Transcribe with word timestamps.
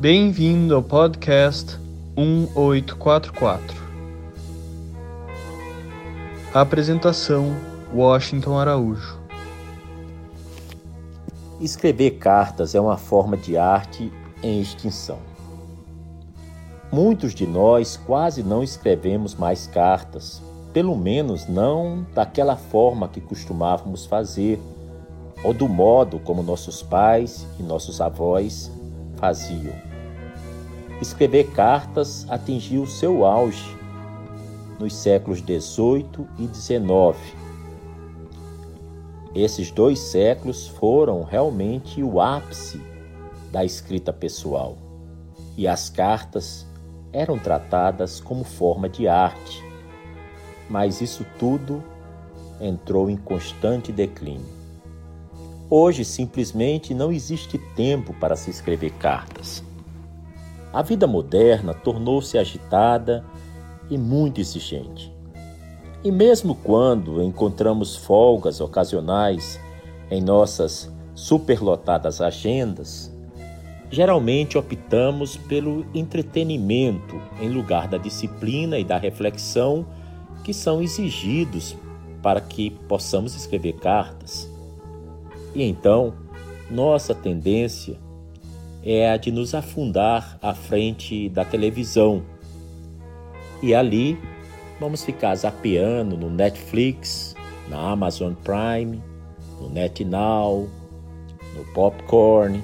Bem-vindo 0.00 0.74
ao 0.74 0.82
podcast 0.82 1.78
1844. 2.16 3.76
Apresentação: 6.54 7.54
Washington 7.94 8.58
Araújo. 8.58 9.20
Escrever 11.60 12.12
cartas 12.12 12.74
é 12.74 12.80
uma 12.80 12.96
forma 12.96 13.36
de 13.36 13.58
arte 13.58 14.10
em 14.42 14.58
extinção. 14.62 15.18
Muitos 16.90 17.34
de 17.34 17.46
nós 17.46 17.98
quase 17.98 18.42
não 18.42 18.62
escrevemos 18.62 19.34
mais 19.34 19.66
cartas, 19.66 20.40
pelo 20.72 20.96
menos 20.96 21.46
não 21.46 22.06
daquela 22.14 22.56
forma 22.56 23.06
que 23.06 23.20
costumávamos 23.20 24.06
fazer, 24.06 24.58
ou 25.44 25.52
do 25.52 25.68
modo 25.68 26.18
como 26.18 26.42
nossos 26.42 26.82
pais 26.82 27.46
e 27.58 27.62
nossos 27.62 28.00
avós 28.00 28.72
faziam. 29.18 29.89
Escrever 31.00 31.50
cartas 31.52 32.26
atingiu 32.28 32.86
seu 32.86 33.24
auge 33.24 33.74
nos 34.78 34.94
séculos 34.94 35.40
18 35.40 36.28
e 36.38 36.46
19. 36.46 37.18
Esses 39.34 39.70
dois 39.70 39.98
séculos 39.98 40.68
foram 40.68 41.22
realmente 41.22 42.02
o 42.02 42.20
ápice 42.20 42.82
da 43.50 43.64
escrita 43.64 44.12
pessoal, 44.12 44.76
e 45.56 45.66
as 45.66 45.88
cartas 45.88 46.66
eram 47.12 47.38
tratadas 47.38 48.20
como 48.20 48.44
forma 48.44 48.86
de 48.86 49.08
arte. 49.08 49.64
Mas 50.68 51.00
isso 51.00 51.24
tudo 51.38 51.82
entrou 52.60 53.08
em 53.08 53.16
constante 53.16 53.90
declínio. 53.90 54.60
Hoje 55.70 56.04
simplesmente 56.04 56.92
não 56.92 57.10
existe 57.10 57.56
tempo 57.74 58.12
para 58.14 58.36
se 58.36 58.50
escrever 58.50 58.90
cartas. 58.92 59.69
A 60.72 60.82
vida 60.82 61.06
moderna 61.06 61.74
tornou-se 61.74 62.38
agitada 62.38 63.24
e 63.90 63.98
muito 63.98 64.40
exigente. 64.40 65.12
E 66.04 66.12
mesmo 66.12 66.54
quando 66.54 67.22
encontramos 67.22 67.96
folgas 67.96 68.60
ocasionais 68.60 69.60
em 70.10 70.22
nossas 70.22 70.90
superlotadas 71.14 72.20
agendas, 72.20 73.12
geralmente 73.90 74.56
optamos 74.56 75.36
pelo 75.36 75.84
entretenimento 75.92 77.20
em 77.40 77.48
lugar 77.48 77.88
da 77.88 77.98
disciplina 77.98 78.78
e 78.78 78.84
da 78.84 78.96
reflexão 78.96 79.84
que 80.44 80.54
são 80.54 80.80
exigidos 80.80 81.76
para 82.22 82.40
que 82.40 82.70
possamos 82.70 83.34
escrever 83.34 83.74
cartas. 83.74 84.48
E 85.54 85.64
então, 85.64 86.14
nossa 86.70 87.14
tendência 87.14 87.98
é 88.82 89.10
a 89.10 89.16
de 89.16 89.30
nos 89.30 89.54
afundar 89.54 90.38
à 90.42 90.54
frente 90.54 91.28
da 91.28 91.44
televisão. 91.44 92.22
E 93.62 93.74
ali 93.74 94.18
vamos 94.78 95.04
ficar 95.04 95.34
zapeando 95.34 96.16
no 96.16 96.30
Netflix, 96.30 97.34
na 97.68 97.78
Amazon 97.90 98.32
Prime, 98.34 99.02
no 99.60 99.68
NetNow, 99.68 100.68
no 101.56 101.64
Popcorn. 101.74 102.62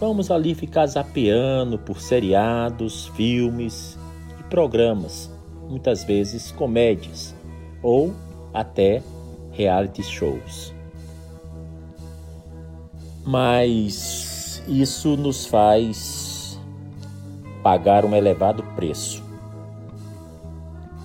Vamos 0.00 0.30
ali 0.30 0.54
ficar 0.54 0.86
zapeando 0.86 1.78
por 1.78 2.00
seriados, 2.00 3.08
filmes 3.08 3.98
e 4.40 4.42
programas, 4.44 5.30
muitas 5.68 6.04
vezes 6.04 6.50
comédias 6.52 7.34
ou 7.82 8.14
até 8.52 9.02
reality 9.52 10.02
shows 10.02 10.76
mas 13.26 14.35
isso 14.66 15.16
nos 15.16 15.46
faz 15.46 16.58
pagar 17.62 18.04
um 18.04 18.14
elevado 18.14 18.62
preço. 18.74 19.22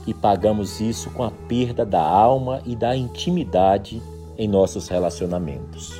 E 0.05 0.13
pagamos 0.13 0.79
isso 0.81 1.11
com 1.11 1.23
a 1.23 1.31
perda 1.31 1.85
da 1.85 2.01
alma 2.01 2.61
e 2.65 2.75
da 2.75 2.95
intimidade 2.95 4.01
em 4.37 4.47
nossos 4.47 4.87
relacionamentos. 4.87 5.93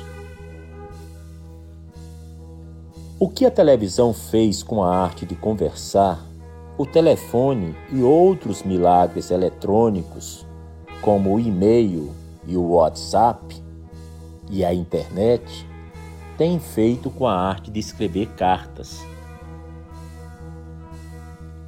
O 3.18 3.28
que 3.28 3.46
a 3.46 3.50
televisão 3.50 4.12
fez 4.12 4.64
com 4.64 4.82
a 4.82 4.96
arte 4.96 5.24
de 5.24 5.36
conversar, 5.36 6.20
o 6.76 6.84
telefone 6.84 7.76
e 7.92 8.02
outros 8.02 8.64
milagres 8.64 9.30
eletrônicos, 9.30 10.44
como 11.00 11.34
o 11.34 11.38
e-mail 11.38 12.12
e 12.46 12.56
o 12.56 12.70
WhatsApp 12.70 13.62
e 14.50 14.64
a 14.64 14.74
internet, 14.74 15.64
tem 16.42 16.58
feito 16.58 17.08
com 17.08 17.24
a 17.24 17.40
arte 17.40 17.70
de 17.70 17.78
escrever 17.78 18.26
cartas. 18.30 19.06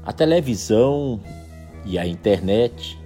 A 0.05 0.13
televisão 0.13 1.21
e 1.85 1.97
a 1.97 2.05
internet 2.05 2.99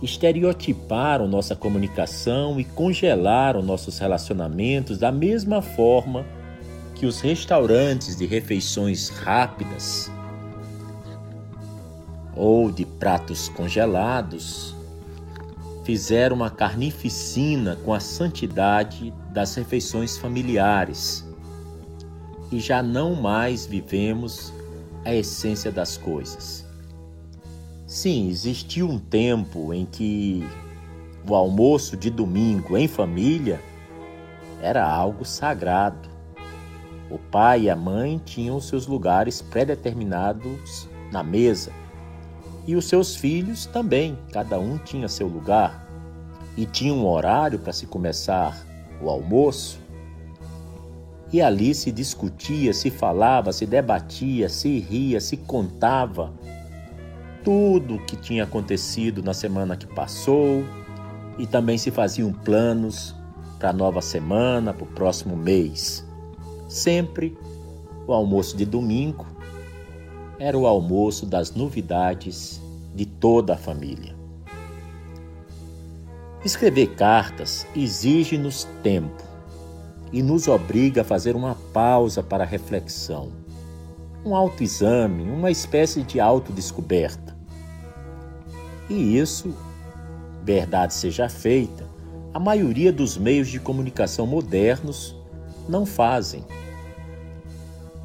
estereotiparam 0.00 1.26
nossa 1.26 1.56
comunicação 1.56 2.60
e 2.60 2.64
congelaram 2.64 3.60
nossos 3.60 3.98
relacionamentos 3.98 4.98
da 4.98 5.10
mesma 5.10 5.60
forma 5.60 6.24
que 6.94 7.06
os 7.06 7.20
restaurantes 7.20 8.14
de 8.14 8.24
refeições 8.24 9.08
rápidas 9.08 10.08
ou 12.36 12.70
de 12.70 12.84
pratos 12.84 13.48
congelados 13.48 14.76
fizeram 15.82 16.36
uma 16.36 16.50
carnificina 16.50 17.74
com 17.84 17.92
a 17.92 17.98
santidade 17.98 19.12
das 19.32 19.54
refeições 19.54 20.16
familiares 20.16 21.24
e 22.50 22.58
já 22.58 22.82
não 22.82 23.14
mais 23.14 23.64
vivemos 23.64 24.52
a 25.04 25.14
essência 25.14 25.70
das 25.70 25.96
coisas. 25.96 26.66
Sim, 27.86 28.28
existiu 28.28 28.88
um 28.88 28.98
tempo 28.98 29.72
em 29.72 29.84
que 29.86 30.46
o 31.28 31.34
almoço 31.34 31.96
de 31.96 32.10
domingo 32.10 32.76
em 32.76 32.86
família 32.86 33.60
era 34.62 34.88
algo 34.88 35.24
sagrado. 35.24 36.08
O 37.10 37.18
pai 37.18 37.62
e 37.62 37.70
a 37.70 37.76
mãe 37.76 38.20
tinham 38.24 38.60
seus 38.60 38.86
lugares 38.86 39.42
pré-determinados 39.42 40.88
na 41.10 41.22
mesa 41.22 41.72
e 42.66 42.76
os 42.76 42.84
seus 42.84 43.16
filhos 43.16 43.66
também, 43.66 44.16
cada 44.32 44.58
um 44.58 44.78
tinha 44.78 45.08
seu 45.08 45.26
lugar 45.26 45.86
e 46.56 46.66
tinha 46.66 46.92
um 46.92 47.06
horário 47.06 47.58
para 47.58 47.72
se 47.72 47.86
começar 47.86 48.64
o 49.00 49.08
almoço. 49.08 49.78
E 51.32 51.40
ali 51.40 51.74
se 51.74 51.92
discutia, 51.92 52.72
se 52.72 52.90
falava, 52.90 53.52
se 53.52 53.64
debatia, 53.64 54.48
se 54.48 54.78
ria, 54.80 55.20
se 55.20 55.36
contava 55.36 56.32
tudo 57.44 57.94
o 57.94 58.04
que 58.04 58.16
tinha 58.16 58.44
acontecido 58.44 59.22
na 59.22 59.32
semana 59.32 59.76
que 59.76 59.86
passou 59.86 60.64
e 61.38 61.46
também 61.46 61.78
se 61.78 61.90
faziam 61.90 62.32
planos 62.32 63.14
para 63.58 63.70
a 63.70 63.72
nova 63.72 64.02
semana, 64.02 64.72
para 64.72 64.84
o 64.84 64.88
próximo 64.88 65.36
mês. 65.36 66.04
Sempre 66.68 67.36
o 68.06 68.12
almoço 68.12 68.56
de 68.56 68.64
domingo 68.64 69.26
era 70.38 70.56
o 70.56 70.66
almoço 70.66 71.26
das 71.26 71.54
novidades 71.54 72.60
de 72.94 73.06
toda 73.06 73.54
a 73.54 73.56
família. 73.56 74.19
Escrever 76.44 76.94
cartas 76.94 77.66
exige-nos 77.76 78.64
tempo 78.82 79.22
e 80.10 80.22
nos 80.22 80.48
obriga 80.48 81.02
a 81.02 81.04
fazer 81.04 81.36
uma 81.36 81.54
pausa 81.54 82.22
para 82.22 82.44
reflexão, 82.44 83.30
um 84.24 84.34
autoexame, 84.34 85.22
uma 85.24 85.50
espécie 85.50 86.02
de 86.02 86.18
autodescoberta. 86.18 87.36
E 88.88 89.18
isso, 89.18 89.54
verdade 90.42 90.94
seja 90.94 91.28
feita, 91.28 91.84
a 92.32 92.40
maioria 92.40 92.92
dos 92.92 93.18
meios 93.18 93.48
de 93.48 93.60
comunicação 93.60 94.26
modernos 94.26 95.14
não 95.68 95.84
fazem. 95.84 96.44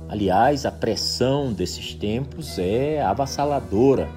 Aliás, 0.09 0.65
a 0.65 0.71
pressão 0.71 1.53
desses 1.53 1.93
tempos 1.95 2.59
é 2.59 3.01
avassaladora. 3.01 4.09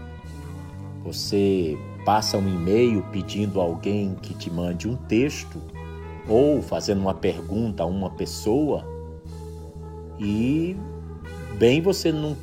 Você 1.04 1.78
passa 2.08 2.38
um 2.38 2.48
e-mail 2.48 3.02
pedindo 3.12 3.60
a 3.60 3.64
alguém 3.64 4.14
que 4.14 4.32
te 4.32 4.50
mande 4.50 4.88
um 4.88 4.96
texto 4.96 5.60
ou 6.26 6.62
fazendo 6.62 7.02
uma 7.02 7.12
pergunta 7.12 7.82
a 7.82 7.86
uma 7.86 8.08
pessoa 8.08 8.82
e 10.18 10.74
bem 11.58 11.82
você 11.82 12.10
não 12.10 12.34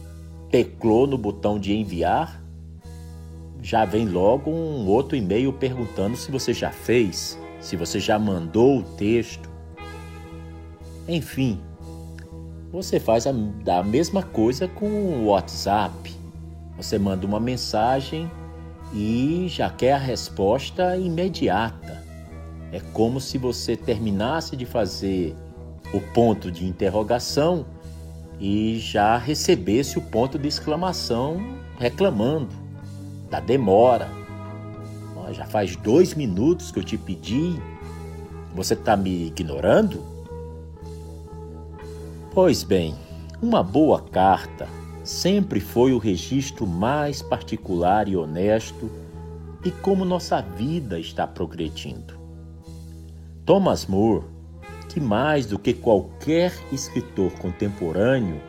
teclou 0.52 1.08
no 1.08 1.18
botão 1.18 1.58
de 1.58 1.74
enviar, 1.74 2.44
já 3.60 3.86
vem 3.86 4.08
logo 4.08 4.52
um 4.52 4.86
outro 4.86 5.18
e-mail 5.18 5.52
perguntando 5.52 6.16
se 6.16 6.32
você 6.32 6.54
já 6.54 6.70
fez, 6.70 7.36
se 7.60 7.76
você 7.76 8.00
já 8.00 8.20
mandou 8.20 8.82
o 8.82 8.84
texto. 8.84 9.50
Enfim, 11.08 11.60
você 12.72 13.00
faz 13.00 13.26
a, 13.26 13.32
a 13.32 13.82
mesma 13.82 14.22
coisa 14.22 14.68
com 14.68 14.86
o 14.86 15.26
WhatsApp. 15.26 16.16
Você 16.78 17.00
manda 17.00 17.26
uma 17.26 17.40
mensagem 17.40 18.30
e 18.96 19.48
já 19.50 19.70
quer 19.70 19.92
a 19.92 19.98
resposta 19.98 20.96
imediata. 20.96 22.02
É 22.72 22.80
como 22.94 23.20
se 23.20 23.38
você 23.38 23.76
terminasse 23.76 24.56
de 24.56 24.66
fazer 24.66 25.36
o 25.94 26.00
ponto 26.00 26.50
de 26.50 26.66
interrogação 26.66 27.66
e 28.40 28.80
já 28.80 29.18
recebesse 29.18 29.98
o 29.98 30.02
ponto 30.02 30.40
de 30.40 30.48
exclamação 30.48 31.38
reclamando 31.78 32.50
da 33.30 33.42
demora. 33.42 34.10
Já 35.32 35.46
faz 35.46 35.76
dois 35.76 36.14
minutos 36.14 36.72
que 36.72 36.80
eu 36.80 36.84
te 36.84 36.98
pedi, 36.98 37.60
você 38.54 38.76
está 38.76 38.96
me 38.96 39.28
ignorando? 39.28 40.02
Pois 42.34 42.64
bem, 42.64 42.96
uma 43.42 43.64
boa 43.64 44.00
carta 44.02 44.68
sempre 45.06 45.60
foi 45.60 45.94
o 45.94 46.00
registro 46.00 46.66
mais 46.66 47.22
particular 47.22 48.08
e 48.08 48.18
honesto 48.18 48.90
de 49.62 49.70
como 49.72 50.04
nossa 50.04 50.42
vida 50.42 51.00
está 51.00 51.28
progredindo. 51.28 52.20
Thomas 53.46 53.86
More, 53.86 54.26
que 54.90 55.00
mais 55.00 55.46
do 55.46 55.60
que 55.60 55.74
qualquer 55.74 56.52
escritor 56.72 57.32
contemporâneo 57.34 58.42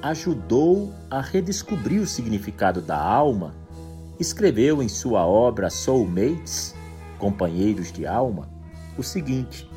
ajudou 0.00 0.92
a 1.10 1.20
redescobrir 1.20 2.00
o 2.00 2.06
significado 2.06 2.80
da 2.80 2.96
alma, 2.96 3.52
escreveu 4.20 4.80
em 4.82 4.88
sua 4.88 5.26
obra 5.26 5.68
Soulmates, 5.68 6.76
Companheiros 7.18 7.90
de 7.90 8.06
Alma, 8.06 8.48
o 8.96 9.02
seguinte: 9.02 9.68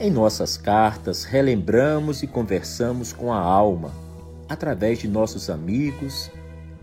Em 0.00 0.10
nossas 0.10 0.56
cartas 0.56 1.22
relembramos 1.22 2.24
e 2.24 2.26
conversamos 2.26 3.12
com 3.12 3.32
a 3.32 3.38
alma 3.38 4.05
através 4.48 4.98
de 4.98 5.08
nossos 5.08 5.50
amigos 5.50 6.30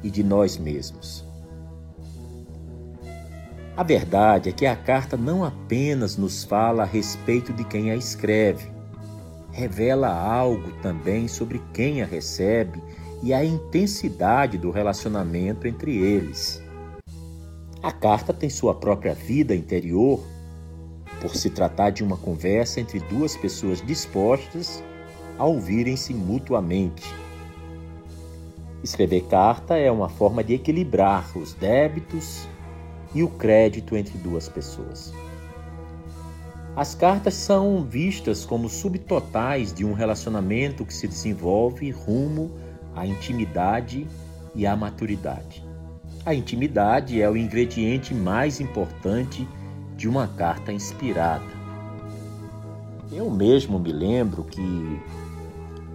e 0.03 0.09
de 0.09 0.23
nós 0.23 0.57
mesmos. 0.57 1.25
A 3.75 3.81
verdade 3.81 4.49
é 4.49 4.51
que 4.51 4.65
a 4.65 4.75
carta 4.75 5.17
não 5.17 5.43
apenas 5.43 6.15
nos 6.15 6.43
fala 6.43 6.83
a 6.83 6.85
respeito 6.85 7.51
de 7.51 7.63
quem 7.63 7.89
a 7.89 7.95
escreve, 7.95 8.71
revela 9.51 10.09
algo 10.09 10.71
também 10.81 11.27
sobre 11.27 11.61
quem 11.73 12.01
a 12.01 12.05
recebe 12.05 12.81
e 13.23 13.33
a 13.33 13.43
intensidade 13.43 14.57
do 14.57 14.69
relacionamento 14.69 15.67
entre 15.67 15.97
eles. 15.97 16.61
A 17.81 17.91
carta 17.91 18.33
tem 18.33 18.49
sua 18.49 18.75
própria 18.75 19.13
vida 19.13 19.55
interior, 19.55 20.23
por 21.19 21.35
se 21.35 21.49
tratar 21.49 21.91
de 21.91 22.03
uma 22.03 22.17
conversa 22.17 22.81
entre 22.81 22.99
duas 22.99 23.37
pessoas 23.37 23.81
dispostas 23.81 24.83
a 25.39 25.45
ouvirem-se 25.45 26.13
mutuamente. 26.13 27.22
Escrever 28.83 29.21
carta 29.29 29.77
é 29.77 29.89
uma 29.89 30.09
forma 30.09 30.43
de 30.43 30.55
equilibrar 30.55 31.37
os 31.37 31.53
débitos 31.53 32.45
e 33.15 33.23
o 33.23 33.29
crédito 33.29 33.95
entre 33.95 34.17
duas 34.17 34.49
pessoas. 34.49 35.13
As 36.75 36.93
cartas 36.93 37.35
são 37.35 37.81
vistas 37.83 38.43
como 38.43 38.67
subtotais 38.67 39.71
de 39.71 39.85
um 39.85 39.93
relacionamento 39.93 40.83
que 40.83 40.93
se 40.93 41.07
desenvolve 41.07 41.91
rumo 41.91 42.51
à 42.93 43.07
intimidade 43.07 44.05
e 44.53 44.67
à 44.67 44.75
maturidade. 44.75 45.63
A 46.25 46.33
intimidade 46.33 47.21
é 47.21 47.29
o 47.29 47.37
ingrediente 47.37 48.13
mais 48.13 48.59
importante 48.59 49.47
de 49.95 50.09
uma 50.09 50.27
carta 50.27 50.73
inspirada. 50.73 51.63
Eu 53.11 53.29
mesmo 53.29 53.79
me 53.79 53.93
lembro 53.93 54.43
que, 54.43 55.01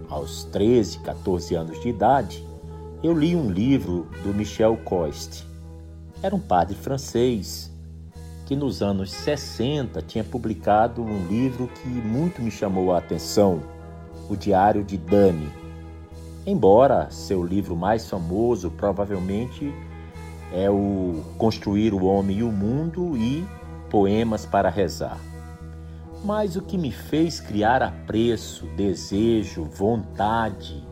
aos 0.09 0.45
13, 0.45 0.99
14 0.99 1.53
anos 1.53 1.79
de 1.81 1.89
idade, 1.89 2.48
eu 3.01 3.17
li 3.17 3.33
um 3.33 3.49
livro 3.49 4.09
do 4.23 4.33
Michel 4.33 4.75
Coste, 4.83 5.47
era 6.21 6.35
um 6.35 6.39
padre 6.39 6.75
francês 6.75 7.71
que 8.45 8.57
nos 8.57 8.81
anos 8.81 9.11
60 9.11 10.01
tinha 10.01 10.23
publicado 10.23 11.01
um 11.01 11.27
livro 11.27 11.67
que 11.67 11.87
muito 11.87 12.41
me 12.41 12.51
chamou 12.51 12.91
a 12.91 12.97
atenção, 12.97 13.61
O 14.29 14.35
Diário 14.35 14.83
de 14.83 14.97
Dani. 14.97 15.49
Embora 16.45 17.09
seu 17.09 17.41
livro 17.41 17.73
mais 17.73 18.09
famoso 18.09 18.69
provavelmente 18.71 19.73
é 20.51 20.69
o 20.69 21.23
Construir 21.37 21.93
o 21.93 22.03
Homem 22.03 22.39
e 22.39 22.43
o 22.43 22.51
Mundo 22.51 23.15
e 23.15 23.47
Poemas 23.89 24.45
para 24.45 24.69
Rezar. 24.69 25.19
Mas 26.25 26.57
o 26.57 26.61
que 26.61 26.77
me 26.77 26.91
fez 26.91 27.39
criar 27.39 27.81
apreço, 27.81 28.65
desejo, 28.75 29.63
vontade 29.63 30.83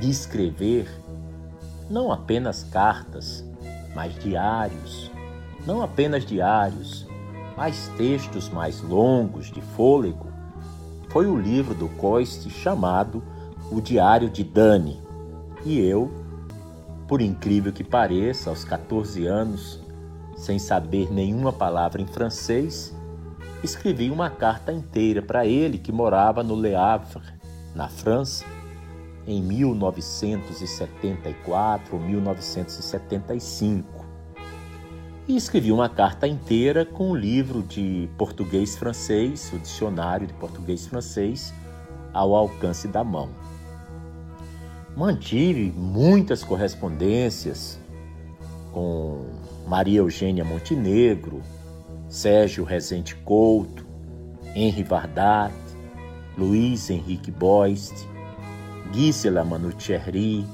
de 0.00 0.10
escrever, 0.10 0.88
não 1.88 2.12
apenas 2.12 2.64
cartas, 2.64 3.44
mas 3.94 4.14
diários, 4.18 5.10
não 5.66 5.82
apenas 5.82 6.24
diários, 6.24 7.06
mas 7.56 7.88
textos 7.96 8.48
mais 8.48 8.82
longos, 8.82 9.50
de 9.50 9.60
fôlego, 9.60 10.26
foi 11.08 11.26
o 11.26 11.38
livro 11.38 11.74
do 11.74 11.88
Coiste 11.88 12.50
chamado 12.50 13.22
O 13.70 13.80
Diário 13.80 14.28
de 14.28 14.44
Dani. 14.44 15.00
E 15.64 15.80
eu, 15.80 16.12
por 17.08 17.22
incrível 17.22 17.72
que 17.72 17.82
pareça, 17.82 18.50
aos 18.50 18.64
14 18.64 19.26
anos, 19.26 19.80
sem 20.36 20.58
saber 20.58 21.10
nenhuma 21.10 21.52
palavra 21.52 22.02
em 22.02 22.06
francês, 22.06 22.94
escrevi 23.62 24.10
uma 24.10 24.28
carta 24.28 24.72
inteira 24.72 25.22
para 25.22 25.46
ele 25.46 25.78
que 25.78 25.90
morava 25.90 26.42
no 26.42 26.54
Le 26.54 26.74
Havre, 26.74 27.22
na 27.74 27.88
França, 27.88 28.44
em 29.26 29.42
1974 29.42 31.96
ou 31.96 32.02
1975. 32.02 34.06
E 35.28 35.36
escrevi 35.36 35.72
uma 35.72 35.88
carta 35.88 36.28
inteira 36.28 36.84
com 36.84 37.10
o 37.10 37.16
livro 37.16 37.62
de 37.62 38.08
português-francês, 38.16 39.52
o 39.52 39.58
dicionário 39.58 40.24
de 40.26 40.34
português-francês, 40.34 41.52
ao 42.12 42.34
alcance 42.34 42.86
da 42.86 43.02
mão. 43.02 43.30
Mantive 44.96 45.72
muitas 45.76 46.44
correspondências 46.44 47.78
com 48.72 49.26
Maria 49.66 49.98
Eugênia 49.98 50.44
Montenegro, 50.44 51.42
Sérgio 52.08 52.64
Rezende 52.64 53.16
Couto, 53.16 53.84
Henri 54.54 54.84
Vardat, 54.84 55.52
Luiz 56.38 56.88
Henrique 56.88 57.32
Boist, 57.32 58.06
Gisela 58.92 59.44
Manucherry, 59.44 60.46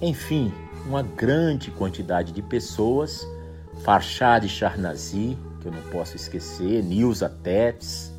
enfim, 0.00 0.52
uma 0.86 1.02
grande 1.02 1.70
quantidade 1.70 2.32
de 2.32 2.40
pessoas, 2.40 3.26
Farshad 3.84 4.48
Charnazi, 4.48 5.36
que 5.60 5.66
eu 5.66 5.72
não 5.72 5.82
posso 5.90 6.16
esquecer, 6.16 6.82
Nilza 6.82 7.28
Tets, 7.28 8.12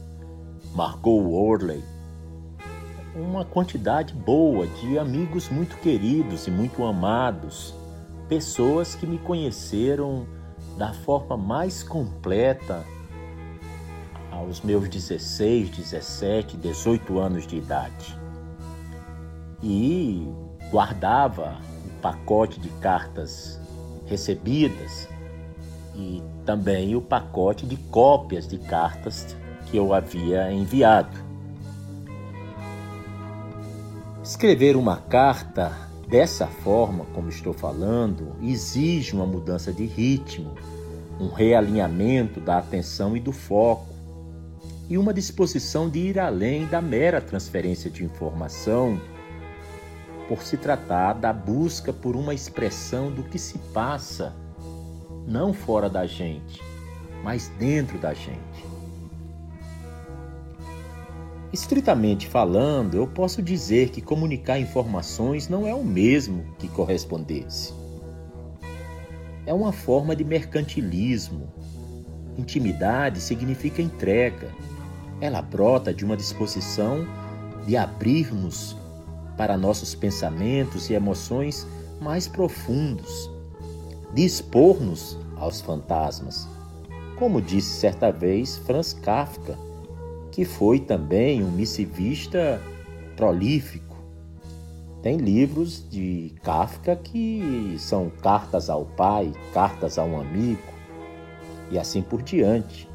Margot 0.75 1.21
Worley, 1.21 1.83
uma 3.15 3.43
quantidade 3.43 4.13
boa 4.13 4.67
de 4.67 4.99
amigos 4.99 5.49
muito 5.49 5.77
queridos 5.77 6.47
e 6.47 6.51
muito 6.51 6.83
amados, 6.83 7.73
pessoas 8.27 8.93
que 8.93 9.07
me 9.07 9.17
conheceram 9.17 10.27
da 10.77 10.93
forma 10.93 11.35
mais 11.35 11.81
completa 11.81 12.85
aos 14.31 14.61
meus 14.61 14.87
16, 14.87 15.69
17, 15.69 16.57
18 16.57 17.19
anos 17.19 17.47
de 17.47 17.57
idade 17.57 18.18
e 19.61 20.27
guardava 20.71 21.57
o 21.85 22.01
pacote 22.01 22.59
de 22.59 22.69
cartas 22.79 23.59
recebidas 24.05 25.07
e 25.95 26.21
também 26.45 26.95
o 26.95 27.01
pacote 27.01 27.65
de 27.65 27.75
cópias 27.75 28.47
de 28.47 28.57
cartas 28.57 29.35
que 29.65 29.77
eu 29.77 29.93
havia 29.93 30.51
enviado. 30.51 31.17
Escrever 34.23 34.75
uma 34.75 34.97
carta 34.97 35.75
dessa 36.07 36.47
forma, 36.47 37.05
como 37.13 37.29
estou 37.29 37.53
falando, 37.53 38.35
exige 38.41 39.13
uma 39.13 39.25
mudança 39.25 39.71
de 39.71 39.85
ritmo, 39.85 40.55
um 41.19 41.29
realinhamento 41.29 42.39
da 42.39 42.57
atenção 42.57 43.15
e 43.15 43.19
do 43.19 43.31
foco, 43.31 43.87
e 44.89 44.97
uma 44.97 45.13
disposição 45.13 45.87
de 45.87 45.99
ir 45.99 46.19
além 46.19 46.65
da 46.65 46.81
mera 46.81 47.21
transferência 47.21 47.91
de 47.91 48.03
informação 48.03 48.99
por 50.29 50.43
se 50.43 50.55
tratar 50.57 51.13
da 51.13 51.33
busca 51.33 51.91
por 51.91 52.15
uma 52.15 52.35
expressão 52.35 53.11
do 53.11 53.23
que 53.23 53.39
se 53.39 53.57
passa, 53.73 54.31
não 55.25 55.51
fora 55.51 55.89
da 55.89 56.05
gente, 56.05 56.61
mas 57.23 57.47
dentro 57.57 57.97
da 57.97 58.13
gente. 58.13 58.39
Estritamente 61.51 62.27
falando, 62.27 62.93
eu 62.93 63.07
posso 63.07 63.41
dizer 63.41 63.89
que 63.89 64.03
comunicar 64.03 64.59
informações 64.59 65.49
não 65.49 65.65
é 65.65 65.73
o 65.73 65.83
mesmo 65.83 66.45
que 66.59 66.67
correspondesse. 66.67 67.73
É 69.47 69.53
uma 69.53 69.71
forma 69.71 70.15
de 70.15 70.23
mercantilismo. 70.23 71.51
Intimidade 72.37 73.19
significa 73.19 73.81
entrega. 73.81 74.51
Ela 75.19 75.41
brota 75.41 75.91
de 75.91 76.05
uma 76.05 76.15
disposição 76.15 77.07
de 77.65 77.75
abrir-nos 77.75 78.77
para 79.39 79.55
nossos 79.55 79.95
pensamentos 79.95 80.89
e 80.89 80.93
emoções 80.93 81.65
mais 82.01 82.27
profundos, 82.27 83.31
dispor-nos 84.13 85.17
aos 85.37 85.61
fantasmas, 85.61 86.45
como 87.17 87.41
disse 87.41 87.79
certa 87.79 88.11
vez 88.11 88.57
Franz 88.57 88.91
Kafka, 88.91 89.57
que 90.29 90.43
foi 90.43 90.77
também 90.77 91.41
um 91.41 91.49
missivista 91.51 92.61
prolífico. 93.15 93.95
Tem 95.01 95.15
livros 95.15 95.89
de 95.89 96.35
Kafka 96.43 96.97
que 96.97 97.77
são 97.79 98.09
cartas 98.09 98.69
ao 98.69 98.83
pai, 98.87 99.31
cartas 99.53 99.97
a 99.97 100.03
um 100.03 100.19
amigo 100.19 100.73
e 101.71 101.79
assim 101.79 102.01
por 102.01 102.21
diante. 102.21 102.89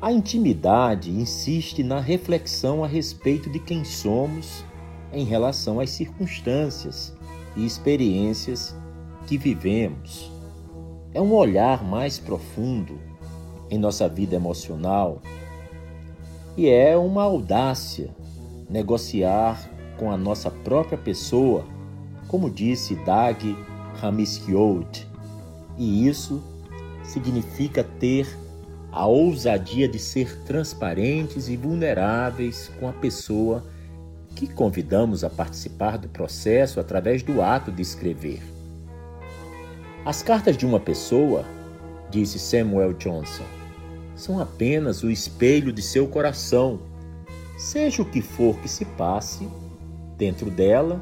A 0.00 0.10
intimidade 0.10 1.10
insiste 1.10 1.82
na 1.82 2.00
reflexão 2.00 2.82
a 2.82 2.86
respeito 2.86 3.50
de 3.50 3.58
quem 3.58 3.84
somos 3.84 4.64
em 5.12 5.24
relação 5.24 5.80
às 5.80 5.90
circunstâncias 5.90 7.14
e 7.56 7.64
experiências 7.64 8.74
que 9.26 9.36
vivemos. 9.36 10.30
É 11.12 11.20
um 11.20 11.32
olhar 11.32 11.84
mais 11.84 12.18
profundo 12.18 12.98
em 13.68 13.78
nossa 13.78 14.08
vida 14.08 14.36
emocional 14.36 15.20
e 16.56 16.68
é 16.68 16.96
uma 16.96 17.22
audácia 17.22 18.10
negociar 18.68 19.68
com 19.96 20.10
a 20.10 20.16
nossa 20.16 20.50
própria 20.50 20.98
pessoa, 20.98 21.64
como 22.28 22.50
disse 22.50 22.94
Dag 23.04 23.56
Hammarskjöld. 24.02 25.06
E 25.76 26.06
isso 26.06 26.42
significa 27.02 27.82
ter 27.82 28.26
a 28.92 29.06
ousadia 29.06 29.88
de 29.88 29.98
ser 29.98 30.42
transparentes 30.42 31.48
e 31.48 31.56
vulneráveis 31.56 32.70
com 32.78 32.88
a 32.88 32.92
pessoa 32.92 33.64
que 34.34 34.46
convidamos 34.46 35.24
a 35.24 35.30
participar 35.30 35.98
do 35.98 36.08
processo 36.08 36.80
através 36.80 37.22
do 37.22 37.42
ato 37.42 37.70
de 37.70 37.82
escrever. 37.82 38.42
As 40.04 40.22
cartas 40.22 40.56
de 40.56 40.64
uma 40.64 40.80
pessoa, 40.80 41.44
disse 42.10 42.38
Samuel 42.38 42.94
Johnson, 42.94 43.44
são 44.14 44.40
apenas 44.40 45.02
o 45.02 45.10
espelho 45.10 45.72
de 45.72 45.82
seu 45.82 46.06
coração. 46.06 46.80
Seja 47.58 48.02
o 48.02 48.06
que 48.06 48.22
for 48.22 48.56
que 48.58 48.68
se 48.68 48.84
passe, 48.84 49.48
dentro 50.16 50.50
dela 50.50 51.00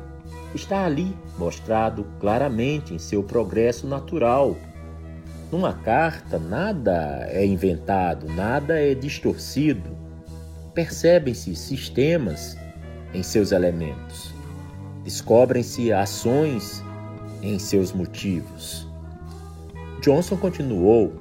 está 0.55 0.85
ali 0.85 1.15
mostrado 1.39 2.07
claramente 2.19 2.95
em 2.95 2.99
seu 2.99 3.23
progresso 3.23 3.87
natural 3.87 4.57
numa 5.51 5.73
carta, 5.73 6.39
nada 6.39 7.27
é 7.31 7.45
inventado, 7.45 8.27
nada 8.29 8.79
é 8.79 8.95
distorcido. 8.95 9.97
Percebem-se 10.75 11.57
sistemas 11.57 12.55
em 13.15 13.23
seus 13.23 13.53
elementos. 13.53 14.33
Descobrem-se 15.05 15.93
ações 15.93 16.83
em 17.43 17.59
seus 17.59 17.93
motivos. 17.93 18.87
Johnson 20.03 20.37
continuou: 20.37 21.13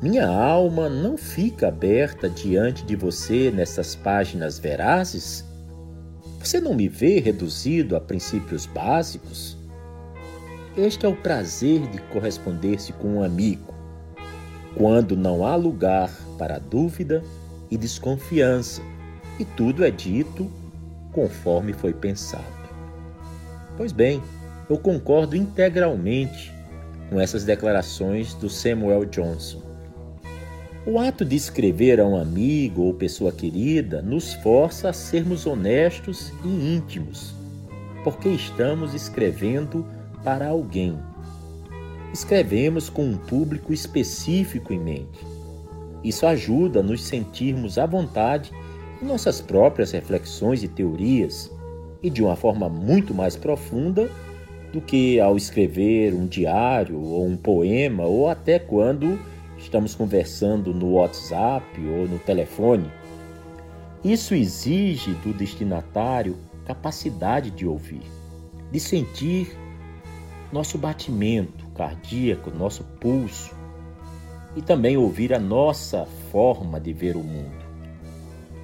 Minha 0.00 0.26
alma 0.26 0.88
não 0.88 1.16
fica 1.16 1.68
aberta 1.68 2.28
diante 2.28 2.84
de 2.84 2.96
você 2.96 3.50
nessas 3.50 3.94
páginas 3.94 4.58
verazes? 4.58 5.44
Você 6.40 6.60
não 6.60 6.74
me 6.74 6.88
vê 6.88 7.20
reduzido 7.20 7.96
a 7.96 8.00
princípios 8.00 8.66
básicos? 8.66 9.56
Este 10.76 11.06
é 11.06 11.08
o 11.08 11.16
prazer 11.16 11.86
de 11.88 11.98
corresponder-se 12.12 12.92
com 12.94 13.18
um 13.18 13.22
amigo, 13.22 13.72
quando 14.76 15.16
não 15.16 15.46
há 15.46 15.54
lugar 15.54 16.10
para 16.36 16.58
dúvida 16.58 17.22
e 17.70 17.76
desconfiança, 17.76 18.82
e 19.38 19.44
tudo 19.44 19.84
é 19.84 19.90
dito 19.90 20.50
conforme 21.14 21.72
foi 21.72 21.94
pensado. 21.94 22.44
Pois 23.76 23.92
bem, 23.92 24.20
eu 24.68 24.76
concordo 24.76 25.36
integralmente 25.36 26.52
com 27.08 27.20
essas 27.20 27.44
declarações 27.44 28.34
do 28.34 28.50
Samuel 28.50 29.04
Johnson. 29.04 29.62
O 30.86 30.98
ato 30.98 31.24
de 31.24 31.34
escrever 31.34 31.98
a 31.98 32.04
um 32.04 32.16
amigo 32.16 32.82
ou 32.82 32.92
pessoa 32.92 33.32
querida 33.32 34.02
nos 34.02 34.34
força 34.34 34.90
a 34.90 34.92
sermos 34.92 35.46
honestos 35.46 36.30
e 36.44 36.76
íntimos, 36.76 37.34
porque 38.02 38.28
estamos 38.28 38.92
escrevendo 38.92 39.86
para 40.22 40.48
alguém. 40.48 40.98
Escrevemos 42.12 42.90
com 42.90 43.04
um 43.04 43.16
público 43.16 43.72
específico 43.72 44.72
em 44.72 44.78
mente. 44.78 45.26
Isso 46.02 46.26
ajuda 46.26 46.80
a 46.80 46.82
nos 46.82 47.02
sentirmos 47.02 47.78
à 47.78 47.86
vontade 47.86 48.52
nossas 49.04 49.40
próprias 49.40 49.92
reflexões 49.92 50.62
e 50.62 50.68
teorias, 50.68 51.50
e 52.02 52.10
de 52.10 52.22
uma 52.22 52.36
forma 52.36 52.68
muito 52.68 53.14
mais 53.14 53.36
profunda 53.36 54.10
do 54.72 54.80
que 54.80 55.20
ao 55.20 55.36
escrever 55.36 56.12
um 56.12 56.26
diário 56.26 57.00
ou 57.00 57.24
um 57.26 57.36
poema, 57.36 58.04
ou 58.04 58.28
até 58.28 58.58
quando 58.58 59.18
estamos 59.56 59.94
conversando 59.94 60.74
no 60.74 60.94
WhatsApp 60.94 61.64
ou 61.80 62.06
no 62.06 62.18
telefone. 62.18 62.90
Isso 64.04 64.34
exige 64.34 65.14
do 65.14 65.32
destinatário 65.32 66.36
capacidade 66.66 67.50
de 67.50 67.66
ouvir, 67.66 68.02
de 68.70 68.80
sentir 68.80 69.56
nosso 70.52 70.76
batimento 70.76 71.66
cardíaco, 71.74 72.50
nosso 72.50 72.84
pulso 73.00 73.54
e 74.56 74.62
também 74.62 74.96
ouvir 74.96 75.32
a 75.32 75.38
nossa 75.38 76.06
forma 76.30 76.78
de 76.78 76.92
ver 76.92 77.16
o 77.16 77.22
mundo. 77.22 77.63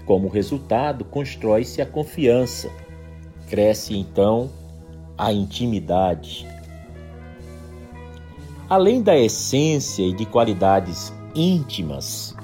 Como 0.07 0.29
resultado, 0.29 1.05
constrói-se 1.05 1.81
a 1.81 1.87
confiança, 1.87 2.71
cresce 3.49 3.97
então 3.97 4.51
a 5.17 5.33
intimidade. 5.33 6.47
Além 8.69 9.03
da 9.03 9.19
essência 9.19 10.03
e 10.03 10.13
de 10.13 10.25
qualidades 10.25 11.13
íntimas, 11.35 12.35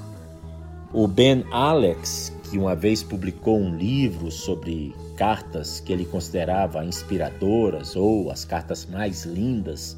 o 0.93 1.07
Ben 1.07 1.45
Alex, 1.51 2.33
que 2.49 2.57
uma 2.57 2.75
vez 2.75 3.03
publicou 3.03 3.57
um 3.57 3.75
livro 3.75 4.31
sobre 4.31 4.93
cartas 5.15 5.79
que 5.79 5.91
ele 5.91 6.05
considerava 6.05 6.85
inspiradoras 6.85 7.95
ou 7.95 8.29
as 8.29 8.45
cartas 8.45 8.85
mais 8.85 9.25
lindas 9.25 9.97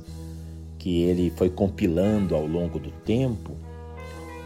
que 0.80 1.02
ele 1.04 1.32
foi 1.36 1.50
compilando 1.50 2.36
ao 2.36 2.46
longo 2.46 2.80
do 2.80 2.90
tempo, 3.06 3.52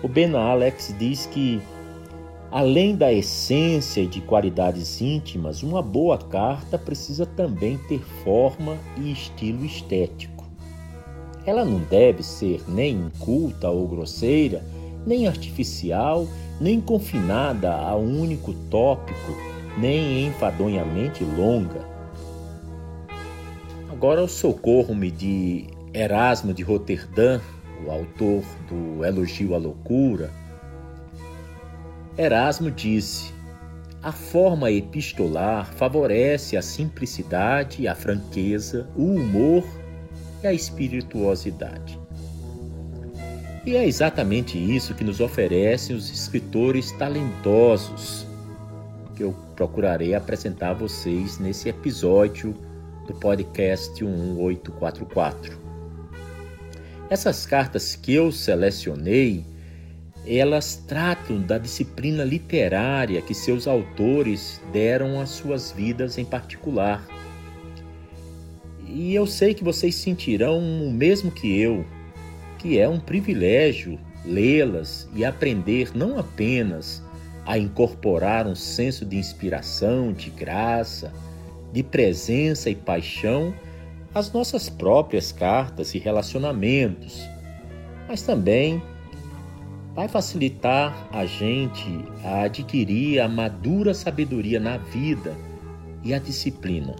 o 0.01 0.07
Ben 0.07 0.35
Alex 0.35 0.93
diz 0.99 1.25
que, 1.27 1.61
além 2.53 2.95
da 2.95 3.11
essência 3.11 4.01
e 4.01 4.05
de 4.05 4.21
qualidades 4.21 5.01
íntimas, 5.01 5.63
uma 5.63 5.81
boa 5.81 6.19
carta 6.19 6.77
precisa 6.77 7.25
também 7.25 7.79
ter 7.89 7.99
forma 8.23 8.77
e 8.95 9.11
estilo 9.11 9.65
estético. 9.65 10.45
Ela 11.47 11.65
não 11.65 11.79
deve 11.79 12.21
ser 12.21 12.61
nem 12.67 12.93
inculta 12.93 13.71
ou 13.71 13.87
grosseira, 13.87 14.63
nem 15.03 15.27
artificial, 15.27 16.27
nem 16.61 16.79
confinada 16.79 17.73
a 17.73 17.97
um 17.97 18.21
único 18.21 18.53
tópico 18.69 19.33
nem 19.75 20.27
enfadonhamente 20.27 21.23
longa. 21.23 21.81
Agora 23.91 24.21
eu 24.21 24.27
socorro-me 24.27 25.09
de 25.09 25.65
Erasmo 25.91 26.53
de 26.53 26.61
Roterdã, 26.61 27.41
o 27.83 27.89
autor 27.89 28.43
do 28.69 29.03
Elogio 29.03 29.55
à 29.55 29.57
Loucura. 29.57 30.42
Erasmo 32.17 32.69
disse: 32.69 33.33
a 34.03 34.11
forma 34.11 34.69
epistolar 34.69 35.65
favorece 35.73 36.57
a 36.57 36.61
simplicidade, 36.61 37.87
a 37.87 37.95
franqueza, 37.95 38.87
o 38.95 39.15
humor 39.15 39.63
e 40.43 40.47
a 40.47 40.53
espirituosidade. 40.53 41.97
E 43.65 43.77
é 43.77 43.87
exatamente 43.87 44.57
isso 44.57 44.93
que 44.93 45.05
nos 45.05 45.21
oferecem 45.21 45.95
os 45.95 46.11
escritores 46.11 46.91
talentosos 46.91 48.27
que 49.15 49.23
eu 49.23 49.33
procurarei 49.55 50.13
apresentar 50.13 50.71
a 50.71 50.73
vocês 50.73 51.39
nesse 51.39 51.69
episódio 51.69 52.53
do 53.07 53.13
podcast 53.13 54.03
1844. 54.03 55.57
Essas 57.09 57.45
cartas 57.45 57.95
que 57.95 58.13
eu 58.13 58.33
selecionei, 58.33 59.45
elas 60.25 60.75
tratam 60.87 61.41
da 61.41 61.57
disciplina 61.57 62.23
literária 62.23 63.21
que 63.21 63.33
seus 63.33 63.67
autores 63.67 64.61
deram 64.71 65.19
às 65.19 65.29
suas 65.29 65.71
vidas 65.71 66.17
em 66.17 66.23
particular. 66.23 67.05
E 68.87 69.13
eu 69.13 69.25
sei 69.27 69.53
que 69.53 69.63
vocês 69.63 69.95
sentirão 69.95 70.59
o 70.59 70.91
mesmo 70.91 71.31
que 71.31 71.59
eu, 71.59 71.85
que 72.57 72.79
é 72.79 72.87
um 72.87 72.99
privilégio 72.99 73.99
lê-las 74.25 75.09
e 75.13 75.25
aprender 75.25 75.91
não 75.93 76.17
apenas 76.17 77.03
a 77.45 77.57
incorporar 77.57 78.47
um 78.47 78.55
senso 78.55 79.05
de 79.05 79.17
inspiração, 79.17 80.13
de 80.13 80.29
graça, 80.29 81.11
de 81.73 81.83
presença 81.83 82.69
e 82.69 82.75
paixão 82.75 83.53
às 84.13 84.31
nossas 84.31 84.69
próprias 84.69 85.31
cartas 85.31 85.93
e 85.93 85.99
relacionamentos, 85.99 87.27
mas 88.07 88.21
também 88.21 88.81
vai 89.95 90.07
facilitar 90.07 91.07
a 91.11 91.25
gente 91.25 91.87
a 92.23 92.43
adquirir 92.43 93.19
a 93.19 93.27
madura 93.27 93.93
sabedoria 93.93 94.59
na 94.59 94.77
vida 94.77 95.35
e 96.03 96.13
a 96.13 96.19
disciplina. 96.19 96.95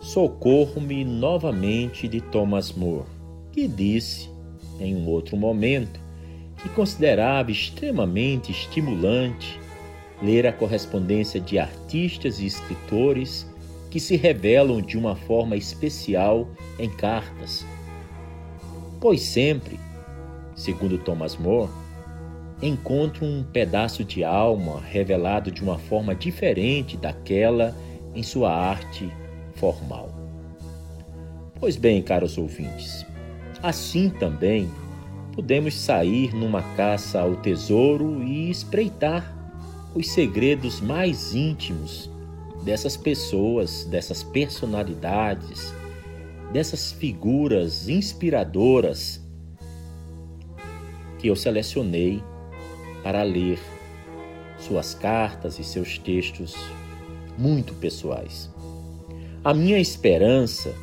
Socorro-me 0.00 1.04
novamente 1.04 2.06
de 2.06 2.20
Thomas 2.20 2.72
More, 2.72 3.06
que 3.50 3.66
disse, 3.66 4.28
em 4.78 4.94
um 4.94 5.08
outro 5.08 5.36
momento, 5.36 6.00
que 6.58 6.68
considerava 6.68 7.50
extremamente 7.50 8.52
estimulante 8.52 9.58
ler 10.20 10.46
a 10.46 10.52
correspondência 10.52 11.40
de 11.40 11.58
artistas 11.58 12.40
e 12.40 12.46
escritores 12.46 13.46
que 13.90 13.98
se 13.98 14.16
revelam 14.16 14.80
de 14.80 14.96
uma 14.96 15.16
forma 15.16 15.56
especial 15.56 16.48
em 16.78 16.88
cartas. 16.88 17.64
Pois 19.00 19.22
sempre, 19.22 19.78
segundo 20.54 20.98
Thomas 20.98 21.36
More, 21.36 21.70
encontro 22.62 23.24
um 23.24 23.42
pedaço 23.42 24.04
de 24.04 24.22
alma 24.22 24.80
revelado 24.80 25.50
de 25.50 25.62
uma 25.62 25.78
forma 25.78 26.14
diferente 26.14 26.96
daquela 26.96 27.76
em 28.14 28.22
sua 28.22 28.52
arte 28.52 29.10
formal. 29.54 30.10
Pois 31.58 31.76
bem, 31.76 32.02
caros 32.02 32.38
ouvintes, 32.38 33.06
assim 33.62 34.10
também 34.10 34.68
podemos 35.32 35.74
sair 35.74 36.34
numa 36.34 36.62
caça 36.76 37.20
ao 37.20 37.36
tesouro 37.36 38.22
e 38.22 38.50
espreitar 38.50 39.36
os 39.94 40.10
segredos 40.10 40.80
mais 40.80 41.34
íntimos 41.34 42.10
dessas 42.64 42.96
pessoas, 42.96 43.84
dessas 43.84 44.22
personalidades, 44.22 45.72
dessas 46.52 46.92
figuras 46.92 47.88
inspiradoras 47.88 49.21
que 51.22 51.28
eu 51.28 51.36
selecionei 51.36 52.20
para 53.04 53.22
ler 53.22 53.60
suas 54.58 54.92
cartas 54.92 55.56
e 55.60 55.62
seus 55.62 55.96
textos 55.96 56.56
muito 57.38 57.72
pessoais. 57.74 58.50
A 59.44 59.54
minha 59.54 59.78
esperança 59.78 60.74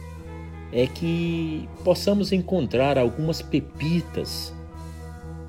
é 0.72 0.88
que 0.88 1.68
possamos 1.84 2.32
encontrar 2.32 2.98
algumas 2.98 3.42
pepitas 3.42 4.54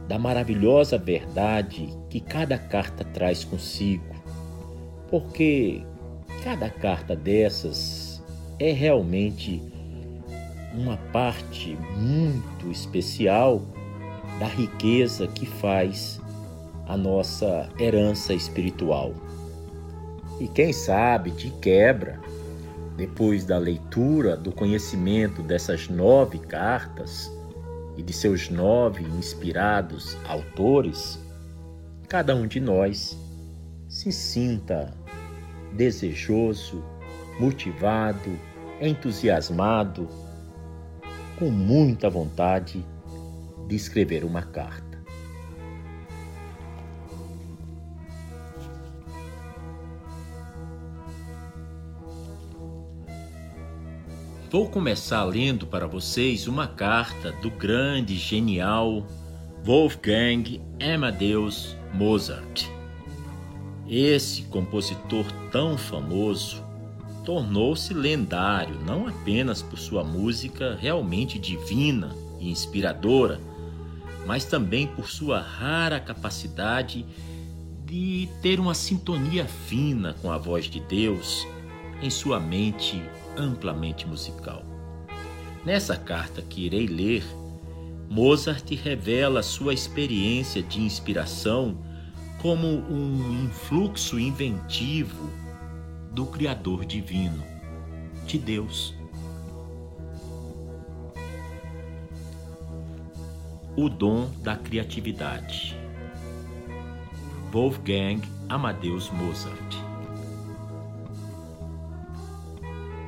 da 0.09 0.19
maravilhosa 0.19 0.99
verdade 0.99 1.89
que 2.09 2.19
cada 2.19 2.59
carta 2.59 3.05
traz 3.05 3.45
consigo, 3.45 4.13
porque 5.09 5.85
cada 6.43 6.69
carta 6.69 7.15
dessas 7.15 8.21
é 8.59 8.73
realmente 8.73 9.63
uma 10.75 10.97
parte 11.13 11.79
muito 11.97 12.73
especial 12.73 13.63
da 14.41 14.47
riqueza 14.47 15.29
que 15.29 15.45
faz 15.45 16.19
a 16.89 16.97
nossa 16.97 17.69
herança 17.79 18.33
espiritual. 18.33 19.13
E 20.41 20.49
quem 20.49 20.73
sabe, 20.73 21.31
de 21.31 21.51
quebra, 21.51 22.19
depois 22.97 23.45
da 23.45 23.59
leitura, 23.59 24.39
do 24.39 24.51
conhecimento 24.51 25.43
dessas 25.43 25.91
nove 25.91 26.39
cartas 26.39 27.31
e 27.99 28.03
de 28.03 28.15
seus 28.15 28.49
nove 28.49 29.05
inspirados 29.05 30.17
autores, 30.27 31.19
cada 32.09 32.35
um 32.35 32.47
de 32.47 32.61
nós 32.61 33.15
se 33.91 34.11
sinta 34.11 34.95
desejoso, 35.75 36.83
motivado, 37.39 38.39
entusiasmado, 38.81 40.09
com 41.39 41.51
muita 41.51 42.09
vontade 42.09 42.83
de 43.71 43.77
escrever 43.77 44.25
uma 44.25 44.43
carta. 44.43 44.99
Vou 54.51 54.69
começar 54.69 55.23
lendo 55.23 55.69
para 55.69 55.87
vocês 55.87 56.49
uma 56.49 56.67
carta 56.67 57.31
do 57.31 57.49
grande, 57.49 58.17
genial 58.17 59.07
Wolfgang 59.65 60.61
Amadeus 60.83 61.77
Mozart. 61.95 62.67
Esse 63.89 64.43
compositor 64.43 65.25
tão 65.53 65.79
famoso 65.79 66.65
tornou-se 67.25 67.95
lendário 67.95 68.75
não 68.85 69.07
apenas 69.07 69.63
por 69.63 69.79
sua 69.79 70.03
música 70.03 70.77
realmente 70.81 71.39
divina 71.39 72.13
e 72.41 72.51
inspiradora, 72.51 73.41
mas 74.27 74.45
também 74.45 74.87
por 74.87 75.09
sua 75.09 75.41
rara 75.41 76.01
capacidade 76.01 77.07
de 77.85 78.29
ter 78.41 78.61
uma 78.61 78.75
sintonia 78.75 79.47
fina 79.47 80.15
com 80.23 80.31
a 80.31 80.39
voz 80.39 80.67
de 80.67 80.81
Deus 80.81 81.47
em 82.01 82.09
sua 82.09 82.39
mente 82.39 83.03
amplamente 83.37 84.07
musical. 84.07 84.65
Nessa 85.65 85.97
carta 85.97 86.41
que 86.41 86.67
irei 86.67 86.87
ler, 86.87 87.25
Mozart 88.09 88.69
revela 88.75 89.43
sua 89.43 89.75
experiência 89.75 90.63
de 90.63 90.81
inspiração 90.81 91.79
como 92.41 92.67
um 92.67 93.45
influxo 93.45 94.19
inventivo 94.19 95.31
do 96.13 96.27
Criador 96.27 96.85
Divino, 96.85 97.45
de 98.27 98.39
Deus. 98.39 99.00
O 103.77 103.89
dom 103.89 104.29
da 104.43 104.57
criatividade. 104.57 105.79
Wolfgang 107.53 108.21
Amadeus 108.49 109.09
Mozart. 109.11 109.77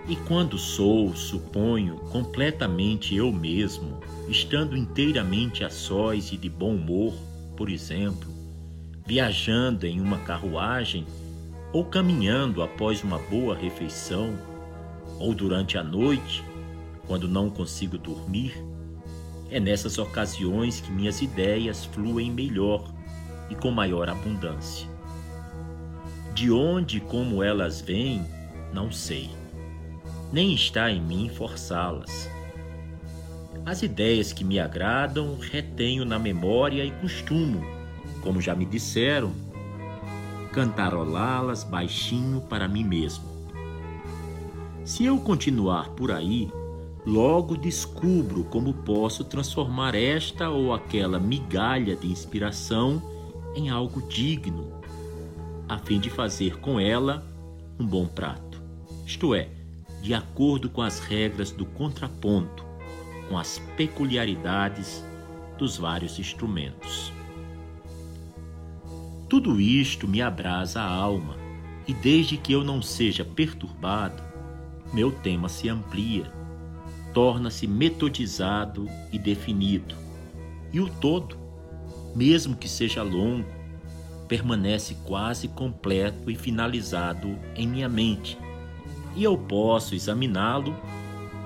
E 0.08 0.14
quando 0.28 0.56
sou, 0.56 1.14
suponho, 1.16 1.96
completamente 2.10 3.14
eu 3.16 3.32
mesmo, 3.32 3.98
estando 4.28 4.76
inteiramente 4.76 5.64
a 5.64 5.70
sós 5.70 6.32
e 6.32 6.36
de 6.36 6.48
bom 6.48 6.76
humor, 6.76 7.12
por 7.56 7.68
exemplo, 7.68 8.30
viajando 9.04 9.84
em 9.84 10.00
uma 10.00 10.18
carruagem 10.18 11.04
ou 11.72 11.84
caminhando 11.84 12.62
após 12.62 13.02
uma 13.02 13.18
boa 13.18 13.56
refeição, 13.56 14.38
ou 15.18 15.34
durante 15.34 15.76
a 15.76 15.82
noite, 15.82 16.44
quando 17.06 17.26
não 17.26 17.50
consigo 17.50 17.98
dormir, 17.98 18.54
é 19.52 19.60
nessas 19.60 19.98
ocasiões 19.98 20.80
que 20.80 20.90
minhas 20.90 21.22
ideias 21.22 21.84
fluem 21.84 22.30
melhor 22.30 22.84
e 23.50 23.54
com 23.54 23.70
maior 23.70 24.08
abundância. 24.08 24.88
De 26.34 26.50
onde 26.50 26.96
e 26.96 27.00
como 27.00 27.42
elas 27.42 27.80
vêm, 27.80 28.24
não 28.72 28.90
sei 28.90 29.30
nem 30.32 30.54
está 30.54 30.90
em 30.90 31.00
mim 31.00 31.28
forçá-las. 31.28 32.28
As 33.66 33.82
ideias 33.82 34.32
que 34.32 34.42
me 34.42 34.58
agradam 34.58 35.36
retenho 35.38 36.04
na 36.04 36.18
memória 36.18 36.84
e 36.84 36.90
costumo, 36.90 37.62
como 38.22 38.40
já 38.40 38.54
me 38.54 38.64
disseram, 38.64 39.30
cantarolá-las 40.52 41.62
baixinho 41.62 42.40
para 42.40 42.66
mim 42.66 42.82
mesmo. 42.82 43.30
Se 44.84 45.04
eu 45.04 45.18
continuar 45.18 45.90
por 45.90 46.10
aí, 46.10 46.50
logo 47.04 47.56
descubro 47.56 48.44
como 48.44 48.72
posso 48.72 49.24
transformar 49.24 49.94
esta 49.94 50.48
ou 50.48 50.72
aquela 50.72 51.18
migalha 51.18 51.96
de 51.96 52.06
inspiração 52.06 53.02
em 53.56 53.70
algo 53.70 54.00
digno, 54.08 54.72
a 55.68 55.78
fim 55.78 55.98
de 55.98 56.08
fazer 56.08 56.58
com 56.58 56.78
ela 56.78 57.26
um 57.78 57.86
bom 57.86 58.06
prato. 58.06 58.62
Isto 59.04 59.34
é, 59.34 59.48
de 60.00 60.14
acordo 60.14 60.70
com 60.70 60.80
as 60.80 61.00
regras 61.00 61.50
do 61.50 61.66
contraponto, 61.66 62.64
com 63.28 63.36
as 63.36 63.58
peculiaridades 63.76 65.04
dos 65.58 65.76
vários 65.76 66.18
instrumentos. 66.18 67.12
Tudo 69.28 69.60
isto 69.60 70.06
me 70.06 70.20
abrasa 70.20 70.80
a 70.80 70.86
alma, 70.88 71.36
e 71.86 71.92
desde 71.92 72.36
que 72.36 72.52
eu 72.52 72.62
não 72.62 72.80
seja 72.80 73.24
perturbado, 73.24 74.22
meu 74.92 75.10
tema 75.10 75.48
se 75.48 75.68
amplia, 75.68 76.30
torna-se 77.12 77.66
metodizado 77.66 78.88
e 79.12 79.18
definido, 79.18 79.94
e 80.72 80.80
o 80.80 80.88
todo, 80.88 81.36
mesmo 82.14 82.56
que 82.56 82.68
seja 82.68 83.02
longo, 83.02 83.48
permanece 84.28 84.96
quase 85.04 85.48
completo 85.48 86.30
e 86.30 86.36
finalizado 86.36 87.38
em 87.54 87.66
minha 87.66 87.88
mente 87.88 88.38
e 89.14 89.24
eu 89.24 89.36
posso 89.36 89.94
examiná-lo 89.94 90.74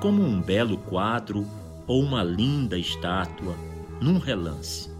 como 0.00 0.22
um 0.22 0.40
belo 0.40 0.79
quadro 0.79 1.46
ou 1.87 2.02
uma 2.02 2.22
linda 2.22 2.79
estátua 2.79 3.57
num 4.00 4.18
relance. 4.18 4.90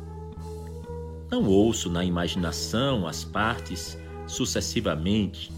Não 1.31 1.45
ouço 1.45 1.91
na 1.91 2.05
imaginação 2.05 3.07
as 3.07 3.25
partes 3.25 3.99
sucessivamente, 4.27 5.53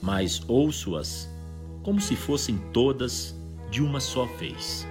mas 0.00 0.42
ouço-as 0.48 1.28
como 1.82 2.00
se 2.00 2.16
fossem 2.16 2.58
todas 2.72 3.37
de 3.70 3.82
uma 3.82 4.00
só 4.00 4.24
vez. 4.24 4.86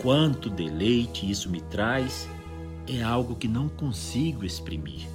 Quanto 0.00 0.48
deleite 0.50 1.28
isso 1.30 1.50
me 1.50 1.60
traz 1.60 2.28
é 2.86 3.02
algo 3.02 3.34
que 3.34 3.48
não 3.48 3.68
consigo 3.68 4.44
exprimir. 4.44 5.08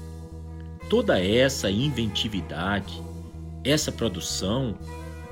Toda 0.90 1.24
essa 1.24 1.72
inventividade, 1.72 3.02
essa 3.64 3.92
produção 3.92 4.76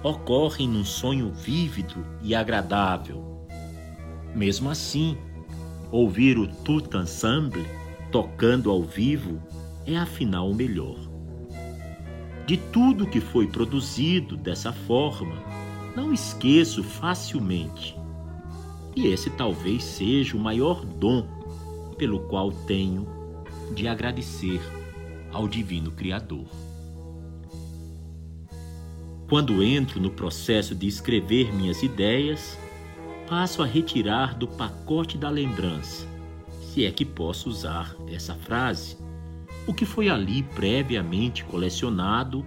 ocorre 0.03 0.65
num 0.65 0.85
sonho 0.85 1.31
vívido 1.33 2.05
e 2.21 2.33
agradável. 2.33 3.45
Mesmo 4.33 4.69
assim, 4.69 5.17
ouvir 5.91 6.37
o 6.37 6.47
Tut 6.47 6.95
Ensemble 6.95 7.65
tocando 8.11 8.71
ao 8.71 8.83
vivo 8.83 9.41
é 9.85 9.97
afinal 9.97 10.49
o 10.49 10.55
melhor. 10.55 10.97
De 12.45 12.57
tudo 12.57 13.05
que 13.05 13.19
foi 13.19 13.47
produzido 13.47 14.37
dessa 14.37 14.71
forma, 14.71 15.35
não 15.95 16.13
esqueço 16.13 16.83
facilmente. 16.83 17.97
E 18.95 19.07
esse 19.07 19.29
talvez 19.29 19.83
seja 19.83 20.35
o 20.35 20.39
maior 20.39 20.85
dom 20.85 21.25
pelo 21.97 22.21
qual 22.21 22.51
tenho 22.51 23.07
de 23.73 23.87
agradecer 23.87 24.61
ao 25.31 25.47
Divino 25.47 25.91
Criador. 25.91 26.45
Quando 29.29 29.61
entro 29.61 29.99
no 29.99 30.09
processo 30.09 30.73
de 30.73 30.87
escrever 30.87 31.53
minhas 31.53 31.83
ideias, 31.83 32.57
passo 33.27 33.61
a 33.61 33.65
retirar 33.65 34.33
do 34.33 34.47
pacote 34.47 35.17
da 35.19 35.29
lembrança, 35.29 36.07
se 36.61 36.83
é 36.83 36.91
que 36.91 37.05
posso 37.05 37.47
usar 37.47 37.95
essa 38.07 38.33
frase, 38.33 38.97
o 39.67 39.73
que 39.73 39.85
foi 39.85 40.09
ali 40.09 40.41
previamente 40.41 41.43
colecionado 41.43 42.43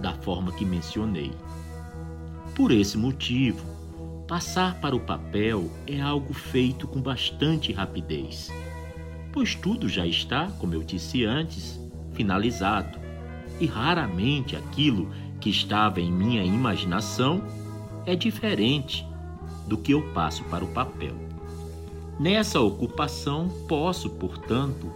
da 0.00 0.12
forma 0.14 0.50
que 0.50 0.64
mencionei. 0.64 1.30
Por 2.56 2.72
esse 2.72 2.96
motivo, 2.96 3.66
passar 4.26 4.80
para 4.80 4.96
o 4.96 5.00
papel 5.00 5.70
é 5.86 6.00
algo 6.00 6.32
feito 6.32 6.88
com 6.88 7.02
bastante 7.02 7.70
rapidez, 7.70 8.50
pois 9.30 9.54
tudo 9.54 9.90
já 9.90 10.06
está, 10.06 10.50
como 10.52 10.72
eu 10.72 10.82
disse 10.82 11.22
antes, 11.26 11.78
finalizado, 12.14 12.98
e 13.60 13.66
raramente 13.66 14.56
aquilo 14.56 15.10
que 15.38 15.50
estava 15.50 16.00
em 16.00 16.10
minha 16.10 16.42
imaginação 16.42 17.44
é 18.06 18.16
diferente 18.16 19.06
do 19.66 19.76
que 19.76 19.92
eu 19.92 20.14
passo 20.14 20.42
para 20.44 20.64
o 20.64 20.68
papel. 20.68 21.14
Nessa 22.18 22.58
ocupação, 22.58 23.50
posso, 23.68 24.08
portanto, 24.08 24.90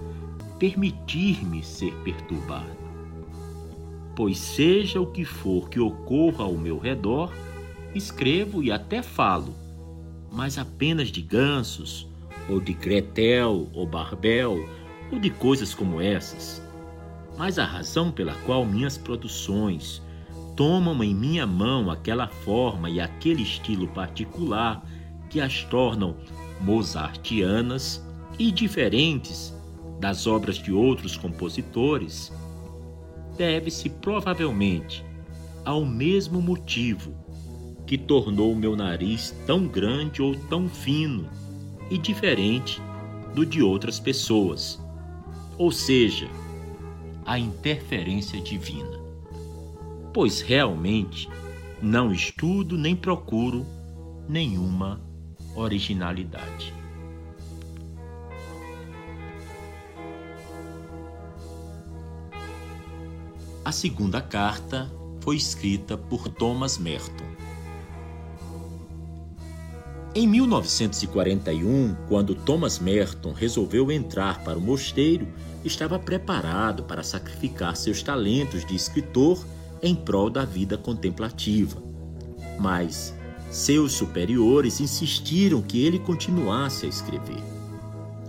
permitir-me 0.59 1.63
ser 1.63 1.93
perturbado. 1.97 2.81
Pois, 4.17 4.39
seja 4.39 4.99
o 4.99 5.07
que 5.07 5.27
for 5.27 5.69
que 5.69 5.79
ocorra 5.79 6.45
ao 6.45 6.55
meu 6.55 6.79
redor, 6.79 7.31
escrevo 7.95 8.63
e 8.63 8.71
até 8.71 9.03
falo, 9.03 9.55
mas 10.31 10.59
apenas 10.59 11.09
de 11.09 11.21
gansos, 11.21 12.07
ou 12.49 12.61
de 12.61 12.73
Gretel 12.73 13.69
ou 13.73 13.87
Barbel, 13.87 14.69
ou 15.13 15.19
de 15.19 15.31
coisas 15.31 15.75
como 15.75 16.01
essas. 16.01 16.63
Mas 17.37 17.59
a 17.59 17.65
razão 17.65 18.11
pela 18.11 18.35
qual 18.47 18.65
minhas 18.65 18.99
produções 18.99 20.03
tomam 20.57 21.03
em 21.03 21.15
minha 21.15 21.47
mão 21.47 21.91
aquela 21.91 22.29
forma 22.29 22.91
e 22.91 23.01
aquele 23.01 23.43
estilo 23.43 23.89
particular 23.89 24.85
que 25.29 25.41
as 25.41 25.65
tornam 25.65 26.17
mozartianas 26.61 28.05
e 28.39 28.51
diferentes 28.51 29.55
das 29.99 30.27
obras 30.27 30.57
de 30.57 30.73
outros 30.73 31.17
compositores, 31.17 32.33
deve-se 33.37 33.89
provavelmente 33.89 35.05
ao 35.65 35.85
mesmo 35.85 36.41
motivo 36.41 37.15
que 37.91 37.99
tornou 37.99 38.55
meu 38.55 38.77
nariz 38.77 39.35
tão 39.45 39.67
grande 39.67 40.23
ou 40.23 40.33
tão 40.35 40.69
fino 40.69 41.29
e 41.91 41.99
diferente 41.99 42.81
do 43.35 43.45
de 43.45 43.61
outras 43.61 43.99
pessoas, 43.99 44.81
ou 45.59 45.73
seja, 45.73 46.29
a 47.27 47.37
interferência 47.37 48.41
divina 48.41 49.01
pois 50.13 50.41
realmente 50.41 51.29
não 51.81 52.13
estudo 52.13 52.77
nem 52.77 52.95
procuro 52.95 53.67
nenhuma 54.29 55.01
originalidade. 55.55 56.75
A 63.65 63.73
segunda 63.73 64.21
carta 64.21 64.91
foi 65.21 65.37
escrita 65.37 65.97
por 65.97 66.29
Thomas 66.29 66.79
Merton. 66.79 67.40
Em 70.13 70.27
1941, 70.27 71.95
quando 72.09 72.35
Thomas 72.35 72.81
Merton 72.81 73.33
resolveu 73.33 73.93
entrar 73.93 74.43
para 74.43 74.59
o 74.59 74.61
mosteiro, 74.61 75.29
estava 75.65 76.01
preparado 76.01 76.83
para 76.83 77.05
sacrificar 77.05 77.77
seus 77.77 78.03
talentos 78.03 78.65
de 78.65 78.75
escritor 78.75 79.47
em 79.81 79.95
prol 79.95 80.29
da 80.29 80.45
vida 80.45 80.77
contemplativa. 80.77 81.81
Mas 82.59 83.15
seus 83.53 83.93
superiores 83.93 84.81
insistiram 84.81 85.63
que 85.63 85.85
ele 85.85 86.01
continuasse 86.01 86.87
a 86.87 86.89
escrever. 86.89 87.43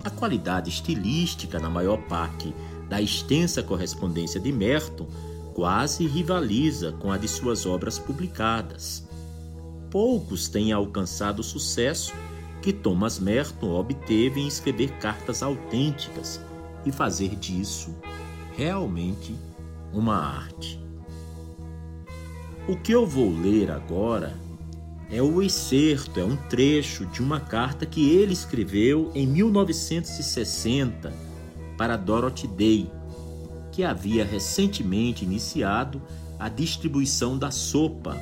A 0.03 0.09
qualidade 0.11 0.69
estilística, 0.69 1.59
na 1.59 1.69
maior 1.69 1.97
parte 2.03 2.53
da 2.87 3.01
extensa 3.01 3.63
correspondência 3.63 4.39
de 4.39 4.51
Merton, 4.51 5.07
quase 5.55 6.05
rivaliza 6.05 6.91
com 6.91 7.11
a 7.11 7.17
de 7.17 7.27
suas 7.27 7.65
obras 7.65 7.97
publicadas. 7.97 9.03
Poucos 9.91 10.47
têm 10.47 10.71
alcançado 10.71 11.39
o 11.39 11.43
sucesso 11.43 12.13
que 12.61 12.71
Thomas 12.71 13.19
Merton 13.19 13.71
obteve 13.71 14.39
em 14.39 14.47
escrever 14.47 14.89
cartas 14.99 15.43
autênticas 15.43 16.39
e 16.85 16.91
fazer 16.93 17.35
disso 17.35 17.93
realmente 18.55 19.35
uma 19.91 20.15
arte. 20.15 20.79
O 22.69 22.77
que 22.77 22.93
eu 22.93 23.05
vou 23.05 23.29
ler 23.29 23.69
agora 23.69 24.33
é 25.11 25.21
o 25.21 25.41
excerto, 25.41 26.21
é 26.21 26.23
um 26.23 26.37
trecho 26.37 27.05
de 27.07 27.21
uma 27.21 27.41
carta 27.41 27.85
que 27.85 28.11
ele 28.11 28.31
escreveu 28.31 29.11
em 29.13 29.27
1960 29.27 31.11
para 31.77 31.97
Dorothy 31.97 32.47
Day, 32.47 32.89
que 33.73 33.83
havia 33.83 34.23
recentemente 34.23 35.25
iniciado 35.25 36.01
a 36.39 36.47
distribuição 36.47 37.37
da 37.37 37.51
sopa 37.51 38.17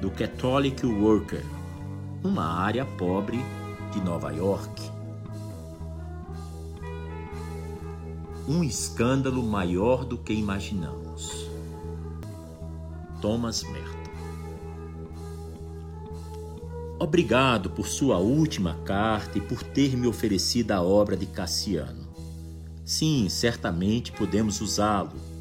do 0.00 0.10
Catholic 0.10 0.84
Worker, 0.84 1.44
numa 2.22 2.44
área 2.44 2.84
pobre 2.84 3.38
de 3.92 4.00
Nova 4.00 4.30
York. 4.30 4.82
Um 8.48 8.62
escândalo 8.62 9.42
maior 9.42 10.04
do 10.04 10.18
que 10.18 10.32
imaginamos. 10.32 11.48
Thomas 13.20 13.62
Merton. 13.62 13.96
Obrigado 16.98 17.70
por 17.70 17.86
sua 17.86 18.18
última 18.18 18.74
carta 18.84 19.38
e 19.38 19.40
por 19.40 19.62
ter 19.62 19.96
me 19.96 20.06
oferecido 20.06 20.72
a 20.72 20.82
obra 20.82 21.16
de 21.16 21.26
Cassiano. 21.26 22.06
Sim, 22.84 23.28
certamente 23.28 24.12
podemos 24.12 24.60
usá-lo. 24.60 25.35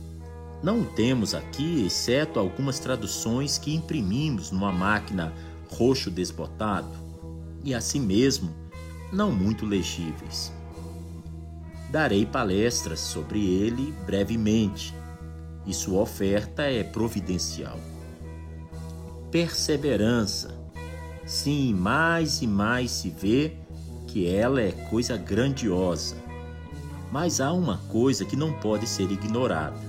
Não 0.65 0.83
temos 0.83 1.35
aqui, 1.35 1.85
exceto 1.85 2.39
algumas 2.39 2.79
traduções 2.79 3.59
que 3.59 3.75
imprimimos 3.75 4.49
numa 4.49 4.71
máquina 4.71 5.31
roxo 5.69 6.09
desbotado, 6.09 6.89
e 7.63 7.71
assim 7.71 7.99
mesmo 7.99 8.49
não 9.13 9.31
muito 9.31 9.63
legíveis. 9.63 10.51
Darei 11.91 12.25
palestras 12.25 12.99
sobre 12.99 13.45
ele 13.45 13.93
brevemente 14.07 14.91
e 15.67 15.71
sua 15.71 16.01
oferta 16.01 16.63
é 16.63 16.83
providencial. 16.83 17.79
Perseverança. 19.29 20.49
Sim, 21.27 21.75
mais 21.75 22.41
e 22.41 22.47
mais 22.47 22.89
se 22.89 23.11
vê 23.11 23.53
que 24.07 24.27
ela 24.27 24.59
é 24.59 24.71
coisa 24.71 25.15
grandiosa. 25.15 26.15
Mas 27.11 27.39
há 27.39 27.53
uma 27.53 27.77
coisa 27.87 28.25
que 28.25 28.35
não 28.35 28.51
pode 28.53 28.87
ser 28.87 29.11
ignorada. 29.11 29.84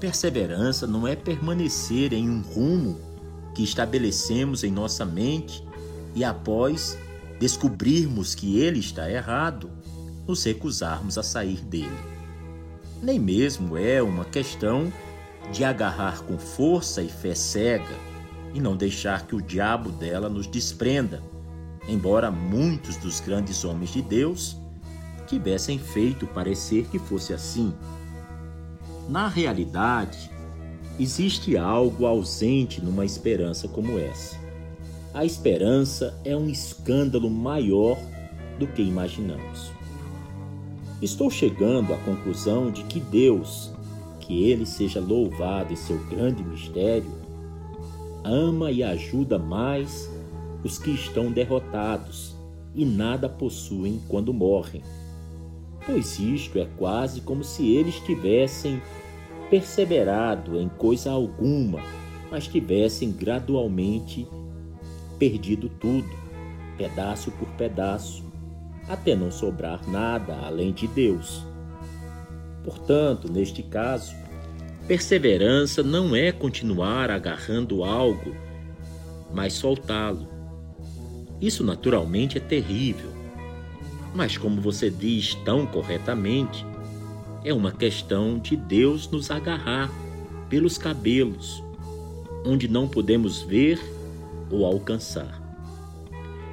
Perseverança 0.00 0.86
não 0.86 1.06
é 1.06 1.16
permanecer 1.16 2.12
em 2.12 2.28
um 2.28 2.40
rumo 2.40 3.00
que 3.54 3.62
estabelecemos 3.62 4.62
em 4.62 4.70
nossa 4.70 5.04
mente 5.04 5.64
e 6.14 6.24
após 6.24 6.96
descobrirmos 7.40 8.34
que 8.34 8.60
ele 8.60 8.78
está 8.78 9.10
errado, 9.10 9.70
nos 10.26 10.44
recusarmos 10.44 11.18
a 11.18 11.22
sair 11.22 11.60
dele 11.60 12.18
nem 13.02 13.18
mesmo 13.18 13.76
é 13.76 14.02
uma 14.02 14.24
questão 14.24 14.92
de 15.52 15.64
agarrar 15.64 16.22
com 16.22 16.38
força 16.38 17.02
e 17.02 17.08
fé 17.08 17.34
cega 17.34 17.94
e 18.52 18.60
não 18.60 18.76
deixar 18.76 19.26
que 19.26 19.36
o 19.36 19.42
diabo 19.42 19.90
dela 19.90 20.28
nos 20.28 20.46
desprenda, 20.46 21.22
embora 21.88 22.30
muitos 22.30 22.96
dos 22.96 23.20
grandes 23.20 23.64
homens 23.64 23.90
de 23.92 24.02
Deus 24.02 24.56
tivessem 25.26 25.78
feito 25.78 26.26
parecer 26.26 26.86
que 26.86 26.98
fosse 26.98 27.32
assim. 27.32 27.72
Na 29.08 29.26
realidade, 29.26 30.30
existe 31.00 31.56
algo 31.56 32.04
ausente 32.04 32.84
numa 32.84 33.06
esperança 33.06 33.66
como 33.66 33.98
essa. 33.98 34.36
A 35.14 35.24
esperança 35.24 36.20
é 36.26 36.36
um 36.36 36.46
escândalo 36.46 37.30
maior 37.30 37.96
do 38.58 38.66
que 38.66 38.82
imaginamos. 38.82 39.72
Estou 41.00 41.30
chegando 41.30 41.94
à 41.94 41.96
conclusão 41.98 42.70
de 42.70 42.82
que 42.82 43.00
Deus, 43.00 43.72
que 44.20 44.44
Ele 44.44 44.66
seja 44.66 45.00
louvado 45.00 45.72
em 45.72 45.76
seu 45.76 45.98
grande 46.10 46.42
mistério, 46.42 47.10
ama 48.22 48.70
e 48.70 48.82
ajuda 48.82 49.38
mais 49.38 50.10
os 50.62 50.78
que 50.78 50.90
estão 50.90 51.32
derrotados 51.32 52.36
e 52.74 52.84
nada 52.84 53.26
possuem 53.26 54.02
quando 54.06 54.34
morrem. 54.34 54.82
Pois 55.88 56.18
isto 56.18 56.58
é 56.58 56.68
quase 56.76 57.22
como 57.22 57.42
se 57.42 57.74
eles 57.74 57.98
tivessem 58.00 58.82
perseverado 59.48 60.60
em 60.60 60.68
coisa 60.68 61.10
alguma, 61.10 61.80
mas 62.30 62.46
tivessem 62.46 63.10
gradualmente 63.10 64.28
perdido 65.18 65.70
tudo, 65.70 66.10
pedaço 66.76 67.30
por 67.30 67.48
pedaço, 67.52 68.22
até 68.86 69.16
não 69.16 69.30
sobrar 69.30 69.88
nada 69.88 70.36
além 70.44 70.74
de 70.74 70.86
Deus. 70.88 71.42
Portanto, 72.62 73.32
neste 73.32 73.62
caso, 73.62 74.14
perseverança 74.86 75.82
não 75.82 76.14
é 76.14 76.30
continuar 76.30 77.10
agarrando 77.10 77.82
algo, 77.82 78.36
mas 79.32 79.54
soltá-lo. 79.54 80.28
Isso 81.40 81.64
naturalmente 81.64 82.36
é 82.36 82.40
terrível. 82.42 83.17
Mas, 84.18 84.36
como 84.36 84.60
você 84.60 84.90
diz 84.90 85.36
tão 85.44 85.64
corretamente, 85.64 86.66
é 87.44 87.54
uma 87.54 87.70
questão 87.70 88.36
de 88.36 88.56
Deus 88.56 89.08
nos 89.08 89.30
agarrar 89.30 89.88
pelos 90.48 90.76
cabelos, 90.76 91.62
onde 92.44 92.66
não 92.66 92.88
podemos 92.88 93.42
ver 93.42 93.78
ou 94.50 94.66
alcançar. 94.66 95.40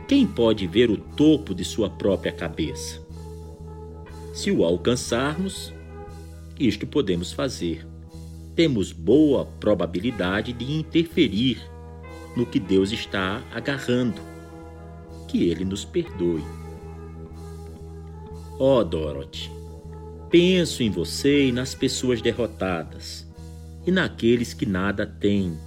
Quem 0.07 0.27
pode 0.27 0.67
ver 0.67 0.91
o 0.91 0.97
topo 0.97 1.55
de 1.55 1.65
sua 1.65 1.89
própria 1.89 2.31
cabeça? 2.31 3.01
Se 4.31 4.51
o 4.51 4.63
alcançarmos, 4.63 5.73
isto 6.59 6.85
podemos 6.85 7.31
fazer. 7.31 7.83
Temos 8.53 8.91
boa 8.91 9.43
probabilidade 9.59 10.53
de 10.53 10.71
interferir 10.71 11.59
no 12.37 12.45
que 12.45 12.59
Deus 12.59 12.91
está 12.91 13.41
agarrando. 13.51 14.21
Que 15.27 15.49
Ele 15.49 15.65
nos 15.65 15.83
perdoe. 15.83 16.43
Ó 18.57 18.79
oh, 18.79 18.83
Dorothy, 18.85 19.51
penso 20.29 20.81
em 20.81 20.89
você 20.89 21.47
e 21.47 21.51
nas 21.51 21.75
pessoas 21.75 22.21
derrotadas, 22.21 23.27
e 23.85 23.91
naqueles 23.91 24.53
que 24.53 24.65
nada 24.65 25.05
têm, 25.05 25.57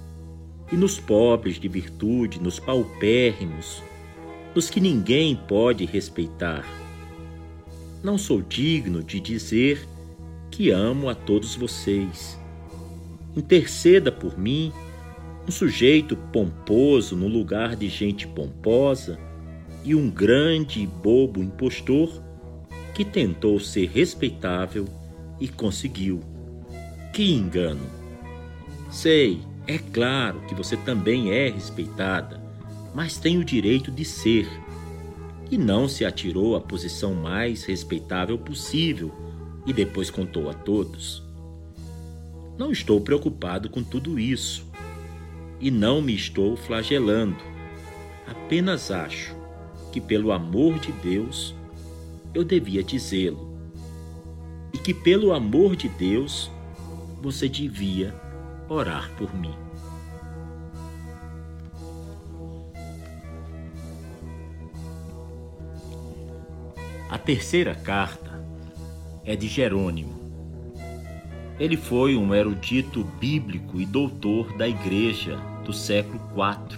e 0.71 0.75
nos 0.75 0.99
pobres 0.99 1.59
de 1.59 1.67
virtude, 1.67 2.41
nos 2.41 2.59
paupérrimos, 2.59 3.83
os 4.55 4.71
que 4.71 4.81
ninguém 4.81 5.35
pode 5.35 5.85
respeitar. 5.85 6.65
Não 8.03 8.17
sou 8.17 8.41
digno 8.41 9.03
de 9.03 9.19
dizer 9.19 9.87
que 10.49 10.71
amo 10.71 11.09
a 11.09 11.15
todos 11.15 11.55
vocês. 11.55 12.39
Interceda 13.37 14.11
por 14.11 14.35
mim, 14.35 14.73
um 15.47 15.51
sujeito 15.51 16.15
pomposo 16.15 17.15
no 17.15 17.27
lugar 17.27 17.75
de 17.75 17.87
gente 17.87 18.25
pomposa 18.25 19.19
e 19.83 19.93
um 19.93 20.09
grande 20.09 20.81
e 20.81 20.87
bobo 20.87 21.43
impostor 21.43 22.27
que 22.93 23.05
tentou 23.05 23.59
ser 23.59 23.89
respeitável 23.89 24.85
e 25.39 25.47
conseguiu. 25.47 26.21
Que 27.13 27.31
engano! 27.31 27.85
Sei, 28.91 29.41
é 29.67 29.77
claro 29.77 30.41
que 30.47 30.55
você 30.55 30.75
também 30.77 31.31
é 31.31 31.49
respeitada 31.49 32.49
mas 32.93 33.17
tem 33.17 33.37
o 33.37 33.45
direito 33.45 33.91
de 33.91 34.03
ser. 34.03 34.47
E 35.51 35.57
não 35.57 35.87
se 35.87 36.05
atirou 36.05 36.55
à 36.55 36.61
posição 36.61 37.15
mais 37.15 37.63
respeitável 37.63 38.37
possível 38.37 39.11
e 39.65 39.73
depois 39.73 40.09
contou 40.09 40.49
a 40.49 40.53
todos. 40.53 41.23
Não 42.57 42.71
estou 42.71 43.01
preocupado 43.01 43.69
com 43.69 43.83
tudo 43.83 44.19
isso 44.19 44.65
e 45.59 45.71
não 45.71 46.01
me 46.01 46.13
estou 46.13 46.55
flagelando. 46.55 47.37
Apenas 48.27 48.91
acho 48.91 49.35
que, 49.91 49.99
pelo 49.99 50.31
amor 50.31 50.77
de 50.77 50.91
Deus, 50.91 51.55
eu 52.33 52.43
devia 52.43 52.83
dizê-lo. 52.83 53.49
E 54.73 54.77
que, 54.77 54.93
pelo 54.93 55.33
amor 55.33 55.75
de 55.75 55.89
Deus, 55.89 56.51
você 57.21 57.49
devia 57.49 58.13
orar 58.67 59.11
por 59.17 59.33
mim. 59.35 59.55
A 67.09 67.17
terceira 67.17 67.73
carta 67.73 68.39
é 69.25 69.35
de 69.35 69.47
Jerônimo. 69.47 70.19
Ele 71.59 71.75
foi 71.75 72.15
um 72.15 72.33
erudito 72.33 73.03
bíblico 73.19 73.81
e 73.81 73.85
doutor 73.85 74.55
da 74.55 74.67
igreja 74.67 75.37
do 75.65 75.73
século 75.73 76.21
IV 76.29 76.77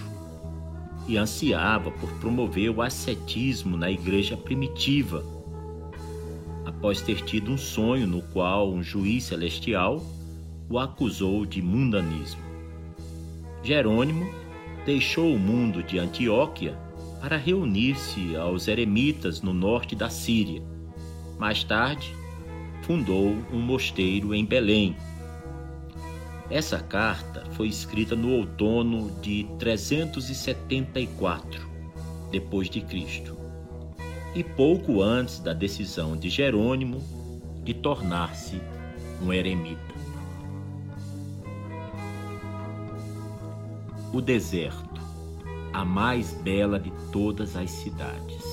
e 1.07 1.17
ansiava 1.17 1.91
por 1.91 2.09
promover 2.13 2.69
o 2.69 2.81
ascetismo 2.81 3.75
na 3.75 3.91
igreja 3.91 4.37
primitiva, 4.37 5.23
após 6.81 6.99
ter 6.99 7.23
tido 7.23 7.51
um 7.51 7.57
sonho 7.59 8.07
no 8.07 8.23
qual 8.23 8.73
um 8.73 8.81
juiz 8.81 9.25
celestial 9.25 10.03
o 10.67 10.79
acusou 10.79 11.45
de 11.45 11.61
mundanismo. 11.61 12.41
Jerônimo 13.63 14.27
deixou 14.83 15.31
o 15.31 15.37
mundo 15.37 15.83
de 15.83 15.99
Antioquia 15.99 16.75
para 17.21 17.37
reunir-se 17.37 18.35
aos 18.35 18.67
eremitas 18.67 19.43
no 19.43 19.53
norte 19.53 19.95
da 19.95 20.09
Síria. 20.09 20.63
Mais 21.37 21.63
tarde, 21.63 22.15
fundou 22.81 23.37
um 23.53 23.59
mosteiro 23.59 24.33
em 24.33 24.43
Belém. 24.43 24.95
Essa 26.49 26.79
carta 26.79 27.45
foi 27.51 27.67
escrita 27.67 28.15
no 28.15 28.31
outono 28.31 29.11
de 29.21 29.45
374 29.59 31.69
depois 32.31 32.71
de 32.71 32.81
Cristo, 32.81 33.37
e 34.33 34.43
pouco 34.43 35.01
antes 35.01 35.39
da 35.39 35.53
decisão 35.53 36.15
de 36.15 36.29
Jerônimo 36.29 37.01
de 37.63 37.73
tornar-se 37.73 38.61
um 39.21 39.31
eremita. 39.31 39.91
O 44.13 44.21
deserto 44.21 45.01
a 45.73 45.85
mais 45.85 46.33
bela 46.33 46.79
de 46.79 46.91
todas 47.11 47.55
as 47.55 47.71
cidades. 47.71 48.43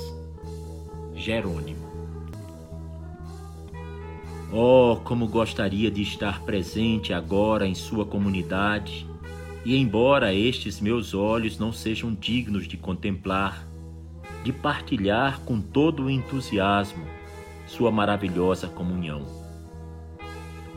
Jerônimo. 1.15 1.89
Oh, 4.53 4.97
como 5.05 5.27
gostaria 5.27 5.91
de 5.91 6.01
estar 6.01 6.43
presente 6.43 7.13
agora 7.13 7.67
em 7.67 7.75
sua 7.75 8.07
comunidade, 8.07 9.07
e 9.65 9.77
embora 9.77 10.33
estes 10.33 10.81
meus 10.81 11.13
olhos 11.13 11.59
não 11.59 11.73
sejam 11.73 12.15
dignos 12.15 12.67
de 12.67 12.77
contemplar, 12.77 13.68
de 14.49 14.53
partilhar 14.53 15.41
com 15.41 15.61
todo 15.61 16.05
o 16.05 16.11
entusiasmo 16.11 17.05
sua 17.67 17.91
maravilhosa 17.91 18.67
comunhão. 18.67 19.23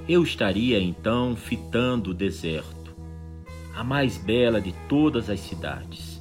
Eu 0.08 0.24
estaria 0.24 0.80
então 0.82 1.36
fitando 1.36 2.12
o 2.12 2.14
deserto, 2.14 2.94
a 3.74 3.84
mais 3.84 4.18
bela 4.18 4.60
de 4.60 4.74
todas 4.90 5.30
as 5.30 5.40
cidades 5.40 6.12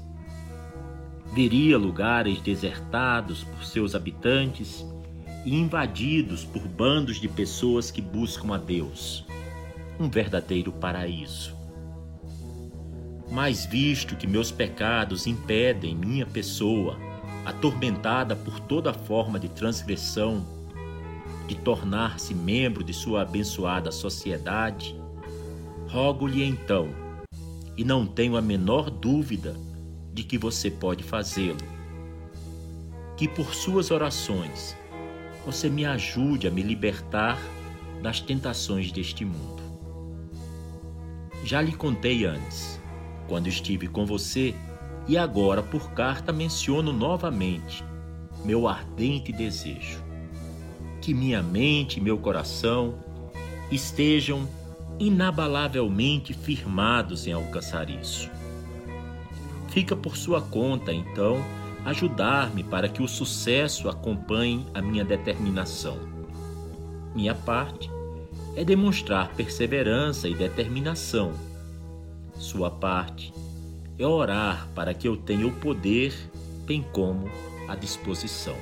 veria 1.33 1.79
lugares 1.79 2.41
desertados 2.41 3.45
por 3.45 3.65
seus 3.65 3.95
habitantes 3.95 4.85
e 5.45 5.55
invadidos 5.55 6.45
por 6.45 6.67
bandos 6.67 7.21
de 7.21 7.29
pessoas 7.29 7.91
que 7.91 8.03
buscam 8.03 8.55
a 8.55 8.59
Deus. 8.59 9.25
Um 9.99 10.09
verdadeiro 10.09 10.73
paraíso. 10.73 11.57
Mas 13.31 13.65
visto 13.65 14.17
que 14.17 14.27
meus 14.27 14.51
pecados 14.51 15.27
impedem 15.27 15.95
minha 15.95 16.27
pessoa, 16.27 16.99
atormentada 17.45 18.37
por 18.37 18.61
toda 18.61 18.93
forma 18.93 19.39
de 19.39 19.49
transgressão, 19.49 20.45
de 21.47 21.55
tornar-se 21.57 22.35
membro 22.35 22.85
de 22.85 22.93
sua 22.93 23.23
abençoada 23.23 23.91
sociedade, 23.91 24.95
rogo-lhe 25.89 26.45
então, 26.45 26.89
e 27.77 27.85
não 27.85 28.07
tenho 28.07 28.37
a 28.37 28.43
menor 28.43 28.91
dúvida 28.91 29.57
de 30.13 30.23
que 30.23 30.39
você 30.39 30.71
pode 30.71 31.03
fazê-lo. 31.03 31.59
Que 33.17 33.27
por 33.27 33.55
suas 33.55 33.91
orações 33.91 34.77
você 35.45 35.69
me 35.69 35.85
ajude 35.85 36.47
a 36.47 36.51
me 36.51 36.63
libertar 36.63 37.39
das 38.03 38.21
tentações 38.21 38.93
deste 38.93 39.25
mundo. 39.25 39.63
Já 41.45 41.61
lhe 41.61 41.73
contei 41.73 42.25
antes, 42.25 42.81
quando 43.27 43.47
estive 43.47 43.89
com 43.89 44.05
você, 44.05 44.55
e 45.09 45.17
agora 45.17 45.63
por 45.63 45.91
carta 45.93 46.33
menciono 46.33 46.93
novamente 46.93 47.85
meu 48.45 48.67
ardente 48.67 49.33
desejo. 49.33 50.03
Que 51.01 51.13
minha 51.13 51.43
mente 51.43 51.99
e 51.99 52.03
meu 52.03 52.19
coração 52.19 52.95
estejam 53.71 54.49
inabalavelmente 54.99 56.35
firmados 56.35 57.27
em 57.27 57.33
alcançar 57.33 57.89
isso 57.89 58.31
Fica 59.71 59.95
por 59.95 60.17
sua 60.17 60.43
conta, 60.43 60.93
então, 60.93 61.39
ajudar-me 61.85 62.65
para 62.65 62.89
que 62.89 63.03
o 63.03 63.09
sucesso 63.09 63.89
acompanhe 63.89 64.67
a 64.75 64.83
minha 64.83 65.05
determinação. 65.05 65.97
Minha 67.15 67.37
parte 67.37 67.89
é 68.57 68.65
demonstrar 68.65 69.33
perseverança 69.35 70.29
e 70.29 70.35
determinação. 70.35 71.33
Sua 72.37 72.69
parte 72.69 73.33
é 73.33 73.50
orar 74.09 74.69
para 74.75 74.95
que 74.95 75.07
eu 75.07 75.17
tenha 75.17 75.47
o 75.47 75.53
poder, 75.53 76.15
bem 76.65 76.85
como 76.93 77.31
a 77.69 77.75
disposição. 77.75 78.57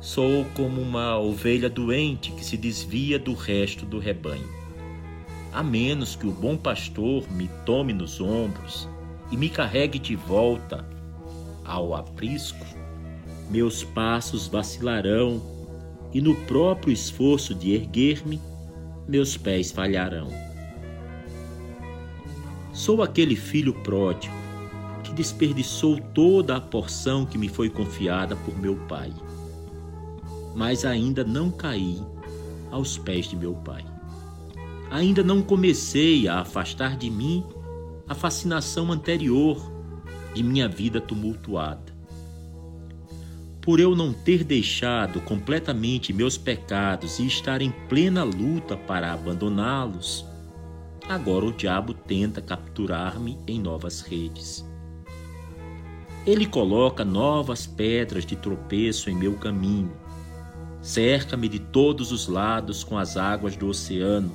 Sou 0.00 0.44
como 0.54 0.80
uma 0.80 1.18
ovelha 1.18 1.70
doente 1.70 2.30
que 2.32 2.44
se 2.44 2.56
desvia 2.56 3.18
do 3.18 3.32
resto 3.32 3.86
do 3.86 3.98
rebanho. 3.98 4.48
A 5.52 5.62
menos 5.62 6.14
que 6.14 6.26
o 6.26 6.30
bom 6.30 6.56
pastor 6.56 7.24
me 7.30 7.48
tome 7.64 7.92
nos 7.92 8.20
ombros 8.20 8.88
e 9.30 9.36
me 9.36 9.48
carregue 9.48 9.98
de 9.98 10.14
volta 10.14 10.86
ao 11.64 11.94
aprisco, 11.94 12.66
meus 13.50 13.82
passos 13.82 14.46
vacilarão 14.46 15.40
e 16.12 16.20
no 16.20 16.34
próprio 16.42 16.92
esforço 16.92 17.54
de 17.54 17.72
erguer-me, 17.72 18.40
meus 19.08 19.36
pés 19.36 19.72
falharão. 19.72 20.43
Sou 22.74 23.04
aquele 23.04 23.36
filho 23.36 23.72
pródigo 23.72 24.34
que 25.04 25.12
desperdiçou 25.12 25.96
toda 26.12 26.56
a 26.56 26.60
porção 26.60 27.24
que 27.24 27.38
me 27.38 27.48
foi 27.48 27.70
confiada 27.70 28.34
por 28.34 28.58
meu 28.58 28.74
pai. 28.88 29.12
Mas 30.56 30.84
ainda 30.84 31.22
não 31.22 31.52
caí 31.52 32.02
aos 32.72 32.98
pés 32.98 33.28
de 33.28 33.36
meu 33.36 33.54
pai. 33.54 33.84
Ainda 34.90 35.22
não 35.22 35.40
comecei 35.40 36.26
a 36.26 36.40
afastar 36.40 36.96
de 36.96 37.08
mim 37.08 37.44
a 38.08 38.14
fascinação 38.14 38.90
anterior 38.90 39.56
de 40.34 40.42
minha 40.42 40.68
vida 40.68 41.00
tumultuada. 41.00 41.94
Por 43.62 43.78
eu 43.78 43.94
não 43.94 44.12
ter 44.12 44.42
deixado 44.42 45.20
completamente 45.20 46.12
meus 46.12 46.36
pecados 46.36 47.20
e 47.20 47.26
estar 47.26 47.62
em 47.62 47.70
plena 47.88 48.24
luta 48.24 48.76
para 48.76 49.12
abandoná-los, 49.12 50.26
agora 51.08 51.44
o 51.44 51.52
diabo 51.52 51.92
tenta 51.92 52.40
capturar-me 52.40 53.38
em 53.46 53.60
novas 53.60 54.00
redes. 54.00 54.64
Ele 56.26 56.46
coloca 56.46 57.04
novas 57.04 57.66
pedras 57.66 58.24
de 58.24 58.34
tropeço 58.34 59.10
em 59.10 59.14
meu 59.14 59.34
caminho, 59.34 59.92
cerca-me 60.80 61.48
de 61.48 61.58
todos 61.58 62.12
os 62.12 62.26
lados 62.26 62.82
com 62.82 62.96
as 62.96 63.16
águas 63.16 63.56
do 63.56 63.68
oceano 63.68 64.32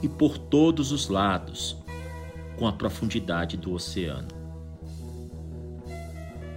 e 0.00 0.08
por 0.08 0.38
todos 0.38 0.92
os 0.92 1.08
lados 1.08 1.76
com 2.56 2.66
a 2.66 2.72
profundidade 2.72 3.56
do 3.56 3.72
oceano. 3.72 4.28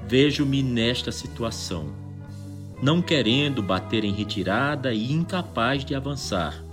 Vejo-me 0.07 0.61
nesta 0.61 1.11
situação, 1.11 1.87
não 2.81 3.01
querendo 3.01 3.63
bater 3.63 4.03
em 4.03 4.13
retirada 4.13 4.93
e 4.93 5.11
incapaz 5.11 5.83
de 5.83 5.95
avançar. 5.95 6.63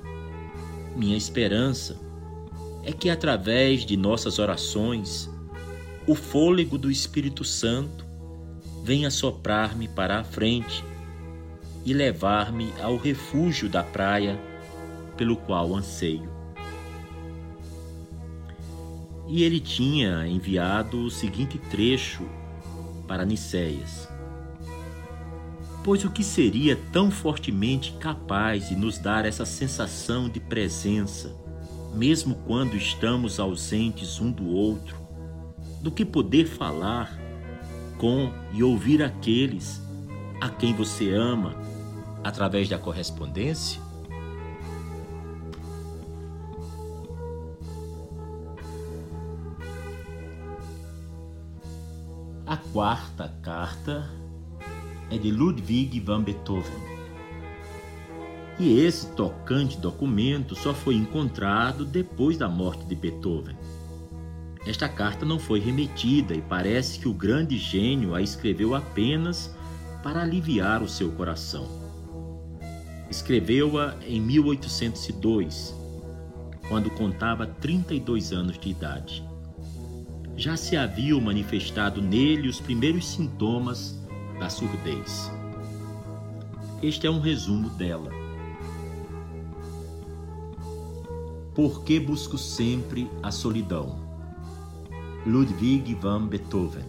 Minha 0.94 1.16
esperança 1.16 2.11
é 2.84 2.92
que, 2.92 3.08
através 3.08 3.84
de 3.84 3.96
nossas 3.96 4.38
orações, 4.38 5.30
o 6.06 6.14
fôlego 6.14 6.76
do 6.76 6.90
Espírito 6.90 7.44
Santo 7.44 8.04
venha 8.82 9.10
soprar-me 9.10 9.86
para 9.86 10.18
a 10.18 10.24
frente 10.24 10.84
e 11.84 11.92
levar-me 11.92 12.72
ao 12.80 12.96
refúgio 12.96 13.68
da 13.68 13.82
praia 13.82 14.38
pelo 15.16 15.36
qual 15.36 15.74
anseio. 15.74 16.30
E 19.28 19.44
ele 19.44 19.60
tinha 19.60 20.26
enviado 20.26 21.04
o 21.04 21.10
seguinte 21.10 21.58
trecho 21.70 22.22
para 23.06 23.24
Nicéias. 23.24 24.08
Pois 25.84 26.04
o 26.04 26.10
que 26.10 26.22
seria 26.22 26.76
tão 26.92 27.10
fortemente 27.10 27.92
capaz 27.98 28.68
de 28.68 28.76
nos 28.76 28.98
dar 28.98 29.24
essa 29.24 29.44
sensação 29.44 30.28
de 30.28 30.38
presença, 30.38 31.34
mesmo 31.94 32.34
quando 32.46 32.76
estamos 32.76 33.38
ausentes 33.38 34.20
um 34.20 34.30
do 34.30 34.48
outro, 34.48 34.96
do 35.80 35.90
que 35.90 36.04
poder 36.04 36.46
falar 36.46 37.18
com 37.98 38.32
e 38.52 38.62
ouvir 38.62 39.02
aqueles 39.02 39.80
a 40.40 40.48
quem 40.48 40.74
você 40.74 41.12
ama 41.12 41.54
através 42.24 42.68
da 42.68 42.78
correspondência? 42.78 43.80
A 52.46 52.56
quarta 52.56 53.34
carta 53.42 54.10
é 55.10 55.16
de 55.16 55.30
Ludwig 55.30 56.00
van 56.00 56.22
Beethoven. 56.22 56.91
E 58.58 58.78
esse 58.80 59.06
tocante 59.12 59.78
documento 59.78 60.54
só 60.54 60.72
foi 60.72 60.94
encontrado 60.94 61.84
depois 61.84 62.36
da 62.36 62.48
morte 62.48 62.84
de 62.84 62.94
Beethoven. 62.94 63.56
Esta 64.66 64.88
carta 64.88 65.26
não 65.26 65.38
foi 65.38 65.58
remetida 65.58 66.34
e 66.34 66.40
parece 66.40 66.98
que 66.98 67.08
o 67.08 67.14
grande 67.14 67.58
gênio 67.58 68.14
a 68.14 68.22
escreveu 68.22 68.74
apenas 68.74 69.52
para 70.02 70.22
aliviar 70.22 70.82
o 70.82 70.88
seu 70.88 71.10
coração. 71.12 71.66
Escreveu-a 73.10 73.96
em 74.06 74.20
1802, 74.20 75.74
quando 76.68 76.90
contava 76.90 77.46
32 77.46 78.32
anos 78.32 78.58
de 78.58 78.70
idade 78.70 79.32
já 80.36 80.56
se 80.56 80.76
haviam 80.76 81.20
manifestado 81.20 82.00
nele 82.00 82.48
os 82.48 82.60
primeiros 82.60 83.06
sintomas 83.06 83.98
da 84.38 84.48
surdez. 84.48 85.30
Este 86.82 87.06
é 87.06 87.10
um 87.10 87.20
resumo 87.20 87.70
dela. 87.70 88.21
Por 91.54 91.84
que 91.84 92.00
busco 92.00 92.38
sempre 92.38 93.10
a 93.22 93.30
solidão? 93.30 94.00
Ludwig 95.26 95.94
van 95.96 96.26
Beethoven. 96.26 96.86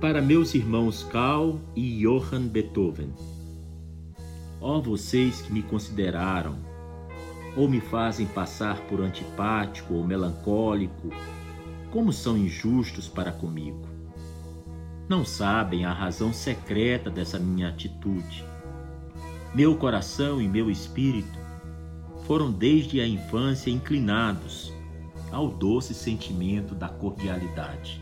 Para 0.00 0.22
meus 0.22 0.54
irmãos 0.54 1.02
Karl 1.02 1.58
e 1.74 2.00
Johann 2.00 2.46
Beethoven. 2.46 3.12
Ó 4.60 4.80
vocês 4.80 5.40
que 5.40 5.52
me 5.52 5.64
consideraram 5.64 6.54
ou 7.56 7.68
me 7.68 7.80
fazem 7.80 8.26
passar 8.26 8.82
por 8.82 9.00
antipático 9.00 9.94
ou 9.94 10.06
melancólico, 10.06 11.10
como 11.90 12.12
são 12.12 12.38
injustos 12.38 13.08
para 13.08 13.32
comigo. 13.32 13.84
Não 15.08 15.24
sabem 15.24 15.84
a 15.84 15.92
razão 15.92 16.32
secreta 16.32 17.10
dessa 17.10 17.36
minha 17.36 17.68
atitude. 17.68 18.44
Meu 19.56 19.74
coração 19.76 20.40
e 20.40 20.46
meu 20.46 20.70
espírito 20.70 21.38
foram 22.26 22.52
desde 22.52 23.00
a 23.00 23.08
infância 23.08 23.70
inclinados 23.70 24.72
ao 25.32 25.48
doce 25.48 25.94
sentimento 25.94 26.74
da 26.74 26.88
cordialidade. 26.88 28.00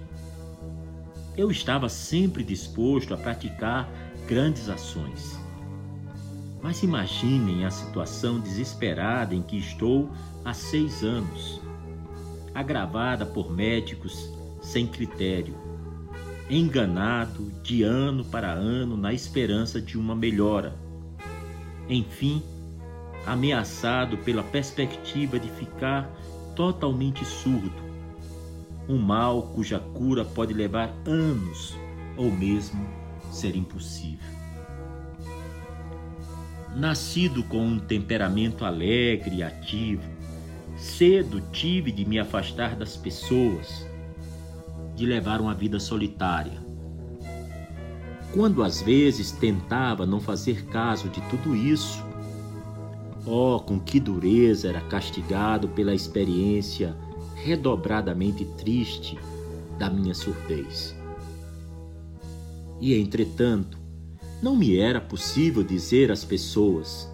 Eu 1.35 1.51
estava 1.51 1.89
sempre 1.89 2.45
disposto 2.45 3.15
a 3.15 3.17
praticar 3.17 3.89
grandes 4.27 4.69
ações 4.69 5.43
mas 6.65 6.83
imaginem 6.83 7.67
a 7.67 7.71
situação 7.71 8.41
desesperada 8.41 9.35
em 9.35 9.43
que 9.43 9.59
estou 9.59 10.11
há 10.43 10.55
seis 10.55 11.05
anos, 11.05 11.61
agravada 12.55 13.27
por 13.27 13.53
médicos 13.53 14.31
sem 14.63 14.87
critério, 14.87 15.55
enganado 16.49 17.53
de 17.63 17.83
ano 17.83 18.25
para 18.25 18.51
ano 18.51 18.97
na 18.97 19.13
esperança 19.13 19.79
de 19.79 19.99
uma 19.99 20.17
melhora. 20.17 20.75
Enfim, 21.89 22.43
ameaçado 23.27 24.19
pela 24.19 24.43
perspectiva 24.43 25.39
de 25.39 25.51
ficar 25.51 26.11
totalmente 26.55 27.25
surdo, 27.25 27.83
um 28.89 28.99
mal 28.99 29.43
cuja 29.55 29.79
cura 29.79 30.25
pode 30.25 30.53
levar 30.53 30.95
anos 31.07 31.77
ou 32.17 32.31
mesmo 32.31 32.87
ser 33.31 33.57
impossível 33.57 34.35
nascido 36.75 37.45
com 37.45 37.65
um 37.65 37.79
temperamento 37.79 38.65
alegre 38.65 39.37
e 39.37 39.43
ativo, 39.43 40.03
cedo 40.77 41.41
tive 41.53 41.93
de 41.93 42.05
me 42.05 42.19
afastar 42.19 42.75
das 42.75 42.97
pessoas, 42.97 43.87
de 44.97 45.07
levar 45.07 45.41
uma 45.41 45.55
vida 45.55 45.79
solitária. 45.79 46.63
Quando 48.35 48.65
às 48.65 48.83
vezes 48.83 49.31
tentava 49.31 50.05
não 50.05 50.19
fazer 50.19 50.65
caso 50.65 51.09
de 51.09 51.21
tudo 51.31 51.55
isso, 51.55 52.05
oh, 53.25 53.61
com 53.61 53.79
que 53.79 54.01
dureza 54.01 54.69
era 54.69 54.81
castigado 54.81 55.69
pela 55.69 55.95
experiência 55.95 56.97
redobradamente 57.37 58.45
triste 58.59 59.17
da 59.79 59.89
minha 59.89 60.13
surdez. 60.13 60.97
E 62.81 62.93
entretanto, 63.01 63.79
não 64.43 64.57
me 64.57 64.77
era 64.77 65.01
possível 65.01 65.63
dizer 65.63 66.11
às 66.11 66.25
pessoas: 66.25 67.09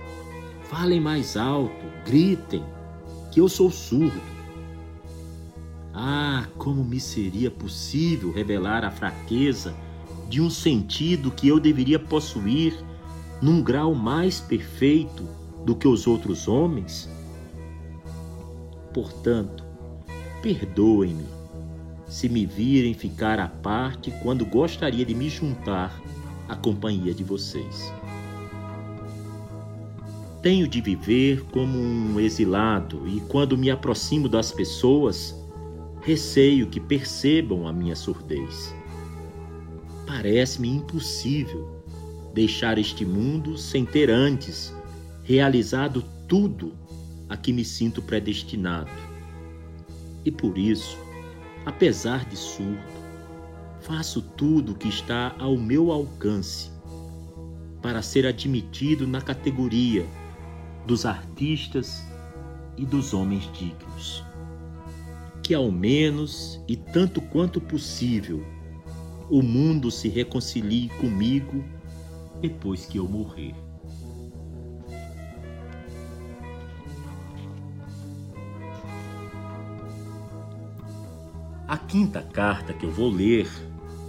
falem 0.71 1.03
mais 1.03 1.37
alto, 1.37 1.85
gritem, 2.07 2.65
que 3.31 3.43
eu 3.43 3.49
sou 3.49 3.71
surdo. 3.71 4.23
Ah, 5.93 6.49
como 6.57 6.83
me 6.83 6.99
seria 6.99 7.51
possível 7.51 8.33
revelar 8.33 8.87
a 8.87 8.91
fraqueza 8.91 9.77
de 10.31 10.41
um 10.41 10.49
sentido 10.49 11.33
que 11.33 11.49
eu 11.49 11.59
deveria 11.59 11.99
possuir 11.99 12.73
num 13.43 13.61
grau 13.61 13.97
mais 13.97 14.39
perfeito 14.41 15.29
do 15.67 15.75
que 15.75 15.89
os 15.89 16.07
outros 16.07 16.47
homens? 16.47 17.11
Portanto, 18.95 19.65
perdoem-me 20.41 21.27
se 22.07 22.29
me 22.29 22.47
virem 22.47 22.95
ficar 22.95 23.41
à 23.41 23.49
parte 23.49 24.13
quando 24.23 24.47
gostaria 24.47 25.05
de 25.05 25.15
me 25.15 25.29
juntar 25.29 26.01
à 26.49 26.55
companhia 26.55 27.13
de 27.13 27.25
vocês. 27.25 27.93
Tenho 30.43 30.69
de 30.69 30.81
viver 30.81 31.45
como 31.47 31.77
um 31.77 32.21
exilado 32.21 33.07
e 33.09 33.21
quando 33.23 33.59
me 33.59 33.69
aproximo 33.69 34.29
das 34.29 34.53
pessoas, 34.53 35.35
receio 36.03 36.69
que 36.69 36.79
percebam 36.79 37.67
a 37.67 37.73
minha 37.73 37.97
surdez. 37.97 38.80
Parece-me 40.11 40.69
impossível 40.69 41.85
deixar 42.35 42.79
este 42.79 43.05
mundo 43.05 43.57
sem 43.57 43.85
ter 43.85 44.11
antes 44.11 44.75
realizado 45.23 46.05
tudo 46.27 46.75
a 47.29 47.37
que 47.37 47.53
me 47.53 47.65
sinto 47.65 48.03
predestinado. 48.03 48.91
E 50.25 50.33
por 50.33 50.59
isso, 50.59 50.99
apesar 51.65 52.25
de 52.25 52.37
surdo, 52.37 52.83
faço 53.83 54.21
tudo 54.21 54.73
o 54.73 54.75
que 54.75 54.89
está 54.89 55.33
ao 55.39 55.57
meu 55.57 55.93
alcance 55.93 56.73
para 57.81 58.03
ser 58.03 58.27
admitido 58.27 59.07
na 59.07 59.21
categoria 59.21 60.05
dos 60.89 61.07
artistas 61.07 62.05
e 62.77 62.85
dos 62.85 63.15
homens 63.15 63.49
dignos. 63.53 64.25
Que 65.41 65.55
ao 65.55 65.71
menos 65.71 66.61
e 66.67 66.75
tanto 66.75 67.21
quanto 67.21 67.61
possível 67.61 68.45
o 69.31 69.43
mundo 69.43 69.93
se 69.93 70.09
reconcilie 70.09 70.89
comigo 71.01 71.65
depois 72.41 72.85
que 72.85 72.99
eu 72.99 73.07
morrer. 73.09 73.55
A 81.69 81.79
quinta 81.79 82.21
carta 82.21 82.73
que 82.73 82.85
eu 82.85 82.91
vou 82.91 83.09
ler 83.09 83.49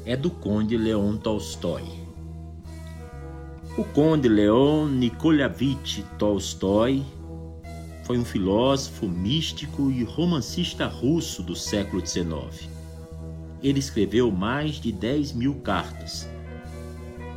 é 0.04 0.18
do 0.18 0.32
Conde 0.32 0.76
Leon 0.76 1.18
Tolstói. 1.18 1.84
O 3.78 3.84
Conde 3.84 4.28
Leon 4.28 4.88
Nikolaevich 4.88 6.04
Tolstói 6.18 7.06
foi 8.04 8.18
um 8.18 8.26
filósofo 8.26 9.08
místico 9.08 9.92
e 9.92 10.04
romancista 10.04 10.88
russo 10.88 11.44
do 11.44 11.56
século 11.56 12.06
XIX. 12.06 12.71
Ele 13.64 13.80
escreveu 13.80 14.32
mais 14.32 14.76
de 14.76 14.92
10 14.92 15.34
mil 15.34 15.56
cartas. 15.56 16.28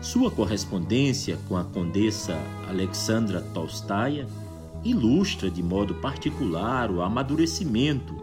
Sua 0.00 0.30
correspondência 0.30 1.38
com 1.48 1.56
a 1.56 1.64
condessa 1.64 2.38
Alexandra 2.68 3.40
Tolstaya 3.40 4.26
ilustra 4.84 5.50
de 5.50 5.62
modo 5.62 5.94
particular 5.94 6.90
o 6.90 7.00
amadurecimento 7.00 8.14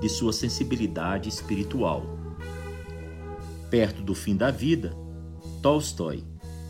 de 0.00 0.08
sua 0.08 0.32
sensibilidade 0.32 1.28
espiritual. 1.28 2.04
Perto 3.68 4.00
do 4.02 4.14
fim 4.14 4.36
da 4.36 4.50
vida, 4.50 4.96
Tolstói 5.60 6.22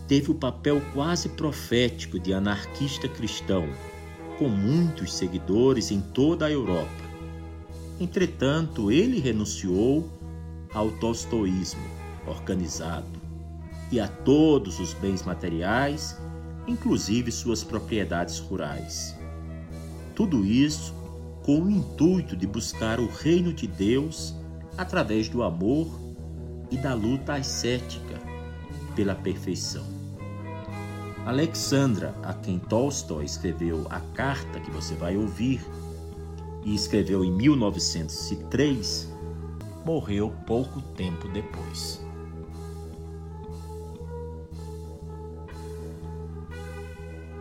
teve 0.09 0.31
o 0.31 0.35
papel 0.35 0.81
quase 0.95 1.29
profético 1.29 2.19
de 2.19 2.33
anarquista 2.33 3.07
cristão, 3.07 3.69
com 4.39 4.49
muitos 4.49 5.13
seguidores 5.13 5.91
em 5.91 6.01
toda 6.01 6.47
a 6.47 6.51
Europa. 6.51 7.09
Entretanto, 8.01 8.91
ele 8.91 9.21
renunciou 9.21 10.18
ao 10.73 10.91
tolstoísmo 10.93 11.83
organizado 12.27 13.07
e 13.91 13.99
a 13.99 14.09
todos 14.09 14.79
os 14.79 14.93
bens 14.95 15.23
materiais, 15.23 16.19
inclusive 16.67 17.33
suas 17.33 17.65
propriedades 17.65 18.39
rurais. 18.39 19.17
Tudo 20.15 20.45
isso 20.45 20.95
com 21.43 21.63
o 21.63 21.71
intuito 21.71 22.37
de 22.37 22.47
buscar 22.47 23.01
o 23.01 23.07
reino 23.07 23.53
de 23.53 23.67
Deus 23.67 24.35
através 24.77 25.29
do 25.29 25.43
amor 25.43 25.89
e 26.71 26.77
da 26.77 26.93
luta 26.93 27.35
ascética 27.35 28.21
pela 28.95 29.15
perfeição. 29.15 29.87
Alexandra, 31.25 32.15
a 32.23 32.33
quem 32.35 32.59
Tolstói 32.59 33.25
escreveu 33.25 33.87
a 33.91 34.01
carta 34.01 34.61
que 34.61 34.71
você 34.71 34.95
vai 34.95 35.17
ouvir, 35.17 35.61
e 36.65 36.75
escreveu 36.75 37.25
em 37.25 37.31
1903, 37.33 39.09
morreu 39.89 40.31
pouco 40.47 40.83
tempo 40.83 41.27
depois. 41.29 42.07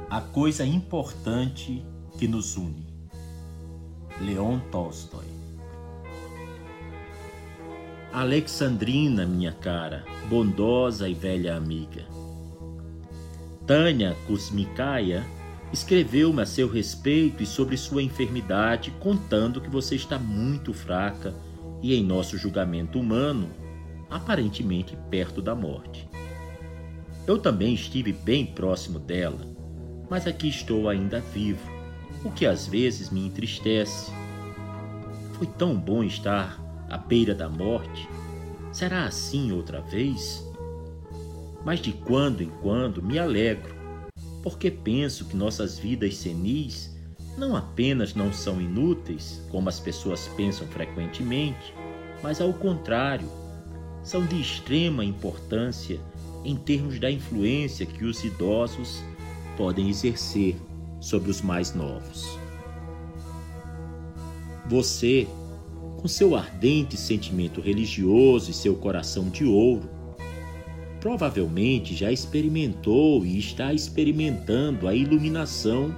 A 0.09 0.21
coisa 0.21 0.65
importante 0.65 1.85
que 2.17 2.25
nos 2.25 2.55
une. 2.55 2.87
Leon 4.21 4.59
Tolstói. 4.71 5.25
Alexandrina, 8.13 9.25
minha 9.25 9.51
cara, 9.51 10.05
bondosa 10.29 11.09
e 11.09 11.13
velha 11.13 11.57
amiga. 11.57 12.05
Tânia 13.65 14.15
Kuzmikaya 14.25 15.25
escreveu-me 15.73 16.41
a 16.41 16.45
seu 16.45 16.69
respeito 16.69 17.43
e 17.43 17.45
sobre 17.45 17.75
sua 17.75 18.01
enfermidade, 18.01 18.91
contando 19.01 19.59
que 19.59 19.69
você 19.69 19.97
está 19.97 20.17
muito 20.17 20.73
fraca 20.73 21.35
e, 21.81 21.95
em 21.95 22.03
nosso 22.03 22.37
julgamento 22.37 22.99
humano, 22.99 23.49
aparentemente 24.09 24.97
perto 25.09 25.41
da 25.41 25.53
morte. 25.55 26.07
Eu 27.25 27.37
também 27.37 27.73
estive 27.73 28.13
bem 28.13 28.45
próximo 28.45 28.99
dela, 28.99 29.39
mas 30.09 30.25
aqui 30.25 30.47
estou 30.47 30.87
ainda 30.87 31.19
vivo 31.19 31.77
o 32.23 32.31
que 32.31 32.45
às 32.45 32.67
vezes 32.67 33.09
me 33.09 33.25
entristece. 33.25 34.11
Foi 35.33 35.47
tão 35.47 35.75
bom 35.75 36.03
estar 36.03 36.59
à 36.89 36.97
beira 36.97 37.35
da 37.35 37.49
morte. 37.49 38.07
Será 38.71 39.05
assim 39.05 39.51
outra 39.51 39.81
vez? 39.81 40.43
Mas 41.65 41.79
de 41.79 41.91
quando 41.91 42.41
em 42.41 42.49
quando 42.61 43.03
me 43.03 43.19
alegro, 43.19 43.75
porque 44.41 44.71
penso 44.71 45.25
que 45.25 45.35
nossas 45.35 45.77
vidas 45.77 46.15
senis 46.15 46.96
não 47.37 47.55
apenas 47.55 48.15
não 48.15 48.33
são 48.33 48.59
inúteis, 48.59 49.41
como 49.49 49.69
as 49.69 49.79
pessoas 49.79 50.27
pensam 50.35 50.67
frequentemente, 50.67 51.73
mas 52.23 52.41
ao 52.41 52.51
contrário, 52.51 53.29
são 54.03 54.25
de 54.25 54.41
extrema 54.41 55.05
importância 55.05 55.99
em 56.43 56.55
termos 56.55 56.99
da 56.99 57.11
influência 57.11 57.85
que 57.85 58.05
os 58.05 58.23
idosos 58.23 59.03
podem 59.55 59.89
exercer 59.89 60.55
sobre 60.99 61.29
os 61.29 61.41
mais 61.41 61.75
novos. 61.75 62.25
Você, 64.67 65.27
com 65.97 66.07
seu 66.07 66.35
ardente 66.35 66.97
sentimento 66.97 67.61
religioso 67.61 68.49
e 68.49 68.53
seu 68.53 68.75
coração 68.75 69.29
de 69.29 69.45
ouro, 69.45 69.89
provavelmente 70.99 71.95
já 71.95 72.11
experimentou 72.11 73.25
e 73.25 73.37
está 73.37 73.73
experimentando 73.73 74.87
a 74.87 74.95
iluminação 74.95 75.93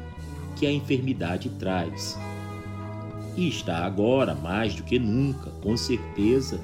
que 0.59 0.67
a 0.67 0.71
enfermidade 0.71 1.49
traz. 1.57 2.19
E 3.35 3.47
está 3.47 3.85
agora, 3.85 4.35
mais 4.35 4.75
do 4.75 4.83
que 4.83 4.99
nunca, 4.99 5.49
com 5.61 5.77
certeza, 5.77 6.59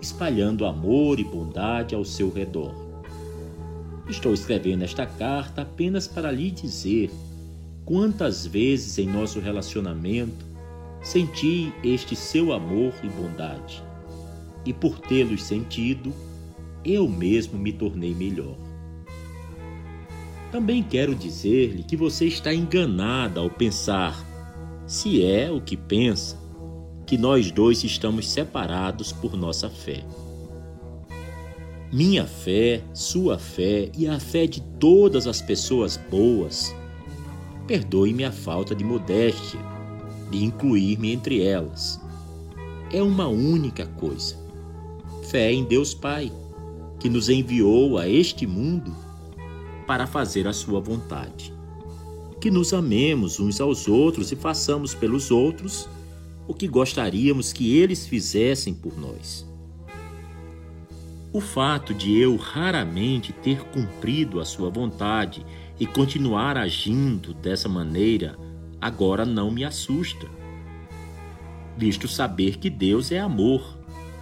espalhando 0.00 0.66
amor 0.66 1.18
e 1.18 1.24
bondade 1.24 1.94
ao 1.94 2.04
seu 2.04 2.30
redor. 2.30 2.74
Estou 4.08 4.32
escrevendo 4.32 4.84
esta 4.84 5.06
carta 5.06 5.62
apenas 5.62 6.06
para 6.06 6.30
lhe 6.30 6.50
dizer 6.50 7.10
Quantas 7.88 8.46
vezes 8.46 8.98
em 8.98 9.08
nosso 9.08 9.40
relacionamento 9.40 10.44
senti 11.02 11.72
este 11.82 12.14
seu 12.14 12.52
amor 12.52 12.92
e 13.02 13.08
bondade, 13.08 13.82
e 14.66 14.74
por 14.74 14.98
tê-los 14.98 15.42
sentido, 15.42 16.12
eu 16.84 17.08
mesmo 17.08 17.58
me 17.58 17.72
tornei 17.72 18.14
melhor. 18.14 18.67
Também 20.50 20.82
quero 20.82 21.14
dizer-lhe 21.14 21.82
que 21.82 21.96
você 21.96 22.26
está 22.26 22.54
enganada 22.54 23.40
ao 23.40 23.50
pensar, 23.50 24.24
se 24.86 25.24
é 25.24 25.50
o 25.50 25.60
que 25.60 25.76
pensa, 25.76 26.38
que 27.06 27.18
nós 27.18 27.50
dois 27.50 27.84
estamos 27.84 28.28
separados 28.28 29.12
por 29.12 29.36
nossa 29.36 29.68
fé. 29.68 30.04
Minha 31.92 32.26
fé, 32.26 32.82
sua 32.92 33.38
fé 33.38 33.90
e 33.96 34.06
a 34.06 34.18
fé 34.18 34.46
de 34.46 34.60
todas 34.78 35.26
as 35.26 35.40
pessoas 35.40 35.96
boas 36.10 36.74
Perdoe-me 37.68 38.24
a 38.24 38.32
falta 38.32 38.74
de 38.74 38.82
modéstia, 38.82 39.60
de 40.30 40.42
incluir-me 40.42 41.12
entre 41.12 41.42
elas. 41.42 42.00
É 42.90 43.02
uma 43.02 43.28
única 43.28 43.84
coisa: 43.84 44.36
fé 45.24 45.52
em 45.52 45.64
Deus 45.64 45.92
Pai, 45.92 46.32
que 46.98 47.10
nos 47.10 47.28
enviou 47.28 47.98
a 47.98 48.08
este 48.08 48.46
mundo 48.46 48.96
para 49.88 50.06
fazer 50.06 50.46
a 50.46 50.52
Sua 50.52 50.80
vontade. 50.80 51.50
Que 52.38 52.50
nos 52.50 52.74
amemos 52.74 53.40
uns 53.40 53.58
aos 53.58 53.88
outros 53.88 54.30
e 54.30 54.36
façamos 54.36 54.94
pelos 54.94 55.30
outros 55.30 55.88
o 56.46 56.52
que 56.52 56.68
gostaríamos 56.68 57.54
que 57.54 57.74
eles 57.74 58.06
fizessem 58.06 58.74
por 58.74 58.98
nós. 58.98 59.48
O 61.32 61.40
fato 61.40 61.94
de 61.94 62.18
eu 62.18 62.36
raramente 62.36 63.32
ter 63.32 63.64
cumprido 63.64 64.40
a 64.40 64.44
sua 64.44 64.70
vontade 64.70 65.44
e 65.80 65.86
continuar 65.86 66.56
agindo 66.56 67.34
dessa 67.34 67.68
maneira 67.68 68.38
agora 68.80 69.26
não 69.26 69.50
me 69.50 69.64
assusta, 69.64 70.26
visto 71.76 72.06
saber 72.06 72.58
que 72.58 72.70
Deus 72.70 73.10
é 73.10 73.18
amor 73.18 73.78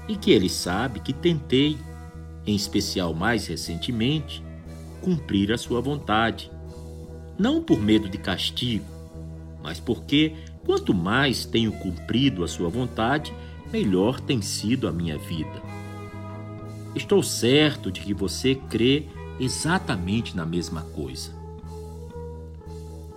e 0.09 0.17
que 0.17 0.31
ele 0.31 0.49
sabe 0.49 1.01
que 1.01 1.13
tentei, 1.13 1.77
em 2.47 2.55
especial 2.55 3.13
mais 3.13 3.47
recentemente, 3.47 4.46
cumprir 5.07 5.53
a 5.53 5.57
sua 5.57 5.81
vontade. 5.81 6.51
Não 7.39 7.63
por 7.63 7.81
medo 7.81 8.09
de 8.09 8.19
castigo, 8.19 8.85
mas 9.63 9.79
porque 9.79 10.33
quanto 10.65 10.93
mais 10.93 11.45
tenho 11.45 11.71
cumprido 11.71 12.43
a 12.43 12.49
sua 12.49 12.69
vontade, 12.69 13.33
melhor 13.73 14.19
tem 14.19 14.43
sido 14.43 14.89
a 14.89 14.93
minha 14.93 15.17
vida. 15.17 15.63
Estou 16.93 17.23
certo 17.23 17.93
de 17.93 18.01
que 18.01 18.13
você 18.13 18.57
crê 18.57 19.05
exatamente 19.39 20.37
na 20.37 20.45
mesma 20.45 20.83
coisa. 20.83 21.31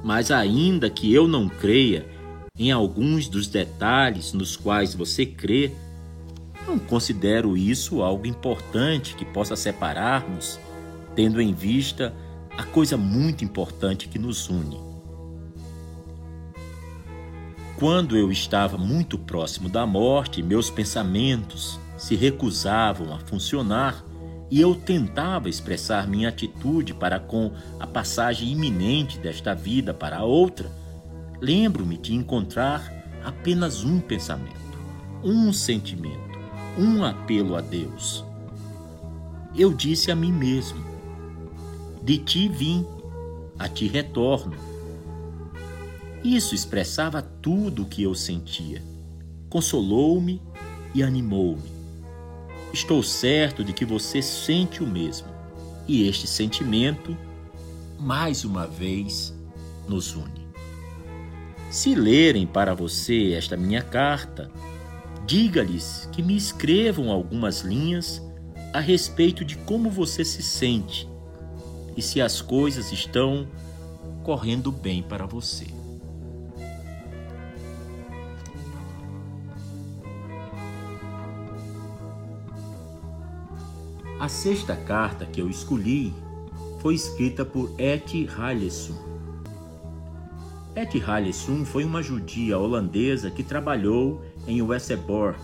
Mas 0.04 0.30
ainda 0.30 0.92
que 0.92 1.12
eu 1.12 1.28
não 1.28 1.50
creia 1.50 2.06
em 2.56 2.72
alguns 2.72 3.28
dos 3.28 3.48
detalhes 3.48 4.32
nos 4.32 4.56
quais 4.56 4.94
você 4.94 5.26
crê, 5.26 5.72
não 6.68 6.78
considero 6.78 7.58
isso 7.58 8.04
algo 8.04 8.28
importante 8.28 9.16
que 9.16 9.26
possa 9.26 9.56
separar-nos, 9.56 10.60
tendo 11.20 11.42
em 11.42 11.54
vista 11.54 12.14
a 12.58 12.64
coisa 12.64 12.96
muito 12.96 13.44
importante 13.44 14.08
que 14.08 14.18
nos 14.18 14.48
une. 14.48 14.80
Quando 17.78 18.16
eu 18.16 18.32
estava 18.32 18.78
muito 18.78 19.20
próximo 19.20 19.68
da 19.68 19.86
morte, 19.86 20.42
meus 20.42 20.70
pensamentos 20.70 21.78
se 21.98 22.16
recusavam 22.16 23.14
a 23.14 23.20
funcionar 23.20 24.02
e 24.50 24.62
eu 24.62 24.74
tentava 24.74 25.50
expressar 25.50 26.08
minha 26.08 26.30
atitude 26.30 26.94
para 26.94 27.20
com 27.20 27.52
a 27.82 27.86
passagem 27.86 28.54
iminente 28.54 29.20
desta 29.20 29.54
vida 29.54 29.94
para 29.94 30.20
a 30.20 30.24
outra, 30.24 30.72
lembro-me 31.42 31.98
de 31.98 32.16
encontrar 32.16 32.94
apenas 33.26 33.84
um 33.84 34.00
pensamento, 34.00 34.80
um 35.22 35.52
sentimento, 35.52 36.40
um 36.78 37.04
apelo 37.04 37.58
a 37.58 37.62
Deus. 37.62 38.24
Eu 39.54 39.74
disse 39.74 40.12
a 40.12 40.16
mim 40.16 40.32
mesmo: 40.32 40.89
De 42.02 42.18
ti 42.18 42.48
vim, 42.48 42.86
a 43.58 43.68
ti 43.68 43.88
retorno 43.88 44.70
isso 46.24 46.54
expressava 46.54 47.22
tudo 47.22 47.84
o 47.84 47.86
que 47.86 48.04
eu 48.04 48.14
sentia. 48.14 48.84
Consolou-me 49.50 50.42
e 50.94 51.02
animou-me. 51.02 51.72
Estou 52.74 53.02
certo 53.02 53.64
de 53.64 53.72
que 53.72 53.86
você 53.86 54.22
sente 54.22 54.84
o 54.84 54.88
mesmo. 54.88 55.28
E 55.88 56.08
este 56.08 56.28
sentimento, 56.28 57.18
mais 57.98 58.44
uma 58.44 58.68
vez, 58.68 59.34
nos 59.88 60.14
une. 60.14 60.50
Se 61.72 61.96
lerem 61.96 62.46
para 62.46 62.76
você 62.76 63.32
esta 63.32 63.56
minha 63.56 63.82
carta, 63.82 64.52
diga-lhes 65.26 66.10
que 66.12 66.22
me 66.22 66.36
escrevam 66.36 67.12
algumas 67.12 67.62
linhas 67.62 68.22
a 68.74 68.80
respeito 68.80 69.46
de 69.46 69.56
como 69.60 69.90
você 69.90 70.26
se 70.26 70.44
sente 70.44 71.09
e 72.00 72.02
se 72.02 72.22
as 72.22 72.40
coisas 72.40 72.94
estão 72.94 73.46
correndo 74.24 74.72
bem 74.72 75.04
para 75.04 75.26
você. 75.26 75.68
A 84.18 84.30
sexta 84.30 84.78
carta 84.78 85.26
que 85.26 85.42
eu 85.42 85.50
escolhi 85.50 86.14
foi 86.80 86.96
escrita 86.96 87.44
por 87.44 87.70
Eti 87.78 88.24
Hallesum. 88.24 88.96
Eti 90.78 91.00
Hallesum 91.00 91.66
foi 91.66 91.84
uma 91.84 92.02
judia 92.02 92.58
holandesa 92.58 93.30
que 93.30 93.44
trabalhou 93.44 94.24
em 94.48 94.62
Westerbork, 94.62 95.42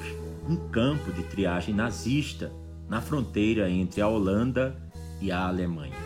um 0.47 0.55
campo 0.69 1.11
de 1.11 1.23
triagem 1.23 1.75
nazista 1.75 2.49
na 2.87 3.01
fronteira 3.01 3.69
entre 3.69 3.99
a 3.99 4.07
Holanda 4.07 4.81
e 5.19 5.33
a 5.33 5.47
Alemanha. 5.47 6.04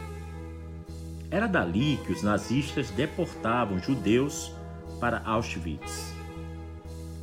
Era 1.32 1.48
dali 1.48 2.00
que 2.06 2.12
os 2.12 2.24
nazistas 2.24 2.90
deportavam 2.90 3.78
judeus 3.78 4.52
para 5.00 5.22
Auschwitz. 5.24 6.12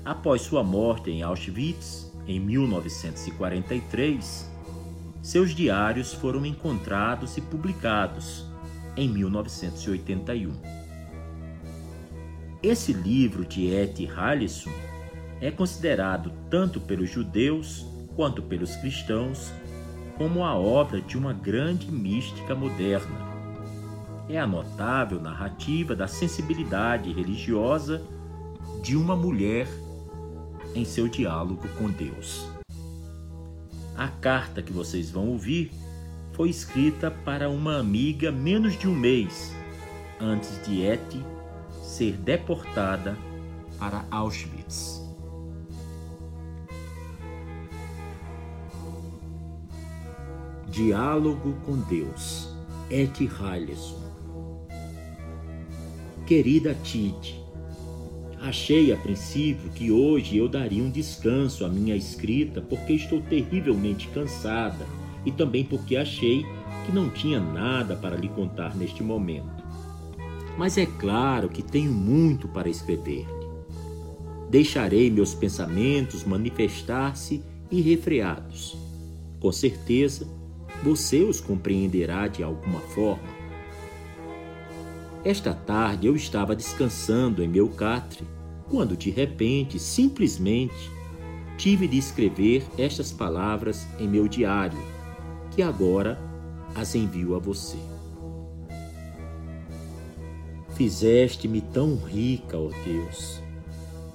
Após 0.04 0.42
sua 0.42 0.62
morte 0.62 1.10
em 1.10 1.22
Auschwitz, 1.22 2.12
em 2.26 2.38
1943, 2.38 4.48
seus 5.20 5.52
diários 5.52 6.12
foram 6.12 6.46
encontrados 6.46 7.36
e 7.36 7.40
publicados 7.40 8.44
em 8.96 9.08
1981. 9.08 10.52
Esse 12.62 12.92
livro 12.92 13.44
de 13.44 13.66
Et 13.66 14.06
Hallesum 14.06 14.70
é 15.40 15.50
considerado 15.50 16.32
tanto 16.48 16.80
pelos 16.80 17.10
judeus 17.10 17.84
quanto 18.14 18.40
pelos 18.40 18.76
cristãos 18.76 19.52
como 20.16 20.44
a 20.44 20.54
obra 20.54 21.02
de 21.02 21.18
uma 21.18 21.32
grande 21.32 21.90
mística 21.90 22.54
moderna. 22.54 23.35
É 24.28 24.38
a 24.38 24.46
notável 24.46 25.20
narrativa 25.20 25.94
da 25.94 26.08
sensibilidade 26.08 27.12
religiosa 27.12 28.02
de 28.82 28.96
uma 28.96 29.14
mulher 29.14 29.68
em 30.74 30.84
seu 30.84 31.08
diálogo 31.08 31.68
com 31.78 31.88
Deus. 31.90 32.46
A 33.96 34.08
carta 34.08 34.60
que 34.60 34.72
vocês 34.72 35.10
vão 35.10 35.28
ouvir 35.28 35.70
foi 36.32 36.50
escrita 36.50 37.10
para 37.10 37.48
uma 37.48 37.78
amiga 37.78 38.30
menos 38.30 38.78
de 38.78 38.86
um 38.86 38.94
mês 38.94 39.54
antes 40.20 40.62
de 40.66 40.82
Eti 40.82 41.24
ser 41.82 42.16
deportada 42.16 43.16
para 43.78 44.04
Auschwitz. 44.10 45.02
Diálogo 50.68 51.54
com 51.64 51.78
Deus, 51.88 52.54
Eti 52.90 53.30
Haleson. 53.40 53.95
Querida 56.26 56.76
Tite, 56.82 57.40
Achei 58.40 58.92
a 58.92 58.96
princípio 58.96 59.70
que 59.70 59.92
hoje 59.92 60.36
eu 60.36 60.48
daria 60.48 60.82
um 60.82 60.90
descanso 60.90 61.64
à 61.64 61.68
minha 61.68 61.94
escrita 61.94 62.60
porque 62.60 62.94
estou 62.94 63.20
terrivelmente 63.20 64.08
cansada 64.08 64.84
e 65.24 65.30
também 65.30 65.64
porque 65.64 65.96
achei 65.96 66.44
que 66.84 66.90
não 66.90 67.08
tinha 67.10 67.38
nada 67.38 67.94
para 67.94 68.16
lhe 68.16 68.28
contar 68.28 68.76
neste 68.76 69.04
momento. 69.04 69.64
Mas 70.58 70.76
é 70.76 70.84
claro 70.84 71.48
que 71.48 71.62
tenho 71.62 71.92
muito 71.92 72.48
para 72.48 72.68
escrever-lhe. 72.68 73.26
Deixarei 74.50 75.08
meus 75.12 75.32
pensamentos 75.32 76.24
manifestar-se 76.24 77.40
irrefreados. 77.70 78.76
Com 79.38 79.52
certeza, 79.52 80.26
você 80.82 81.22
os 81.22 81.40
compreenderá 81.40 82.26
de 82.26 82.42
alguma 82.42 82.80
forma. 82.80 83.35
Esta 85.26 85.52
tarde 85.52 86.06
eu 86.06 86.14
estava 86.14 86.54
descansando 86.54 87.42
em 87.42 87.48
meu 87.48 87.68
catre 87.68 88.24
quando 88.70 88.96
de 88.96 89.10
repente, 89.10 89.76
simplesmente, 89.76 90.88
tive 91.58 91.88
de 91.88 91.98
escrever 91.98 92.64
estas 92.78 93.10
palavras 93.10 93.88
em 93.98 94.06
meu 94.06 94.28
diário, 94.28 94.78
que 95.50 95.62
agora 95.62 96.16
as 96.76 96.94
envio 96.94 97.34
a 97.34 97.40
você. 97.40 97.76
Fizeste-me 100.76 101.60
tão 101.60 101.96
rica, 101.96 102.56
ó 102.56 102.70
Deus, 102.84 103.42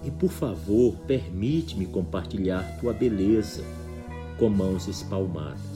e 0.05 0.12
por 0.12 0.32
favor, 0.32 0.95
permite-me 1.05 1.88
compartilhar 1.88 2.80
tua 2.80 2.93
beleza 2.93 3.66
com 4.39 4.47
mãos 4.47 4.88
espalmadas. 4.88 5.70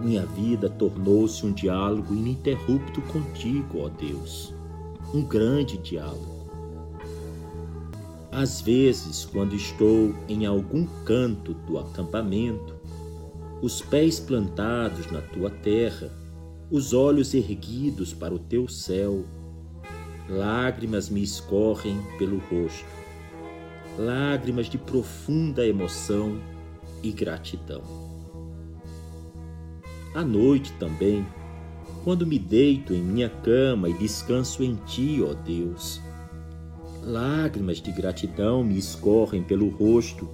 Minha 0.00 0.24
vida 0.24 0.68
tornou-se 0.68 1.44
um 1.44 1.52
diálogo 1.52 2.14
ininterrupto 2.14 3.02
contigo, 3.02 3.80
ó 3.80 3.88
Deus, 3.88 4.54
um 5.12 5.22
grande 5.22 5.76
diálogo 5.76 6.40
às 8.32 8.60
vezes, 8.60 9.24
quando 9.24 9.56
estou 9.56 10.14
em 10.28 10.46
algum 10.46 10.86
canto 11.04 11.52
do 11.52 11.78
acampamento, 11.78 12.76
os 13.60 13.82
pés 13.82 14.20
plantados 14.20 15.10
na 15.10 15.20
tua 15.20 15.50
terra, 15.50 16.10
os 16.70 16.92
olhos 16.92 17.34
erguidos 17.34 18.12
para 18.14 18.32
o 18.32 18.38
teu 18.38 18.68
céu, 18.68 19.24
lágrimas 20.28 21.10
me 21.10 21.22
escorrem 21.22 21.98
pelo 22.18 22.38
rosto, 22.38 22.86
lágrimas 23.98 24.66
de 24.66 24.78
profunda 24.78 25.66
emoção 25.66 26.38
e 27.02 27.10
gratidão. 27.10 28.09
À 30.14 30.24
noite 30.24 30.72
também, 30.72 31.26
quando 32.04 32.26
me 32.26 32.38
deito 32.38 32.92
em 32.94 33.02
minha 33.02 33.28
cama 33.28 33.88
e 33.88 33.92
descanso 33.92 34.62
em 34.62 34.74
ti, 34.86 35.22
ó 35.22 35.34
Deus, 35.34 36.00
Lágrimas 37.02 37.80
de 37.80 37.90
gratidão 37.90 38.62
me 38.62 38.76
escorrem 38.76 39.42
pelo 39.42 39.68
rosto 39.68 40.28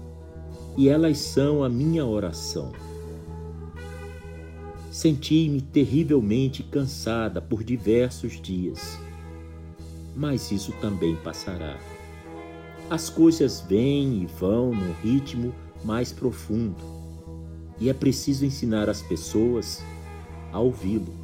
e 0.76 0.88
elas 0.88 1.18
são 1.18 1.62
a 1.62 1.68
minha 1.68 2.04
oração. 2.04 2.72
Senti-me 4.90 5.60
terrivelmente 5.60 6.64
cansada 6.64 7.40
por 7.40 7.62
diversos 7.62 8.40
dias, 8.40 8.98
mas 10.16 10.50
isso 10.50 10.72
também 10.80 11.14
passará. 11.16 11.78
As 12.90 13.08
coisas 13.08 13.60
vêm 13.60 14.22
e 14.22 14.26
vão 14.26 14.74
num 14.74 14.92
ritmo 15.02 15.54
mais 15.84 16.12
profundo 16.12 16.95
e 17.80 17.88
é 17.88 17.94
preciso 17.94 18.44
ensinar 18.44 18.88
as 18.88 19.02
pessoas 19.02 19.82
a 20.52 20.58
ouvi-lo. 20.58 21.14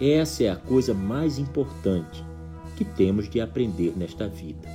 Essa 0.00 0.44
é 0.44 0.50
a 0.50 0.56
coisa 0.56 0.92
mais 0.92 1.38
importante 1.38 2.24
que 2.76 2.84
temos 2.84 3.28
de 3.28 3.40
aprender 3.40 3.94
nesta 3.96 4.28
vida. 4.28 4.68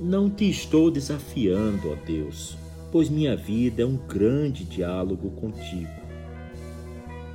Não 0.00 0.28
te 0.28 0.50
estou 0.50 0.90
desafiando, 0.90 1.90
ó 1.90 1.94
Deus, 2.04 2.56
pois 2.90 3.08
minha 3.08 3.36
vida 3.36 3.82
é 3.82 3.86
um 3.86 3.96
grande 3.96 4.64
diálogo 4.64 5.30
contigo. 5.30 6.02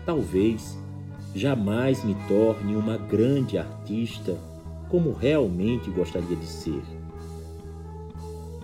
Talvez 0.06 0.78
jamais 1.34 2.04
me 2.04 2.16
torne 2.28 2.76
uma 2.76 2.98
grande 2.98 3.58
artista 3.58 4.38
como 4.90 5.14
realmente 5.14 5.90
gostaria 5.90 6.36
de 6.36 6.46
ser. 6.46 6.82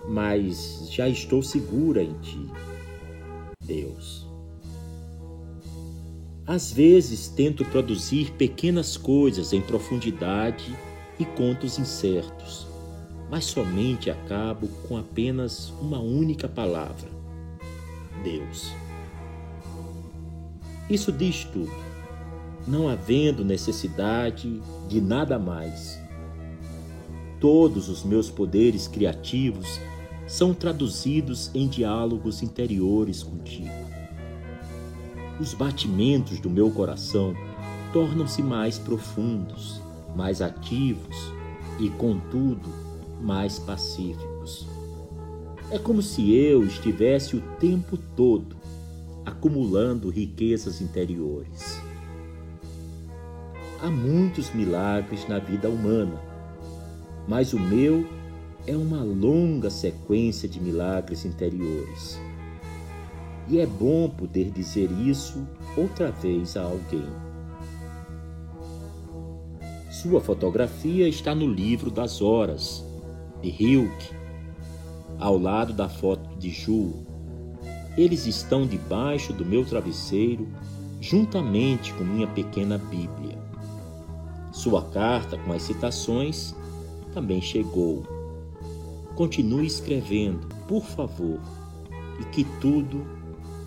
Mas 0.08 0.88
já 0.90 1.08
estou 1.08 1.42
segura 1.42 2.02
em 2.02 2.12
ti, 2.20 2.46
Deus. 3.64 4.28
Às 6.46 6.70
vezes 6.70 7.28
tento 7.28 7.64
produzir 7.64 8.32
pequenas 8.32 8.98
coisas 8.98 9.54
em 9.54 9.62
profundidade 9.62 10.76
e 11.18 11.24
contos 11.24 11.78
incertos, 11.78 12.66
mas 13.30 13.46
somente 13.46 14.10
acabo 14.10 14.68
com 14.86 14.98
apenas 14.98 15.70
uma 15.80 15.98
única 15.98 16.46
palavra: 16.46 17.08
Deus. 18.22 18.72
Isso 20.90 21.10
diz 21.10 21.44
tudo, 21.44 21.72
não 22.66 22.90
havendo 22.90 23.42
necessidade 23.42 24.60
de 24.86 25.00
nada 25.00 25.38
mais. 25.38 25.98
Todos 27.40 27.88
os 27.88 28.04
meus 28.04 28.30
poderes 28.30 28.86
criativos 28.86 29.80
são 30.26 30.54
traduzidos 30.54 31.50
em 31.54 31.68
diálogos 31.68 32.42
interiores 32.42 33.22
contigo 33.22 33.94
os 35.40 35.52
batimentos 35.52 36.38
do 36.38 36.48
meu 36.48 36.70
coração 36.70 37.34
tornam-se 37.92 38.42
mais 38.42 38.78
profundos, 38.78 39.80
mais 40.14 40.40
ativos 40.40 41.16
e, 41.78 41.88
contudo, 41.90 42.68
mais 43.20 43.58
pacíficos. 43.58 44.66
É 45.70 45.78
como 45.78 46.02
se 46.02 46.32
eu 46.34 46.64
estivesse 46.64 47.36
o 47.36 47.40
tempo 47.58 47.96
todo 48.16 48.56
acumulando 49.24 50.10
riquezas 50.10 50.80
interiores. 50.80 51.80
Há 53.82 53.90
muitos 53.90 54.52
milagres 54.52 55.26
na 55.28 55.38
vida 55.38 55.68
humana, 55.68 56.20
mas 57.26 57.52
o 57.52 57.58
meu 57.58 58.06
é 58.66 58.76
uma 58.76 59.02
longa 59.02 59.68
sequência 59.68 60.48
de 60.48 60.60
milagres 60.60 61.24
interiores. 61.24 62.18
E 63.48 63.58
é 63.60 63.66
bom 63.66 64.08
poder 64.08 64.50
dizer 64.50 64.90
isso 64.90 65.46
outra 65.76 66.10
vez 66.10 66.56
a 66.56 66.62
alguém. 66.62 67.06
Sua 69.90 70.20
fotografia 70.20 71.08
está 71.08 71.34
no 71.34 71.46
livro 71.46 71.90
das 71.90 72.22
horas, 72.22 72.84
de 73.42 73.48
Hilke, 73.50 74.14
ao 75.18 75.38
lado 75.38 75.72
da 75.72 75.88
foto 75.88 76.36
de 76.38 76.50
Ju. 76.50 76.92
Eles 77.96 78.26
estão 78.26 78.66
debaixo 78.66 79.32
do 79.32 79.44
meu 79.44 79.64
travesseiro, 79.64 80.48
juntamente 81.00 81.92
com 81.94 82.02
minha 82.02 82.26
pequena 82.26 82.78
Bíblia. 82.78 83.38
Sua 84.52 84.82
carta 84.82 85.36
com 85.38 85.52
as 85.52 85.62
citações 85.62 86.54
também 87.12 87.40
chegou. 87.40 88.13
Continue 89.14 89.66
escrevendo, 89.66 90.48
por 90.66 90.84
favor, 90.84 91.40
e 92.20 92.24
que 92.32 92.44
tudo 92.60 93.06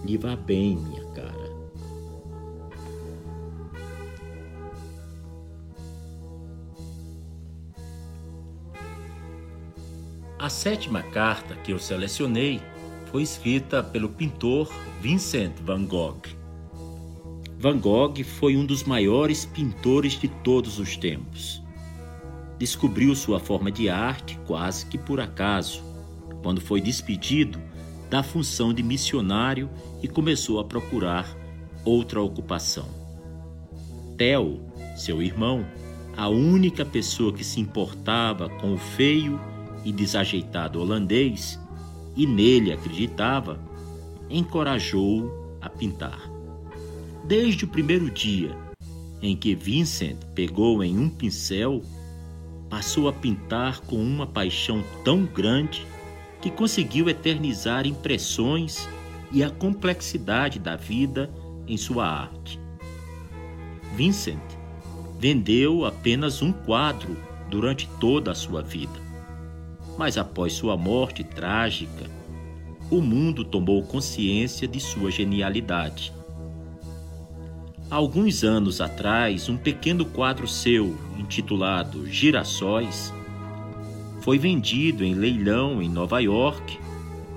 lhe 0.03 0.17
vá 0.17 0.35
bem, 0.35 0.75
minha 0.75 1.05
cara. 1.11 1.47
A 10.39 10.49
sétima 10.49 11.01
carta 11.01 11.55
que 11.55 11.71
eu 11.71 11.79
selecionei 11.79 12.61
foi 13.11 13.23
escrita 13.23 13.81
pelo 13.81 14.09
pintor 14.09 14.71
Vincent 15.01 15.53
van 15.61 15.85
Gogh. 15.85 16.21
Van 17.57 17.79
Gogh 17.79 18.23
foi 18.23 18.55
um 18.55 18.65
dos 18.65 18.83
maiores 18.83 19.45
pintores 19.45 20.13
de 20.13 20.27
todos 20.27 20.77
os 20.77 20.95
tempos. 20.95 21.63
Descobriu 22.58 23.16
sua 23.16 23.39
forma 23.39 23.72
de 23.72 23.89
arte 23.89 24.39
quase 24.47 24.86
que 24.86 24.97
por 24.97 25.20
acaso, 25.20 25.84
quando 26.41 26.60
foi 26.60 26.82
despedido 26.82 27.60
da 28.10 28.24
função 28.24 28.74
de 28.74 28.82
missionário 28.82 29.70
e 30.01 30.08
começou 30.08 30.60
a 30.60 30.64
procurar 30.64 31.36
outra 31.84 32.22
ocupação. 32.22 32.88
Theo, 34.18 34.62
seu 34.95 35.22
irmão, 35.22 35.66
a 36.16 36.28
única 36.28 36.84
pessoa 36.84 37.32
que 37.32 37.43
se 37.43 37.60
importava 37.60 38.49
com 38.49 38.74
o 38.74 38.78
feio 38.78 39.39
e 39.86 39.91
desajeitado 39.91 40.82
holandês 40.82 41.60
e 42.16 42.26
nele 42.26 42.74
acreditava, 42.74 43.60
encorajou-o 44.30 45.58
a 45.62 45.70
pintar. 45.70 46.20
Desde 47.24 47.66
o 47.66 47.68
primeiro 47.68 48.10
dia 48.10 48.55
em 49.22 49.36
que 49.36 49.53
Vincent 49.53 50.18
pegou 50.34 50.84
em 50.84 50.97
um 50.97 51.10
pincel, 51.10 51.82
passou 52.70 53.07
a 53.07 53.13
pintar 53.13 53.82
com 53.82 53.95
uma 53.95 54.28
paixão 54.28 54.84
tão 55.03 55.26
grande 55.26 55.86
que 56.41 56.51
conseguiu 56.51 57.09
eternizar 57.09 57.88
impressões 57.88 58.88
e 59.32 59.43
a 59.43 59.49
complexidade 59.49 60.59
da 60.59 60.76
vida 60.76 61.30
em 61.68 61.78
sua 61.78 62.07
arte. 62.07 62.59
Vincent 63.95 64.41
vendeu 65.20 65.86
apenas 65.86 66.41
um 66.41 66.51
quadro 66.51 67.18
durante 67.49 67.89
toda 67.99 68.32
a 68.32 68.36
sua 68.36 68.61
vida. 68.61 69.07
Mas 69.97 70.18
após 70.18 70.53
sua 70.53 70.78
morte 70.78 71.24
trágica, 71.24 72.09
o 72.91 73.01
mundo 73.01 73.43
tomou 73.43 73.84
consciência 73.84 74.68
de 74.68 74.80
sua 74.80 75.09
genialidade. 75.09 76.13
Alguns 77.89 78.43
anos 78.43 78.81
atrás, 78.81 79.47
um 79.47 79.55
pequeno 79.55 80.05
quadro 80.05 80.45
seu, 80.45 80.93
intitulado 81.17 82.05
Girassóis, 82.05 83.13
foi 84.19 84.38
vendido 84.38 85.05
em 85.05 85.13
leilão 85.13 85.81
em 85.81 85.88
Nova 85.88 86.19
York 86.19 86.77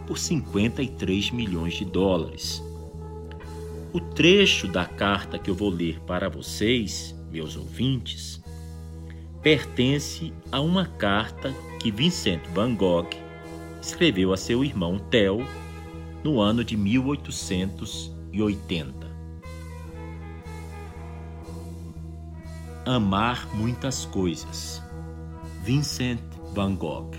por 0.08 0.18
53 0.18 1.30
milhões 1.30 1.74
de 1.74 1.84
dólares. 1.84 2.60
O 3.92 4.00
trecho 4.00 4.66
da 4.66 4.84
carta 4.84 5.38
que 5.38 5.48
eu 5.48 5.54
vou 5.54 5.70
ler 5.70 6.00
para 6.00 6.28
vocês, 6.28 7.14
meus 7.30 7.56
ouvintes, 7.56 8.42
pertence 9.40 10.32
a 10.50 10.60
uma 10.60 10.84
carta 10.84 11.54
que 11.78 11.92
Vincent 11.92 12.42
van 12.52 12.74
Gogh 12.74 13.08
escreveu 13.80 14.32
a 14.32 14.36
seu 14.36 14.64
irmão 14.64 14.98
Theo 14.98 15.46
no 16.24 16.40
ano 16.40 16.64
de 16.64 16.76
1880. 16.76 18.99
Amar 22.92 23.48
muitas 23.54 24.04
coisas. 24.04 24.82
Vincent 25.62 26.18
Van 26.52 26.74
Gogh. 26.74 27.12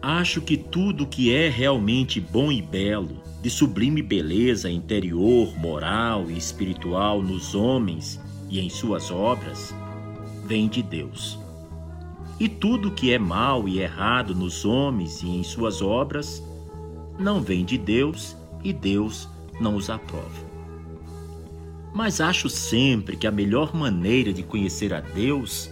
Acho 0.00 0.40
que 0.40 0.56
tudo 0.56 1.04
que 1.04 1.34
é 1.34 1.48
realmente 1.48 2.20
bom 2.20 2.52
e 2.52 2.62
belo, 2.62 3.20
de 3.42 3.50
sublime 3.50 4.02
beleza 4.02 4.70
interior, 4.70 5.52
moral 5.58 6.30
e 6.30 6.38
espiritual 6.38 7.20
nos 7.20 7.56
homens 7.56 8.20
e 8.48 8.60
em 8.60 8.70
suas 8.70 9.10
obras, 9.10 9.74
vem 10.46 10.68
de 10.68 10.80
Deus. 10.80 11.40
E 12.38 12.48
tudo 12.48 12.92
que 12.92 13.12
é 13.12 13.18
mal 13.18 13.68
e 13.68 13.80
errado 13.80 14.32
nos 14.32 14.64
homens 14.64 15.24
e 15.24 15.28
em 15.28 15.42
suas 15.42 15.82
obras 15.82 16.40
não 17.18 17.42
vem 17.42 17.64
de 17.64 17.76
Deus 17.76 18.36
e 18.62 18.72
Deus 18.72 19.28
não 19.60 19.74
os 19.74 19.90
aprova. 19.90 20.49
Mas 21.92 22.20
acho 22.20 22.48
sempre 22.48 23.16
que 23.16 23.26
a 23.26 23.32
melhor 23.32 23.74
maneira 23.74 24.32
de 24.32 24.42
conhecer 24.42 24.94
a 24.94 25.00
Deus 25.00 25.70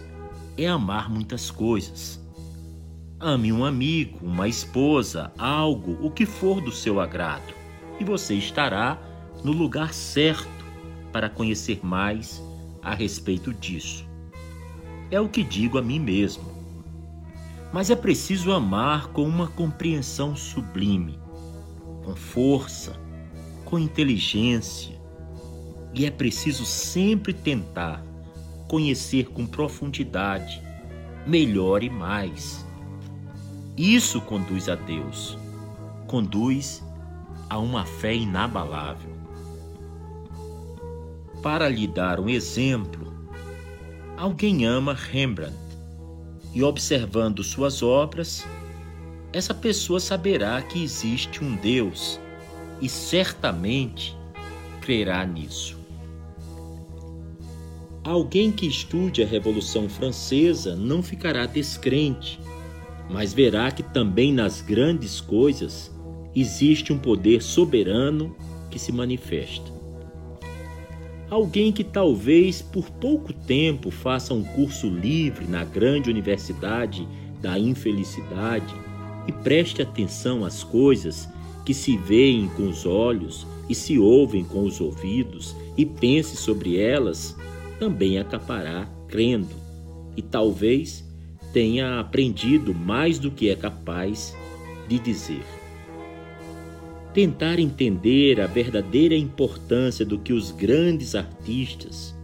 é 0.57 0.67
amar 0.67 1.09
muitas 1.09 1.49
coisas. 1.49 2.19
Ame 3.19 3.51
um 3.51 3.65
amigo, 3.65 4.19
uma 4.21 4.47
esposa, 4.47 5.31
algo, 5.37 5.97
o 6.05 6.11
que 6.11 6.25
for 6.25 6.61
do 6.61 6.71
seu 6.71 6.99
agrado, 6.99 7.53
e 7.99 8.03
você 8.03 8.35
estará 8.35 8.97
no 9.43 9.51
lugar 9.51 9.93
certo 9.93 10.65
para 11.11 11.29
conhecer 11.29 11.79
mais 11.83 12.41
a 12.81 12.93
respeito 12.93 13.53
disso. 13.53 14.07
É 15.11 15.19
o 15.19 15.29
que 15.29 15.43
digo 15.43 15.77
a 15.77 15.81
mim 15.81 15.99
mesmo. 15.99 16.43
Mas 17.71 17.89
é 17.89 17.95
preciso 17.95 18.51
amar 18.51 19.07
com 19.07 19.23
uma 19.23 19.47
compreensão 19.47 20.35
sublime, 20.35 21.19
com 22.03 22.15
força, 22.15 22.99
com 23.63 23.77
inteligência, 23.77 24.98
e 25.93 26.05
é 26.05 26.11
preciso 26.11 26.65
sempre 26.65 27.33
tentar 27.33 28.03
conhecer 28.67 29.27
com 29.29 29.45
profundidade, 29.45 30.61
melhor 31.25 31.83
e 31.83 31.89
mais. 31.89 32.65
Isso 33.75 34.21
conduz 34.21 34.69
a 34.69 34.75
Deus, 34.75 35.37
conduz 36.07 36.83
a 37.49 37.57
uma 37.57 37.85
fé 37.85 38.13
inabalável. 38.13 39.09
Para 41.41 41.67
lhe 41.69 41.87
dar 41.87 42.19
um 42.19 42.29
exemplo, 42.29 43.11
alguém 44.17 44.65
ama 44.65 44.93
Rembrandt 44.93 45.55
e, 46.53 46.61
observando 46.61 47.43
suas 47.43 47.81
obras, 47.81 48.45
essa 49.31 49.53
pessoa 49.53 49.99
saberá 49.99 50.61
que 50.61 50.83
existe 50.83 51.43
um 51.43 51.55
Deus 51.55 52.19
e 52.81 52.89
certamente 52.89 54.17
crerá 54.81 55.25
nisso. 55.25 55.78
Alguém 58.09 58.51
que 58.51 58.65
estude 58.65 59.21
a 59.21 59.25
Revolução 59.27 59.87
Francesa 59.87 60.75
não 60.75 61.03
ficará 61.03 61.45
descrente, 61.45 62.39
mas 63.07 63.35
verá 63.35 63.69
que 63.69 63.83
também 63.83 64.33
nas 64.33 64.61
grandes 64.61 65.21
coisas 65.21 65.91
existe 66.35 66.91
um 66.91 66.97
poder 66.97 67.43
soberano 67.43 68.35
que 68.71 68.79
se 68.79 68.91
manifesta. 68.91 69.71
Alguém 71.29 71.71
que 71.71 71.83
talvez 71.83 72.63
por 72.63 72.89
pouco 72.89 73.31
tempo 73.31 73.91
faça 73.91 74.33
um 74.33 74.43
curso 74.43 74.89
livre 74.89 75.45
na 75.45 75.63
grande 75.63 76.09
universidade 76.09 77.07
da 77.39 77.59
infelicidade 77.59 78.73
e 79.27 79.31
preste 79.31 79.83
atenção 79.83 80.43
às 80.43 80.63
coisas 80.63 81.29
que 81.63 81.75
se 81.75 81.95
veem 81.95 82.47
com 82.57 82.67
os 82.69 82.87
olhos 82.87 83.45
e 83.69 83.75
se 83.75 83.99
ouvem 83.99 84.43
com 84.43 84.63
os 84.63 84.81
ouvidos 84.81 85.55
e 85.77 85.85
pense 85.85 86.35
sobre 86.35 86.75
elas, 86.75 87.37
também 87.79 88.19
acapará 88.19 88.87
crendo 89.07 89.55
e 90.15 90.21
talvez 90.21 91.03
tenha 91.53 91.99
aprendido 91.99 92.73
mais 92.73 93.17
do 93.17 93.31
que 93.31 93.49
é 93.49 93.55
capaz 93.55 94.35
de 94.87 94.99
dizer. 94.99 95.43
Tentar 97.13 97.59
entender 97.59 98.39
a 98.39 98.45
verdadeira 98.45 99.15
importância 99.15 100.05
do 100.05 100.19
que 100.19 100.33
os 100.33 100.51
grandes 100.51 101.15
artistas, 101.15 102.15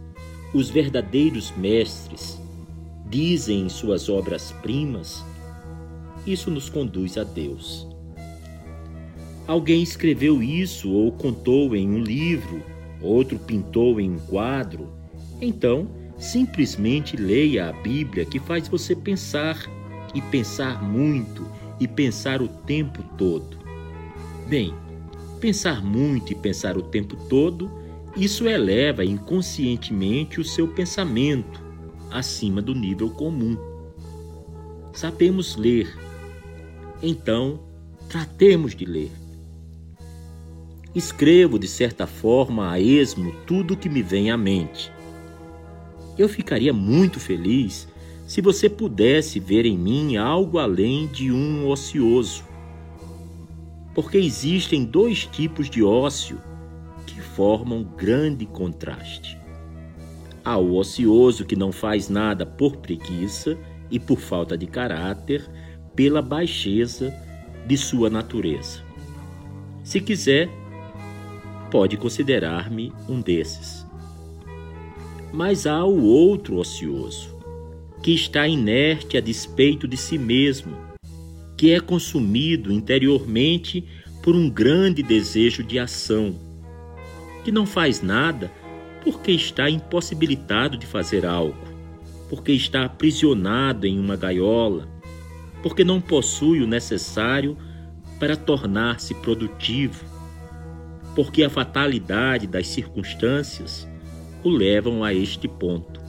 os 0.54 0.70
verdadeiros 0.70 1.52
mestres, 1.56 2.40
dizem 3.08 3.62
em 3.62 3.68
suas 3.68 4.08
obras-primas 4.08 5.24
isso 6.26 6.50
nos 6.50 6.68
conduz 6.68 7.16
a 7.16 7.22
Deus. 7.22 7.86
Alguém 9.46 9.80
escreveu 9.80 10.42
isso 10.42 10.90
ou 10.90 11.12
contou 11.12 11.76
em 11.76 11.88
um 11.88 12.00
livro, 12.00 12.64
outro 13.00 13.38
pintou 13.38 14.00
em 14.00 14.10
um 14.10 14.18
quadro. 14.18 14.88
Então, 15.40 15.88
simplesmente 16.18 17.16
leia 17.16 17.68
a 17.68 17.72
Bíblia 17.72 18.24
que 18.24 18.38
faz 18.38 18.68
você 18.68 18.94
pensar 18.94 19.58
e 20.14 20.20
pensar 20.22 20.82
muito 20.82 21.46
e 21.78 21.86
pensar 21.86 22.40
o 22.40 22.48
tempo 22.48 23.02
todo. 23.18 23.58
Bem, 24.48 24.74
pensar 25.40 25.84
muito 25.84 26.32
e 26.32 26.34
pensar 26.34 26.76
o 26.76 26.82
tempo 26.82 27.16
todo, 27.28 27.70
isso 28.16 28.48
eleva 28.48 29.04
inconscientemente 29.04 30.40
o 30.40 30.44
seu 30.44 30.68
pensamento 30.68 31.62
acima 32.10 32.62
do 32.62 32.74
nível 32.74 33.10
comum. 33.10 33.58
Sabemos 34.94 35.56
ler, 35.56 35.94
então, 37.02 37.60
tratemos 38.08 38.74
de 38.74 38.86
ler. 38.86 39.10
Escrevo, 40.94 41.58
de 41.58 41.68
certa 41.68 42.06
forma, 42.06 42.70
a 42.70 42.80
esmo 42.80 43.32
tudo 43.46 43.74
o 43.74 43.76
que 43.76 43.88
me 43.88 44.02
vem 44.02 44.30
à 44.30 44.36
mente. 44.38 44.90
Eu 46.18 46.28
ficaria 46.28 46.72
muito 46.72 47.20
feliz 47.20 47.88
se 48.26 48.40
você 48.40 48.68
pudesse 48.68 49.38
ver 49.38 49.66
em 49.66 49.78
mim 49.78 50.16
algo 50.16 50.58
além 50.58 51.06
de 51.06 51.30
um 51.30 51.68
ocioso. 51.68 52.44
Porque 53.94 54.18
existem 54.18 54.84
dois 54.84 55.26
tipos 55.26 55.70
de 55.70 55.82
ócio 55.82 56.40
que 57.06 57.20
formam 57.20 57.84
grande 57.84 58.44
contraste. 58.44 59.38
Há 60.44 60.58
o 60.58 60.76
ocioso 60.76 61.44
que 61.44 61.56
não 61.56 61.72
faz 61.72 62.08
nada 62.08 62.44
por 62.44 62.76
preguiça 62.76 63.56
e 63.90 63.98
por 63.98 64.18
falta 64.18 64.56
de 64.56 64.66
caráter, 64.66 65.48
pela 65.94 66.20
baixeza 66.20 67.14
de 67.66 67.76
sua 67.76 68.10
natureza. 68.10 68.82
Se 69.82 70.00
quiser, 70.00 70.50
pode 71.70 71.96
considerar-me 71.96 72.92
um 73.08 73.20
desses. 73.20 73.85
Mas 75.32 75.66
há 75.66 75.84
o 75.84 76.04
outro 76.04 76.56
ocioso, 76.56 77.36
que 78.02 78.12
está 78.12 78.46
inerte 78.46 79.16
a 79.16 79.20
despeito 79.20 79.88
de 79.88 79.96
si 79.96 80.16
mesmo, 80.16 80.76
que 81.56 81.72
é 81.72 81.80
consumido 81.80 82.72
interiormente 82.72 83.84
por 84.22 84.34
um 84.34 84.48
grande 84.48 85.02
desejo 85.02 85.62
de 85.62 85.78
ação, 85.78 86.34
que 87.44 87.50
não 87.50 87.66
faz 87.66 88.02
nada 88.02 88.50
porque 89.02 89.30
está 89.32 89.70
impossibilitado 89.70 90.76
de 90.76 90.84
fazer 90.84 91.24
algo, 91.24 91.56
porque 92.28 92.52
está 92.52 92.84
aprisionado 92.84 93.86
em 93.86 94.00
uma 94.00 94.16
gaiola, 94.16 94.88
porque 95.62 95.84
não 95.84 96.00
possui 96.00 96.60
o 96.60 96.66
necessário 96.66 97.56
para 98.18 98.36
tornar-se 98.36 99.14
produtivo, 99.14 100.04
porque 101.14 101.42
a 101.44 101.50
fatalidade 101.50 102.46
das 102.46 102.66
circunstâncias 102.66 103.88
o 104.46 104.48
levam 104.48 105.02
a 105.02 105.12
este 105.12 105.48
ponto. 105.48 106.00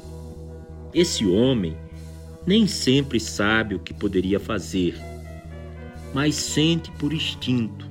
Esse 0.93 1.25
homem 1.25 1.75
nem 2.45 2.67
sempre 2.67 3.19
sabe 3.19 3.73
o 3.73 3.79
que 3.79 3.91
poderia 3.91 4.39
fazer, 4.39 4.95
mas 6.13 6.35
sente 6.35 6.91
por 6.91 7.11
instinto. 7.11 7.89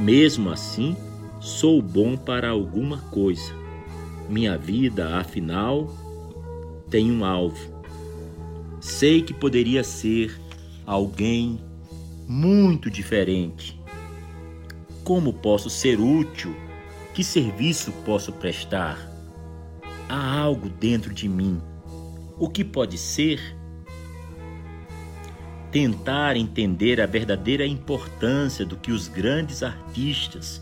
Mesmo 0.00 0.50
assim, 0.50 0.96
sou 1.40 1.80
bom 1.80 2.16
para 2.16 2.50
alguma 2.50 2.98
coisa. 3.02 3.54
Minha 4.28 4.58
vida, 4.58 5.16
afinal, 5.16 5.94
tem 6.90 7.12
um 7.12 7.24
alvo. 7.24 7.72
Sei 8.80 9.22
que 9.22 9.32
poderia 9.32 9.84
ser 9.84 10.36
alguém 10.84 11.60
muito 12.26 12.90
diferente. 12.90 13.80
Como 15.04 15.32
posso 15.32 15.70
ser 15.70 16.00
útil? 16.00 16.52
Que 17.14 17.22
serviço 17.22 17.92
posso 18.04 18.32
prestar? 18.32 19.09
Há 20.12 20.40
algo 20.40 20.68
dentro 20.68 21.14
de 21.14 21.28
mim. 21.28 21.62
O 22.36 22.48
que 22.48 22.64
pode 22.64 22.98
ser? 22.98 23.40
Tentar 25.70 26.36
entender 26.36 27.00
a 27.00 27.06
verdadeira 27.06 27.64
importância 27.64 28.66
do 28.66 28.76
que 28.76 28.90
os 28.90 29.06
grandes 29.06 29.62
artistas, 29.62 30.60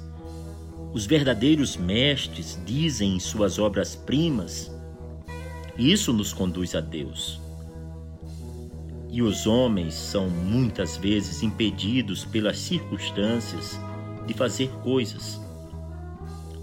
os 0.93 1.07
verdadeiros 1.07 1.79
mestres 1.79 2.61
dizem 2.67 3.17
em 3.17 3.19
suas 3.19 3.59
obras-primas, 3.59 4.71
isso 5.79 6.13
nos 6.13 6.31
conduz 6.35 6.75
a 6.75 6.83
Deus. 6.83 7.41
E 9.11 9.23
os 9.23 9.47
homens 9.47 9.95
são 9.95 10.29
muitas 10.29 10.99
vezes 10.99 11.43
impedidos 11.43 12.23
pelas 12.23 12.59
circunstâncias 12.59 13.81
de 14.27 14.35
fazer 14.35 14.69
coisas. 14.83 15.41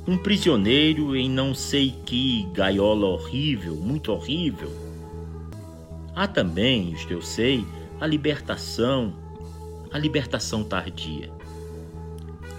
Um 0.07 0.19
prisioneiro 0.19 1.15
em 1.15 1.27
não 1.27 1.55
sei 1.55 1.95
que 2.05 2.43
gaiola 2.53 3.07
horrível, 3.07 3.75
muito 3.75 4.11
horrível. 4.11 4.71
Há 6.15 6.27
também, 6.27 6.91
isto 6.91 7.11
eu 7.11 7.23
sei, 7.23 7.65
a 7.99 8.05
libertação, 8.05 9.15
a 9.91 9.97
libertação 9.97 10.63
tardia. 10.63 11.31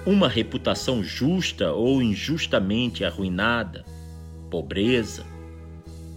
Uma 0.05 0.29
reputação 0.29 1.05
justa 1.05 1.73
ou 1.73 2.03
injustamente 2.03 3.05
arruinada, 3.05 3.85
pobreza, 4.51 5.25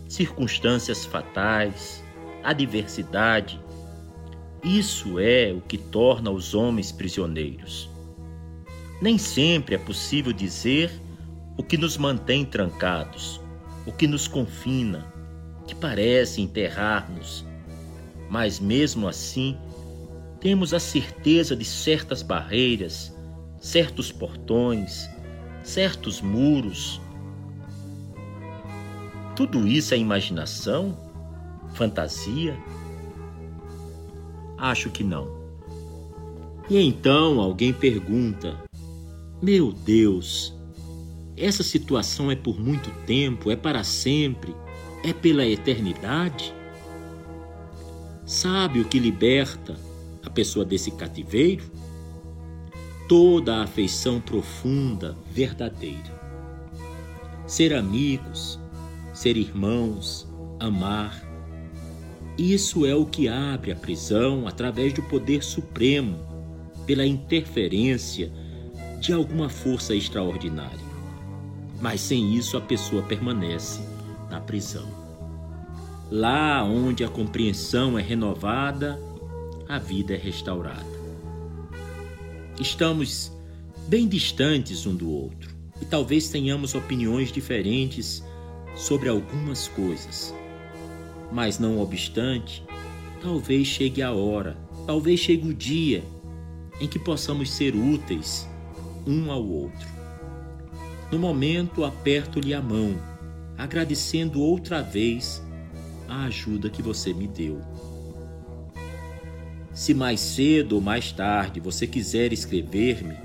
circunstâncias 0.07 1.05
fatais, 1.05 2.03
adversidade. 2.43 3.61
Isso 4.63 5.19
é 5.19 5.53
o 5.55 5.61
que 5.61 5.77
torna 5.77 6.31
os 6.31 6.55
homens 6.55 6.91
prisioneiros. 6.91 7.87
Nem 8.99 9.19
sempre 9.19 9.75
é 9.75 9.77
possível 9.77 10.33
dizer 10.33 10.89
o 11.59 11.63
que 11.63 11.77
nos 11.77 11.97
mantém 11.97 12.45
trancados, 12.45 13.41
o 13.85 13.91
que 13.91 14.07
nos 14.07 14.29
confina, 14.29 15.05
que 15.67 15.75
parece 15.75 16.41
enterrar-nos. 16.41 17.45
Mas 18.29 18.61
mesmo 18.61 19.09
assim, 19.09 19.57
temos 20.39 20.73
a 20.73 20.79
certeza 20.79 21.57
de 21.57 21.65
certas 21.65 22.21
barreiras, 22.21 23.13
certos 23.59 24.09
portões, 24.09 25.09
certos 25.61 26.21
muros. 26.21 27.01
Tudo 29.35 29.67
isso 29.67 29.93
é 29.93 29.97
imaginação? 29.97 30.97
Fantasia? 31.73 32.57
Acho 34.57 34.89
que 34.89 35.03
não. 35.03 35.27
E 36.69 36.79
então 36.79 37.41
alguém 37.41 37.73
pergunta: 37.73 38.55
Meu 39.41 39.73
Deus, 39.73 40.57
essa 41.39 41.63
situação 41.63 42.29
é 42.29 42.35
por 42.35 42.59
muito 42.59 42.91
tempo, 43.05 43.49
é 43.49 43.55
para 43.55 43.83
sempre, 43.83 44.55
é 45.03 45.13
pela 45.13 45.45
eternidade? 45.45 46.53
Sabe 48.25 48.79
o 48.79 48.85
que 48.85 48.99
liberta 48.99 49.75
a 50.23 50.29
pessoa 50.29 50.65
desse 50.65 50.91
cativeiro? 50.91 51.63
Toda 53.07 53.55
a 53.55 53.63
afeição 53.63 54.21
profunda, 54.21 55.17
verdadeira. 55.31 56.19
Ser 57.47 57.73
amigos, 57.73 58.59
ser 59.13 59.35
irmãos, 59.35 60.27
amar. 60.59 61.23
Isso 62.37 62.85
é 62.85 62.93
o 62.93 63.05
que 63.05 63.27
abre 63.27 63.71
a 63.71 63.75
prisão 63.75 64.47
através 64.47 64.93
do 64.93 65.01
poder 65.01 65.43
supremo, 65.43 66.19
pela 66.85 67.05
interferência 67.05 68.31
de 68.99 69.11
alguma 69.13 69.49
força 69.49 69.95
extraordinária. 69.95 70.78
Mas 71.81 72.01
sem 72.01 72.35
isso 72.35 72.57
a 72.57 72.61
pessoa 72.61 73.01
permanece 73.01 73.79
na 74.29 74.39
prisão. 74.39 74.87
Lá 76.11 76.63
onde 76.63 77.03
a 77.03 77.09
compreensão 77.09 77.97
é 77.97 78.01
renovada, 78.01 78.99
a 79.67 79.77
vida 79.77 80.13
é 80.13 80.17
restaurada. 80.17 80.99
Estamos 82.59 83.31
bem 83.87 84.07
distantes 84.07 84.85
um 84.85 84.95
do 84.95 85.09
outro 85.09 85.55
e 85.81 85.85
talvez 85.85 86.29
tenhamos 86.29 86.75
opiniões 86.75 87.31
diferentes 87.31 88.23
sobre 88.75 89.07
algumas 89.07 89.67
coisas. 89.67 90.33
Mas 91.31 91.59
não 91.59 91.79
obstante, 91.79 92.63
talvez 93.21 93.67
chegue 93.67 94.01
a 94.01 94.11
hora, 94.11 94.57
talvez 94.85 95.19
chegue 95.19 95.47
o 95.47 95.53
dia 95.53 96.03
em 96.81 96.87
que 96.87 96.97
possamos 96.97 97.51
ser 97.51 97.75
úteis 97.75 98.47
um 99.05 99.31
ao 99.31 99.45
outro. 99.45 99.98
No 101.11 101.17
momento, 101.17 101.83
aperto-lhe 101.83 102.53
a 102.53 102.61
mão, 102.61 102.95
agradecendo 103.57 104.41
outra 104.41 104.81
vez 104.81 105.43
a 106.07 106.25
ajuda 106.25 106.69
que 106.69 106.81
você 106.81 107.13
me 107.13 107.27
deu. 107.27 107.61
Se 109.73 109.93
mais 109.93 110.19
cedo 110.19 110.73
ou 110.73 110.81
mais 110.81 111.11
tarde 111.11 111.59
você 111.59 111.87
quiser 111.87 112.31
escrever-me, 112.31 113.15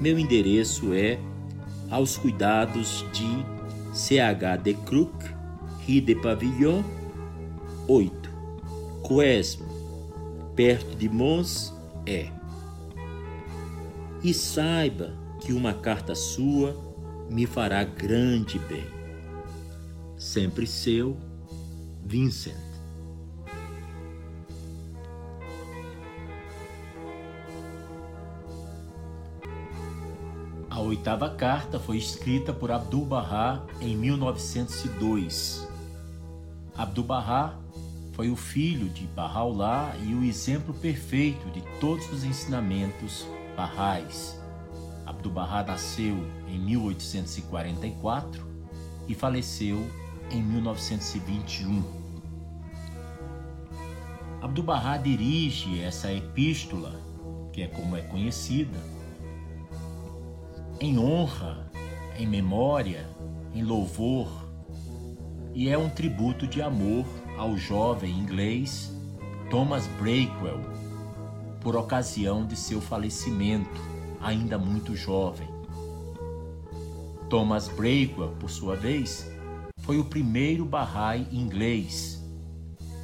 meu 0.00 0.18
endereço 0.18 0.92
é 0.92 1.18
aos 1.90 2.16
cuidados 2.16 3.04
de 3.12 3.44
CH 3.92 4.62
de 4.62 4.74
Crook, 4.74 5.24
Rue 5.86 6.00
de 6.00 6.14
Pavillon 6.14 6.82
8, 7.88 8.30
Coesme, 9.02 9.66
perto 10.54 10.96
de 10.96 11.08
Mons, 11.08 11.74
é 12.06 12.30
e 14.22 14.32
saiba 14.32 15.12
que 15.40 15.52
uma 15.52 15.74
carta 15.74 16.14
sua 16.14 16.91
me 17.32 17.46
fará 17.46 17.82
grande 17.82 18.58
bem. 18.58 18.86
Sempre 20.18 20.66
seu, 20.66 21.16
Vincent. 22.04 22.54
A 30.68 30.80
oitava 30.80 31.30
carta 31.30 31.78
foi 31.78 31.96
escrita 31.96 32.52
por 32.52 32.70
Abdu'l-Bahá 32.70 33.64
em 33.80 33.96
1902. 33.96 35.66
Abdu'l-Bahá 36.76 37.58
foi 38.12 38.30
o 38.30 38.36
filho 38.36 38.88
de 38.90 39.06
Baha'u'llah 39.06 39.96
e 40.02 40.14
o 40.14 40.22
exemplo 40.22 40.74
perfeito 40.74 41.50
de 41.50 41.62
todos 41.80 42.10
os 42.12 42.24
ensinamentos 42.24 43.26
Barrais. 43.56 44.41
Abdu'l-Bahá 45.06 45.64
nasceu 45.64 46.16
em 46.48 46.58
1844 46.58 48.46
e 49.08 49.14
faleceu 49.14 49.86
em 50.30 50.42
1921. 50.42 51.82
Abdu'l-Bahá 54.40 54.96
dirige 54.96 55.80
essa 55.80 56.12
epístola, 56.12 57.00
que 57.52 57.62
é 57.62 57.68
como 57.68 57.96
é 57.96 58.02
conhecida, 58.02 58.78
em 60.80 60.98
honra, 60.98 61.70
em 62.18 62.26
memória, 62.26 63.08
em 63.54 63.62
louvor, 63.62 64.28
e 65.54 65.68
é 65.68 65.76
um 65.76 65.88
tributo 65.88 66.46
de 66.46 66.62
amor 66.62 67.04
ao 67.38 67.56
jovem 67.56 68.18
inglês 68.18 68.92
Thomas 69.50 69.86
Breakwell, 69.98 70.60
por 71.60 71.76
ocasião 71.76 72.44
de 72.46 72.56
seu 72.56 72.80
falecimento, 72.80 73.91
ainda 74.22 74.56
muito 74.56 74.94
jovem. 74.96 75.48
Thomas 77.28 77.68
Breakwell, 77.68 78.32
por 78.38 78.50
sua 78.50 78.76
vez, 78.76 79.30
foi 79.80 79.98
o 79.98 80.04
primeiro 80.04 80.64
Bahá'í 80.64 81.26
inglês 81.32 82.22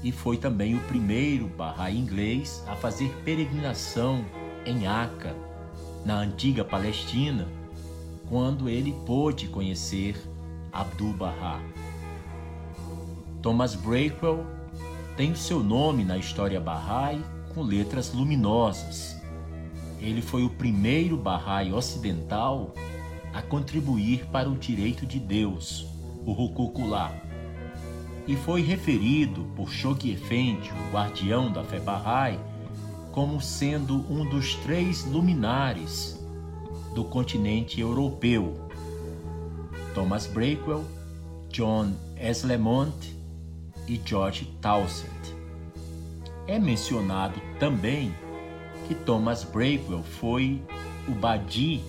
e 0.03 0.13
foi 0.13 0.37
também 0.37 0.77
o 0.77 0.81
primeiro 0.81 1.49
Bahá'í 1.49 1.99
inglês 1.99 2.63
a 2.69 2.77
fazer 2.77 3.11
peregrinação 3.25 4.25
em 4.65 4.87
Aca, 4.87 5.35
na 6.05 6.21
antiga 6.21 6.65
Palestina, 6.65 7.49
quando 8.29 8.69
ele 8.69 8.95
pôde 9.05 9.49
conhecer 9.49 10.17
Abdu'l-Bahá. 10.73 11.61
Thomas 13.43 13.75
Breakwell 13.75 14.47
tem 15.17 15.33
o 15.33 15.37
seu 15.37 15.63
nome 15.65 16.05
na 16.05 16.17
história 16.17 16.61
Bahá'í 16.61 17.21
com 17.55 17.63
letras 17.63 18.13
luminosas. 18.13 19.18
Ele 20.01 20.23
foi 20.23 20.45
o 20.45 20.51
primeiro 20.51 21.17
Bahá'í 21.17 21.73
ocidental 21.73 22.75
a 23.33 23.43
contribuir 23.43 24.27
para 24.27 24.49
o 24.49 24.57
direito 24.57 25.05
de 25.05 25.19
Deus, 25.19 25.87
o 26.25 26.33
Hukukulá, 26.33 27.15
e 28.27 28.37
foi 28.37 28.63
referido 28.63 29.45
por 29.57 29.71
Shoghi 29.71 30.13
Effendi, 30.13 30.71
o 30.71 30.93
guardião 30.93 31.51
da 31.51 31.65
fé 31.65 31.81
Bahá'í, 31.81 32.39
como 33.13 33.41
sendo 33.41 34.05
um 34.13 34.29
dos 34.29 34.55
três 34.57 35.05
luminares 35.05 36.23
do 36.95 37.05
continente 37.05 37.81
europeu. 37.81 38.69
Thomas 39.95 40.27
Breakwell, 40.27 40.85
John 41.51 41.93
Eslemont 42.17 43.17
e 43.89 44.01
George 44.05 44.45
Townsend. 44.61 45.11
É 46.47 46.59
mencionado 46.59 47.41
também 47.59 48.13
que 48.89 48.95
Thomas 48.95 49.45
Breakwell 49.45 50.03
foi 50.03 50.63
o 51.07 51.13
Badi 51.13 51.85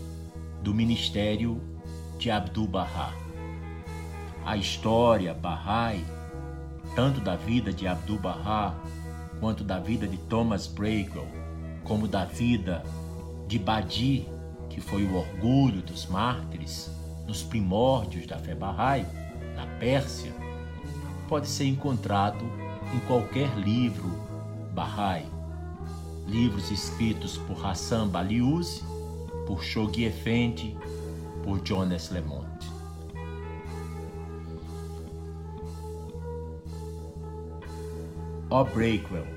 do 0.61 0.73
ministério 0.73 1.61
de 2.17 2.29
Abdu'l-Bahá. 2.29 3.13
A 4.45 4.57
história 4.57 5.33
Bahá'í, 5.33 6.03
tanto 6.97 7.21
da 7.21 7.37
vida 7.37 7.71
de 7.71 7.87
Abdu'l-Bahá 7.87 8.75
quanto 9.39 9.63
da 9.63 9.79
vida 9.79 10.05
de 10.05 10.17
Thomas 10.17 10.67
Breakwell, 10.67 11.25
como 11.85 12.05
da 12.05 12.25
vida 12.25 12.83
de 13.47 13.57
Badi, 13.57 14.27
que 14.69 14.81
foi 14.81 15.05
o 15.05 15.15
orgulho 15.15 15.81
dos 15.81 16.05
mártires 16.05 16.91
nos 17.25 17.41
primórdios 17.41 18.27
da 18.27 18.37
fé 18.37 18.53
Bahá'í, 18.53 19.05
na 19.55 19.65
Pérsia, 19.79 20.33
pode 21.29 21.47
ser 21.47 21.63
encontrado 21.63 22.43
em 22.93 22.99
qualquer 23.07 23.57
livro 23.57 24.09
Bahá'í, 24.73 25.38
livros 26.29 26.71
escritos 26.71 27.37
por 27.37 27.65
Hassan 27.65 28.07
Baliuzi, 28.07 28.83
por 29.45 29.63
Shoghi 29.63 30.05
Effendi, 30.05 30.77
por 31.43 31.59
Jonas 31.65 32.09
Lemont. 32.11 32.47
Ó 38.49 38.63
Breakwell, 38.63 39.27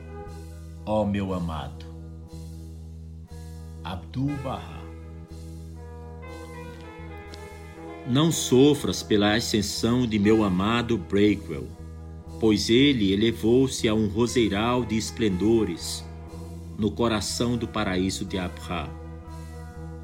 ó 0.87 1.05
meu 1.05 1.35
amado, 1.35 1.85
Abdu'l-Bahá. 3.85 4.81
Não 8.07 8.33
sofras 8.33 9.03
pela 9.03 9.35
ascensão 9.35 10.07
de 10.07 10.19
meu 10.19 10.43
amado 10.43 10.99
Breakwell 10.99 11.69
pois 12.43 12.69
ele 12.69 13.13
elevou-se 13.13 13.87
a 13.87 13.95
um 13.95 14.09
roseiral 14.09 14.85
de 14.85 14.97
esplendores 14.97 16.05
no 16.83 16.91
coração 16.91 17.57
do 17.57 17.69
paraíso 17.69 18.25
de 18.25 18.37
Abra, 18.37 18.91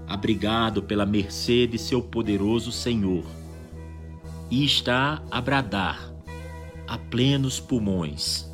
abrigado 0.07 0.81
pela 0.81 1.05
mercê 1.05 1.66
de 1.66 1.76
seu 1.76 2.01
poderoso 2.01 2.70
Senhor, 2.70 3.24
e 4.49 4.64
está 4.64 5.20
a 5.29 5.41
bradar 5.41 6.14
a 6.87 6.97
plenos 6.97 7.59
pulmões. 7.59 8.49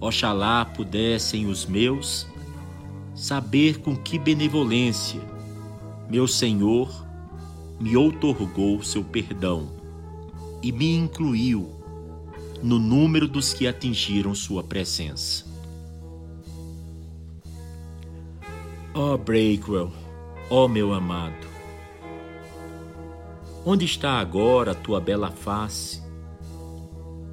Oxalá 0.00 0.64
pudessem 0.64 1.46
os 1.46 1.64
meus 1.64 2.26
saber 3.14 3.78
com 3.78 3.96
que 3.96 4.18
benevolência 4.18 5.20
meu 6.08 6.26
Senhor 6.26 7.06
me 7.78 7.96
outorgou 7.96 8.82
seu 8.82 9.04
perdão 9.04 9.70
e 10.60 10.72
me 10.72 10.96
incluiu 10.96 11.70
no 12.60 12.80
número 12.80 13.28
dos 13.28 13.54
que 13.54 13.68
atingiram 13.68 14.34
sua 14.34 14.64
presença. 14.64 15.49
Ó 19.02 19.14
oh, 19.14 19.18
Breakwell, 19.18 19.90
ó 20.50 20.66
oh, 20.66 20.68
meu 20.68 20.92
amado, 20.92 21.46
onde 23.64 23.86
está 23.86 24.20
agora 24.20 24.72
a 24.72 24.74
tua 24.74 25.00
bela 25.00 25.30
face? 25.30 26.02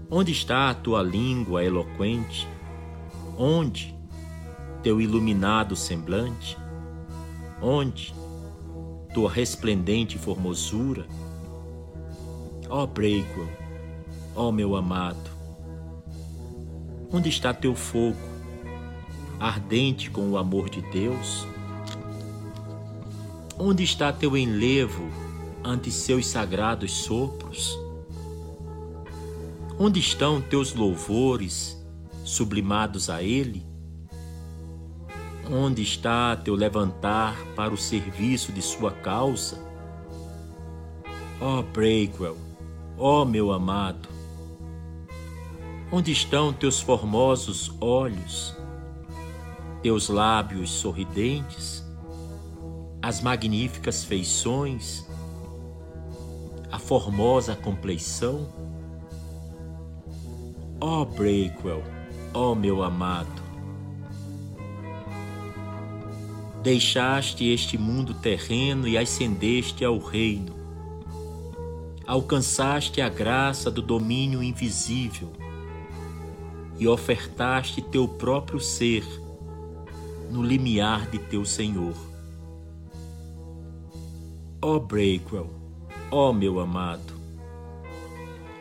Onde 0.09 0.31
está 0.31 0.69
a 0.69 0.73
tua 0.73 1.03
língua 1.03 1.65
eloquente? 1.65 2.47
Onde, 3.37 3.93
teu 4.81 5.01
iluminado 5.01 5.75
semblante? 5.75 6.57
Onde 7.61 8.15
tua 9.13 9.29
resplendente 9.29 10.17
formosura? 10.17 11.05
Ó 12.69 12.83
oh, 12.83 12.87
Breakwell, 12.87 13.49
ó 14.33 14.47
oh, 14.47 14.51
meu 14.53 14.73
amado, 14.73 15.29
onde 17.11 17.27
está 17.27 17.53
teu 17.53 17.75
fogo, 17.75 18.15
ardente 19.37 20.09
com 20.09 20.29
o 20.29 20.37
amor 20.37 20.69
de 20.69 20.81
Deus? 20.81 21.45
Onde 23.59 23.83
está 23.83 24.13
teu 24.13 24.37
enlevo 24.37 25.09
ante 25.63 25.89
seus 25.89 26.27
sagrados 26.27 26.91
sopros? 26.91 27.75
Onde 29.79 29.99
estão 29.99 30.39
teus 30.39 30.75
louvores 30.75 31.75
sublimados 32.23 33.09
a 33.09 33.23
Ele? 33.23 33.65
Onde 35.49 35.81
está 35.81 36.35
teu 36.35 36.53
levantar 36.53 37.35
para 37.55 37.73
o 37.73 37.77
serviço 37.77 38.51
de 38.51 38.61
Sua 38.61 38.91
causa? 38.91 39.57
Ó 41.41 41.59
oh, 41.59 41.63
Breakwell, 41.63 42.37
ó 42.95 43.21
oh, 43.21 43.25
meu 43.25 43.51
amado, 43.51 44.07
onde 45.91 46.11
estão 46.11 46.53
teus 46.53 46.79
formosos 46.79 47.71
olhos, 47.79 48.55
teus 49.81 50.09
lábios 50.09 50.69
sorridentes, 50.69 51.76
as 53.07 53.21
magníficas 53.21 54.03
feições, 54.03 55.05
a 56.69 56.77
formosa 56.77 57.55
compleição? 57.55 58.49
Ó 60.81 61.03
oh, 61.03 61.05
Breakwell, 61.05 61.81
ó 62.33 62.51
oh, 62.51 62.55
meu 62.55 62.83
amado, 62.83 63.41
deixaste 66.61 67.47
este 67.47 67.77
mundo 67.77 68.13
terreno 68.13 68.85
e 68.85 68.97
ascendeste 68.97 69.85
ao 69.85 69.99
reino. 69.99 70.53
Alcançaste 72.05 72.99
a 72.99 73.07
graça 73.07 73.71
do 73.71 73.81
domínio 73.81 74.43
invisível 74.43 75.31
e 76.77 76.85
ofertaste 76.85 77.81
teu 77.81 78.05
próprio 78.05 78.59
ser 78.59 79.05
no 80.29 80.43
limiar 80.43 81.09
de 81.09 81.19
teu 81.19 81.45
Senhor. 81.45 82.16
Ó 84.59 84.75
oh 84.75 84.79
Breakwell, 84.79 85.51
ó 86.09 86.29
oh 86.29 86.33
meu 86.33 86.59
amado, 86.59 87.13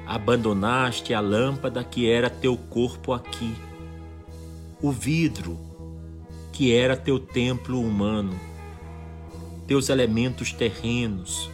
abandonaste 0.07 1.15
a 1.15 1.21
lâmpada 1.21 1.83
que 1.83 2.07
era 2.07 2.29
teu 2.29 2.55
corpo 2.55 3.15
aqui, 3.15 3.55
o 4.83 4.93
vidro 4.93 5.59
que 6.53 6.71
era 6.71 6.99
teu 6.99 7.19
templo 7.19 7.81
humano, 7.81 8.39
teus 9.67 9.89
elementos 9.89 10.53
terrenos, 10.53 11.51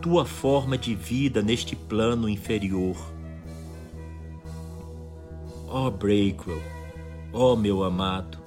tua 0.00 0.24
forma 0.24 0.78
de 0.78 0.94
vida 0.94 1.42
neste 1.42 1.76
plano 1.76 2.30
inferior. 2.30 2.96
Ó 5.68 5.86
oh 5.86 5.90
Breakwell, 5.90 6.62
ó 7.30 7.52
oh 7.52 7.56
meu 7.56 7.84
amado, 7.84 8.41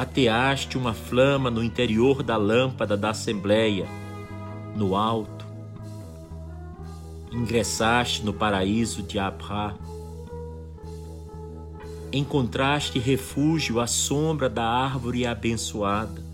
ateaste 0.00 0.78
uma 0.78 0.94
flama 0.94 1.50
no 1.50 1.62
interior 1.62 2.22
da 2.22 2.34
lâmpada 2.38 2.96
da 2.96 3.10
Assembleia, 3.10 3.86
no 4.74 4.96
alto, 4.96 5.44
ingressaste 7.30 8.24
no 8.24 8.32
paraíso 8.32 9.02
de 9.02 9.18
Abra. 9.18 9.76
Encontraste 12.10 12.98
refúgio 12.98 13.78
à 13.78 13.86
sombra 13.86 14.48
da 14.48 14.64
árvore 14.64 15.26
abençoada 15.26 16.24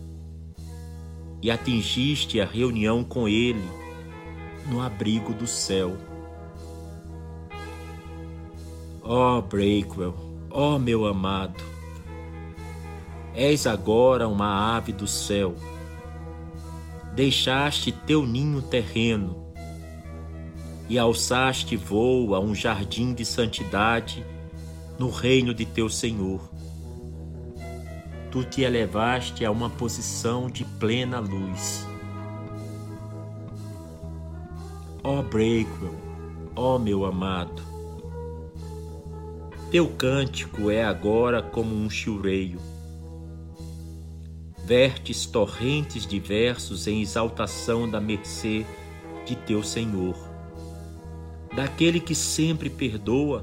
e 1.43 1.51
atingiste 1.51 2.41
a 2.41 2.47
reunião 2.47 3.03
com 3.03 3.29
Ele 3.29 3.69
no 4.71 4.81
abrigo 4.81 5.35
do 5.35 5.47
céu. 5.47 5.97
Ó 9.03 9.39
oh, 9.39 9.43
Breakwell, 9.43 10.15
ó 10.51 10.77
oh, 10.77 10.79
meu 10.79 11.05
amado, 11.05 11.76
és 13.37 13.67
agora 13.67 14.27
uma 14.27 14.75
ave 14.77 14.93
do 14.93 15.07
céu. 15.07 15.55
Deixaste 17.15 17.93
teu 17.93 18.27
ninho 18.27 18.63
terreno 18.63 19.45
e 20.89 20.99
alçaste 20.99 21.77
voo 21.77 22.35
a 22.35 22.41
um 22.41 22.55
jardim 22.55 23.13
de 23.13 23.27
santidade 23.27 24.25
no 24.99 25.11
reino 25.11 25.53
de 25.53 25.67
teu 25.67 25.91
Senhor. 25.91 26.41
Tu 28.31 28.43
te 28.45 28.63
elevaste 28.63 29.45
a 29.45 29.51
uma 29.51 29.69
posição 29.69 30.49
de 30.49 30.65
plena 30.65 31.21
luz. 31.21 31.87
Ó 35.05 35.21
oh 35.21 35.23
Breakwell, 35.23 35.95
ó 36.57 36.77
oh 36.77 36.79
meu 36.79 37.05
amado, 37.05 37.63
teu 39.71 39.89
cântico 39.89 40.71
é 40.71 40.83
agora 40.83 41.43
como 41.43 41.75
um 41.75 41.91
chureio. 41.91 42.76
Vertes 44.67 45.25
torrentes 45.25 46.07
diversos 46.07 46.87
em 46.87 47.01
exaltação 47.01 47.89
da 47.89 48.01
mercê 48.01 48.67
de 49.25 49.37
teu 49.37 49.63
Senhor 49.63 50.37
daquele 51.57 51.99
que 51.99 52.15
sempre 52.15 52.69
perdoa, 52.69 53.43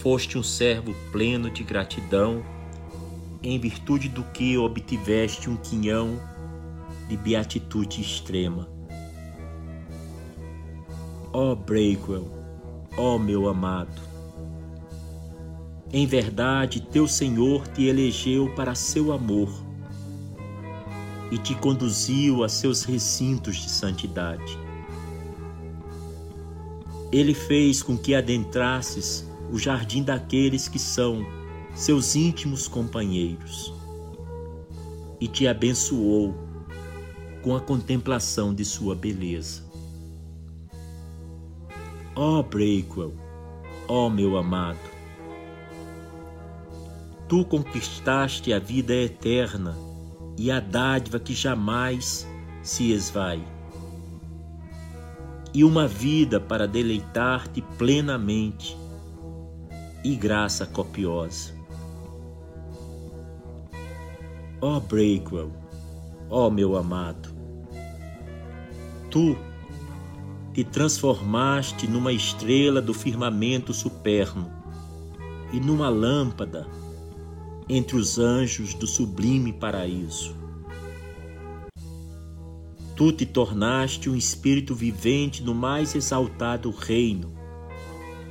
foste 0.00 0.36
um 0.36 0.42
servo 0.42 0.92
pleno 1.12 1.48
de 1.48 1.62
gratidão, 1.62 2.42
em 3.40 3.58
virtude 3.60 4.08
do 4.08 4.24
que 4.24 4.58
obtiveste 4.58 5.48
um 5.48 5.56
quinhão 5.56 6.20
de 7.08 7.16
beatitude 7.16 8.00
extrema. 8.00 8.68
Ó 11.32 11.52
oh 11.52 11.56
Breakwell, 11.56 12.28
ó 12.96 13.14
oh 13.14 13.18
meu 13.20 13.48
amado, 13.48 14.02
em 15.92 16.06
verdade 16.06 16.80
teu 16.80 17.06
Senhor 17.06 17.68
te 17.68 17.84
elegeu 17.84 18.52
para 18.56 18.74
seu 18.74 19.12
amor 19.12 19.48
e 21.30 21.38
te 21.38 21.54
conduziu 21.54 22.42
a 22.42 22.48
seus 22.48 22.82
recintos 22.82 23.56
de 23.56 23.70
santidade 23.70 24.58
ele 27.12 27.34
fez 27.34 27.82
com 27.82 27.98
que 27.98 28.14
adentrasses 28.14 29.28
o 29.50 29.58
jardim 29.58 30.02
daqueles 30.02 30.68
que 30.68 30.78
são 30.78 31.26
seus 31.74 32.14
íntimos 32.14 32.68
companheiros 32.68 33.74
e 35.20 35.26
te 35.26 35.46
abençoou 35.48 36.34
com 37.42 37.56
a 37.56 37.60
contemplação 37.60 38.54
de 38.54 38.64
sua 38.64 38.94
beleza. 38.94 39.64
Ó 42.14 42.38
oh, 42.38 42.42
Breakwell, 42.42 43.14
ó 43.88 44.06
oh, 44.06 44.10
meu 44.10 44.36
amado, 44.36 44.78
tu 47.28 47.44
conquistaste 47.44 48.52
a 48.52 48.58
vida 48.58 48.94
eterna 48.94 49.76
e 50.40 50.50
a 50.50 50.58
dádiva 50.58 51.20
que 51.20 51.34
jamais 51.34 52.26
se 52.62 52.92
esvai 52.92 53.46
e 55.52 55.62
uma 55.62 55.86
vida 55.86 56.40
para 56.40 56.66
deleitar-te 56.66 57.60
plenamente 57.76 58.74
e 60.02 60.16
graça 60.16 60.64
copiosa. 60.64 61.52
Ó 64.62 64.78
oh 64.78 64.80
Breakwell, 64.80 65.52
ó 66.30 66.46
oh 66.46 66.50
meu 66.50 66.74
amado, 66.74 67.28
tu 69.10 69.36
te 70.54 70.64
transformaste 70.64 71.86
numa 71.86 72.14
estrela 72.14 72.80
do 72.80 72.94
firmamento 72.94 73.74
superno 73.74 74.50
e 75.52 75.60
numa 75.60 75.90
lâmpada 75.90 76.66
entre 77.72 77.96
os 77.96 78.18
anjos 78.18 78.74
do 78.74 78.84
sublime 78.84 79.52
paraíso. 79.52 80.34
Tu 82.96 83.12
te 83.12 83.24
tornaste 83.24 84.10
um 84.10 84.16
espírito 84.16 84.74
vivente 84.74 85.40
no 85.40 85.54
mais 85.54 85.94
exaltado 85.94 86.68
reino, 86.72 87.32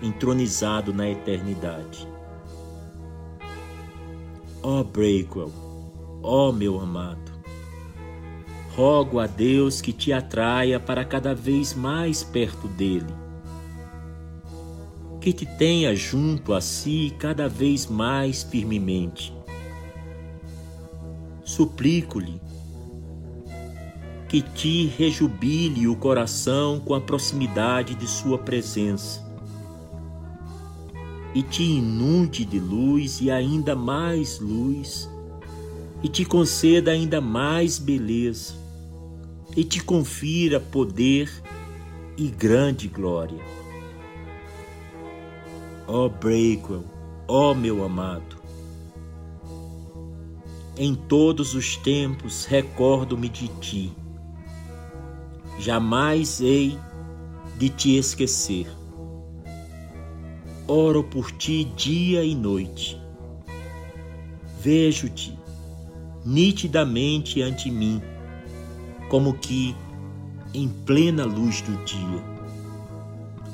entronizado 0.03 0.93
na 0.93 1.09
eternidade. 1.09 2.05
Ó 4.61 4.81
oh 4.81 4.83
Breakwell, 4.83 5.53
ó 6.21 6.49
oh 6.49 6.51
meu 6.51 6.77
amado, 6.77 7.31
rogo 8.75 9.19
a 9.19 9.25
Deus 9.25 9.79
que 9.79 9.93
te 9.93 10.11
atraia 10.11 10.81
para 10.81 11.05
cada 11.05 11.33
vez 11.33 11.73
mais 11.73 12.25
perto 12.25 12.67
dele, 12.67 13.13
que 15.21 15.33
te 15.33 15.45
tenha 15.45 15.95
junto 15.95 16.53
a 16.53 16.61
si 16.61 17.13
cada 17.19 17.47
vez 17.47 17.87
mais 17.87 18.43
firmemente. 18.43 19.33
Suplico-lhe 21.43 22.39
que 24.27 24.41
te 24.41 24.85
rejubile 24.85 25.87
o 25.87 25.95
coração 25.95 26.79
com 26.79 26.93
a 26.93 27.01
proximidade 27.01 27.95
de 27.95 28.07
Sua 28.07 28.37
presença. 28.37 29.27
e 31.33 31.43
te 31.43 31.63
inunde 31.63 32.43
de 32.43 32.59
luz 32.59 33.21
e 33.21 33.29
ainda 33.29 33.75
mais 33.75 34.39
luz, 34.39 35.09
e 36.01 36.07
te 36.07 36.25
conceda 36.25 36.91
ainda 36.91 37.21
mais 37.21 37.77
beleza, 37.77 38.53
e 39.55 39.63
te 39.63 39.83
confira 39.83 40.59
poder 40.59 41.29
e 42.17 42.27
grande 42.27 42.87
glória. 42.87 43.58
Ó 45.91 46.05
oh 46.05 46.09
Breakwell, 46.09 46.85
ó 47.27 47.49
oh 47.49 47.55
meu 47.55 47.83
amado, 47.83 48.37
em 50.77 50.93
todos 50.93 51.55
os 51.55 51.77
tempos 51.77 52.45
recordo-me 52.45 53.27
de 53.27 53.47
ti. 53.59 53.91
Jamais 55.57 56.41
hei 56.41 56.77
de 57.57 57.69
te 57.69 57.97
esquecer. 57.97 58.67
Oro 60.67 61.03
por 61.03 61.31
ti 61.31 61.63
dia 61.63 62.23
e 62.23 62.35
noite. 62.35 63.01
Vejo-te 64.61 65.35
nitidamente 66.23 67.41
ante 67.41 67.71
mim, 67.71 67.99
como 69.09 69.33
que 69.33 69.75
em 70.53 70.69
plena 70.69 71.25
luz 71.25 71.61
do 71.61 71.75
dia. 71.83 72.23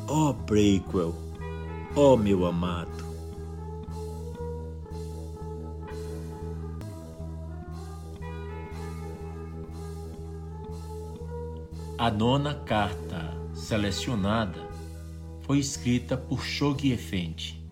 Ó 0.10 0.32
oh, 0.32 0.34
Breakwell, 0.34 1.25
ó 1.96 2.14
oh, 2.14 2.18
meu 2.18 2.46
amado, 2.46 3.06
A 11.98 12.12
nona 12.12 12.54
carta 12.54 13.34
selecionada 13.54 14.60
foi 15.44 15.60
escrita 15.60 16.18
por 16.18 16.44
Shoghi 16.44 16.92
Effendi. 16.92 17.64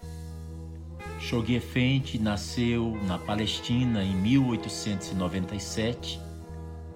Shoghi 1.19 1.55
Effendi 1.55 2.17
nasceu 2.17 2.97
na 3.05 3.19
Palestina 3.19 4.01
em 4.01 4.15
1897 4.15 6.21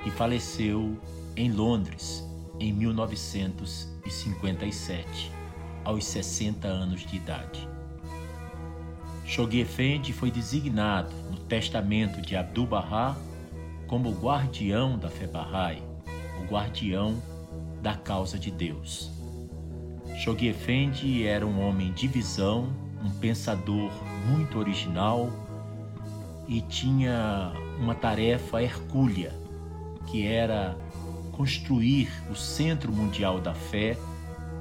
e 0.06 0.12
faleceu 0.12 0.98
em 1.36 1.52
Londres 1.52 2.24
em 2.62 2.72
1957, 2.72 5.30
aos 5.88 6.04
60 6.04 6.68
anos 6.68 7.06
de 7.06 7.16
idade. 7.16 7.66
Shoghi 9.26 9.62
Effendi 9.62 10.12
foi 10.12 10.30
designado 10.30 11.16
no 11.32 11.38
testamento 11.38 12.22
de 12.22 12.36
Abdu'l-Bahá 12.36 13.16
como 13.88 14.12
guardião 14.12 15.00
da 15.00 15.10
fé 15.10 15.26
Bahá'í 15.28 15.82
o 16.42 16.52
guardião 16.52 17.22
da 17.82 17.96
causa 17.96 18.38
de 18.38 18.52
Deus. 18.52 19.10
Shoghi 20.18 20.50
Effendi 20.50 21.26
era 21.26 21.48
um 21.48 21.66
homem 21.66 21.94
de 21.94 22.06
visão, 22.06 22.68
um 23.02 23.10
pensador 23.10 23.90
muito 24.28 24.60
original 24.60 25.32
e 26.50 26.60
tinha 26.60 27.54
uma 27.80 27.96
tarefa 27.96 28.62
hercúlea, 28.62 29.34
que 30.06 30.28
era 30.28 30.78
construir 31.32 32.10
o 32.30 32.36
Centro 32.36 32.92
Mundial 32.92 33.40
da 33.40 33.54
Fé 33.54 33.98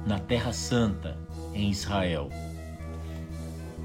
na 0.07 0.17
Terra 0.17 0.51
Santa, 0.53 1.19
em 1.53 1.69
Israel. 1.69 2.29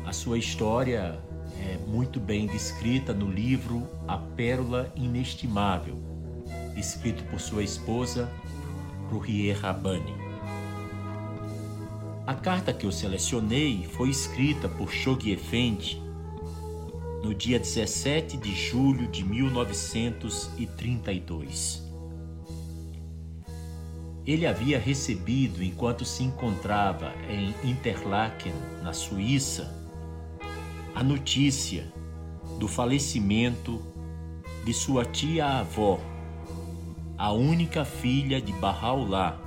A 0.07 0.13
sua 0.13 0.39
história 0.39 1.21
é 1.59 1.77
muito 1.89 2.21
bem 2.21 2.47
descrita 2.47 3.13
no 3.13 3.29
livro 3.29 3.89
A 4.07 4.17
Pérola 4.17 4.93
Inestimável, 4.95 5.99
escrito 6.77 7.25
por 7.25 7.41
sua 7.41 7.65
esposa, 7.65 8.31
Ruhier 9.11 9.59
Rabani. 9.59 10.15
A 12.25 12.35
carta 12.35 12.73
que 12.73 12.87
eu 12.87 12.93
selecionei 12.93 13.85
foi 13.91 14.09
escrita 14.09 14.69
por 14.69 14.93
Shoghi 14.93 15.33
Effendi 15.33 16.01
no 17.25 17.35
dia 17.35 17.59
17 17.59 18.37
de 18.37 18.55
julho 18.55 19.09
de 19.09 19.25
1932. 19.25 21.82
Ele 24.27 24.47
havia 24.47 24.79
recebido, 24.79 25.63
enquanto 25.63 26.05
se 26.05 26.23
encontrava 26.23 27.13
em 27.29 27.55
Interlaken, 27.69 28.53
na 28.83 28.93
Suíça, 28.93 29.75
a 30.95 31.03
notícia 31.03 31.93
do 32.59 32.69
falecimento 32.69 33.83
de 34.65 34.73
sua 34.73 35.05
tia-avó, 35.05 35.99
a 37.19 37.33
única 37.33 37.85
filha 37.85 38.41
de 38.41 38.53
Bahá'u'lláh, 38.53 39.41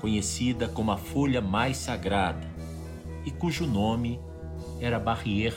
conhecida 0.00 0.68
como 0.68 0.92
a 0.92 0.96
folha 0.96 1.40
mais 1.40 1.76
sagrada 1.76 2.46
e 3.24 3.30
cujo 3.30 3.66
nome 3.66 4.20
era 4.80 5.00
Barrier. 5.00 5.54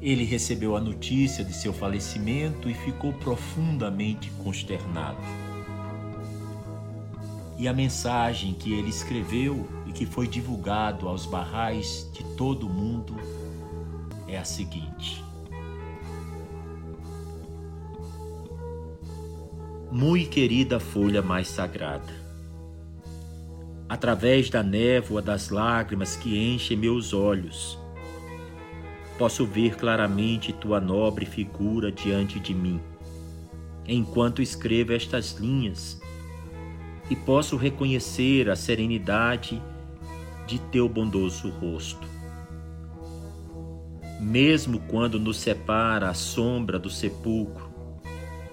Ele 0.00 0.24
recebeu 0.24 0.76
a 0.76 0.80
notícia 0.80 1.44
de 1.44 1.52
seu 1.52 1.72
falecimento 1.72 2.70
e 2.70 2.74
ficou 2.74 3.12
profundamente 3.12 4.30
consternado. 4.42 5.18
E 7.58 7.66
a 7.66 7.72
mensagem 7.72 8.54
que 8.54 8.72
ele 8.72 8.88
escreveu 8.88 9.68
e 9.86 9.92
que 9.92 10.06
foi 10.06 10.28
divulgado 10.28 11.08
aos 11.08 11.26
barrais 11.26 12.08
de 12.12 12.22
todo 12.36 12.68
o 12.68 12.70
mundo 12.70 13.16
é 14.28 14.38
a 14.38 14.44
seguinte: 14.44 15.24
muito 19.90 20.30
querida 20.30 20.78
folha 20.78 21.20
mais 21.20 21.48
sagrada. 21.48 22.28
Através 23.88 24.50
da 24.50 24.62
névoa 24.62 25.20
das 25.20 25.48
lágrimas 25.48 26.14
que 26.14 26.38
enchem 26.38 26.76
meus 26.76 27.12
olhos, 27.14 27.78
posso 29.18 29.44
ver 29.44 29.76
claramente 29.76 30.52
tua 30.52 30.80
nobre 30.80 31.26
figura 31.26 31.90
diante 31.90 32.38
de 32.38 32.54
mim, 32.54 32.80
enquanto 33.86 34.40
escrevo 34.40 34.92
estas 34.92 35.32
linhas, 35.32 36.00
e 37.10 37.16
posso 37.16 37.56
reconhecer 37.56 38.48
a 38.48 38.54
serenidade 38.54 39.60
de 40.46 40.58
teu 40.58 40.88
bondoso 40.88 41.50
rosto. 41.50 42.06
Mesmo 44.20 44.80
quando 44.80 45.18
nos 45.18 45.38
separa 45.38 46.10
a 46.10 46.14
sombra 46.14 46.78
do 46.78 46.90
sepulcro, 46.90 47.68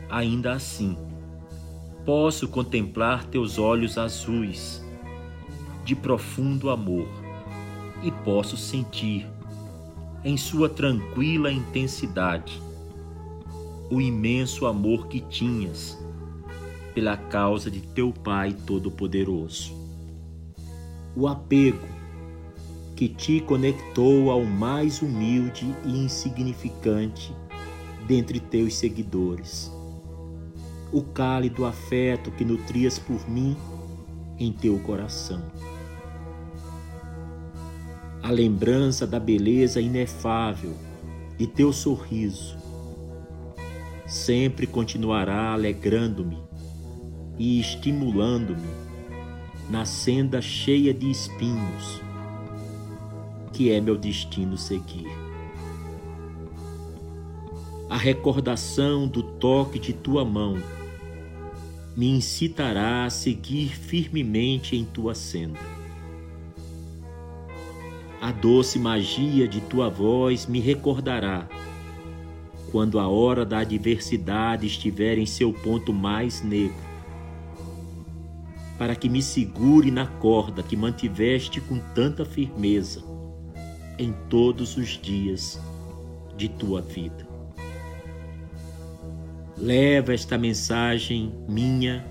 ainda 0.09 0.53
assim, 0.53 0.97
posso 2.05 2.47
contemplar 2.47 3.25
teus 3.25 3.57
olhos 3.57 3.97
azuis 3.97 4.83
de 5.83 5.95
profundo 5.95 6.69
amor 6.69 7.07
e 8.03 8.11
posso 8.11 8.57
sentir, 8.57 9.27
em 10.25 10.35
sua 10.35 10.67
tranquila 10.67 11.51
intensidade, 11.51 12.61
o 13.89 14.01
imenso 14.01 14.65
amor 14.65 15.07
que 15.07 15.21
tinhas 15.21 15.97
pela 16.93 17.15
causa 17.15 17.71
de 17.71 17.79
teu 17.79 18.11
Pai 18.11 18.51
Todo-Poderoso. 18.65 19.71
O 21.15 21.27
apego 21.27 21.87
que 22.95 23.07
te 23.07 23.39
conectou 23.39 24.31
ao 24.31 24.43
mais 24.43 25.01
humilde 25.01 25.73
e 25.85 26.03
insignificante 26.03 27.33
dentre 28.07 28.39
teus 28.39 28.75
seguidores 28.75 29.71
o 30.91 31.01
cálido 31.01 31.65
afeto 31.65 32.31
que 32.31 32.45
nutrias 32.45 32.97
por 32.97 33.29
mim 33.29 33.57
em 34.39 34.51
teu 34.51 34.79
coração. 34.79 35.41
A 38.25 38.31
lembrança 38.31 39.05
da 39.05 39.19
beleza 39.19 39.79
inefável 39.79 40.73
de 41.37 41.45
teu 41.45 41.71
sorriso 41.71 42.57
sempre 44.07 44.65
continuará 44.65 45.51
alegrando-me 45.53 46.39
e 47.37 47.59
estimulando-me 47.59 48.67
na 49.69 49.85
senda 49.85 50.41
cheia 50.41 50.91
de 50.91 51.07
espinhos 51.11 52.01
que 53.53 53.71
é 53.71 53.79
meu 53.79 53.95
destino 53.95 54.57
seguir. 54.57 55.05
A 57.87 57.95
recordação 57.95 59.07
do 59.07 59.21
toque 59.21 59.77
de 59.77 59.93
tua 59.93 60.25
mão 60.25 60.57
me 61.95 62.09
incitará 62.09 63.05
a 63.05 63.09
seguir 63.11 63.69
firmemente 63.69 64.75
em 64.75 64.83
tua 64.83 65.13
senda. 65.13 65.74
A 68.25 68.31
doce 68.31 68.79
magia 68.79 69.47
de 69.47 69.61
tua 69.61 69.87
voz 69.87 70.47
me 70.47 70.59
recordará 70.59 71.47
quando 72.71 72.97
a 72.97 73.07
hora 73.07 73.45
da 73.45 73.59
adversidade 73.59 74.65
estiver 74.65 75.19
em 75.19 75.27
seu 75.27 75.53
ponto 75.53 75.93
mais 75.93 76.41
negro, 76.41 76.75
para 78.79 78.95
que 78.95 79.07
me 79.07 79.21
segure 79.21 79.91
na 79.91 80.07
corda 80.07 80.63
que 80.63 80.75
mantiveste 80.75 81.61
com 81.61 81.77
tanta 81.93 82.25
firmeza 82.25 83.03
em 83.99 84.11
todos 84.27 84.75
os 84.75 84.99
dias 84.99 85.61
de 86.35 86.49
tua 86.49 86.81
vida. 86.81 87.27
Leva 89.55 90.15
esta 90.15 90.35
mensagem 90.35 91.31
minha 91.47 92.03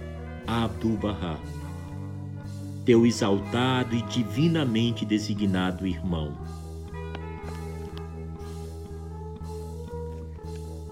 a 0.47 0.63
Abdu'l-Bahá. 0.63 1.41
Teu 2.85 3.07
exaltado 3.07 3.97
e 3.97 4.03
divinamente 4.03 5.05
designado 5.05 5.87
irmão. 5.87 6.33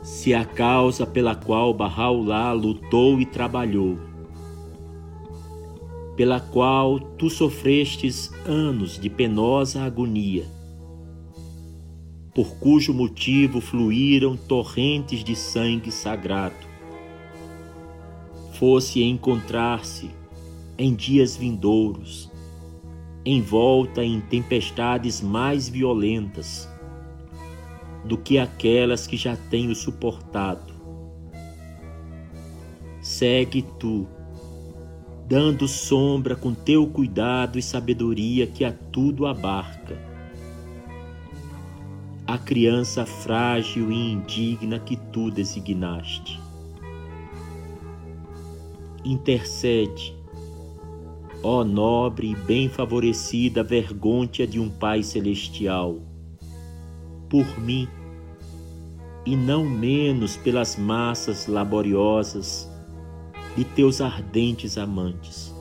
Se 0.03 0.33
a 0.33 0.45
causa 0.45 1.07
pela 1.07 1.35
qual 1.35 1.75
Bahá'u'lláh 1.75 2.53
lutou 2.55 3.21
e 3.21 3.27
trabalhou, 3.27 3.99
pela 6.17 6.41
qual 6.41 7.01
tu 7.01 7.29
sofrestes 7.29 8.33
anos 8.47 8.99
de 8.99 9.11
penosa 9.11 9.83
agonia, 9.83 10.47
por 12.35 12.57
cujo 12.57 12.95
motivo 12.95 13.61
fluíram 13.61 14.37
torrentes 14.37 15.23
de 15.23 15.37
sangue 15.37 15.91
sagrado, 15.91 16.55
fosse 18.53 19.03
encontrar-se 19.03 20.22
em 20.79 20.95
dias 20.95 21.37
vindouros, 21.37 22.31
envolta 23.25 24.03
em 24.03 24.21
tempestades 24.21 25.21
mais 25.21 25.69
violentas 25.69 26.69
do 28.05 28.17
que 28.19 28.39
aquelas 28.39 29.07
que 29.07 29.17
já 29.17 29.37
tenho 29.37 29.75
suportado. 29.75 30.73
Segue 33.01 33.63
tu, 33.79 34.07
dando 35.29 35.69
sombra 35.69 36.35
com 36.35 36.53
teu 36.53 36.87
cuidado 36.87 37.59
e 37.59 37.63
sabedoria 37.63 38.47
que 38.47 38.65
a 38.65 38.73
tudo 38.73 39.27
abarca. 39.27 40.01
A 42.27 42.39
criança 42.39 43.05
frágil 43.05 43.93
e 43.93 44.13
indigna 44.13 44.79
que 44.79 44.97
tu 44.97 45.31
designaste. 45.31 46.41
Intercede 49.05 50.22
Ó 51.45 51.65
nobre 51.65 52.31
e 52.31 52.37
bem 52.37 52.69
favorecida 52.69 53.65
vergôncia 53.65 54.47
de 54.47 54.61
um 54.61 54.71
Pai 54.71 55.03
celestial, 55.03 55.99
por 57.29 57.59
mim, 57.59 57.89
e 59.27 59.35
não 59.35 59.65
menos 59.65 60.37
pelas 60.37 60.77
massas 60.77 61.49
laboriosas 61.49 62.71
de 63.57 63.65
teus 63.65 64.01
ardentes 64.01 64.79
amantes, 64.79 65.53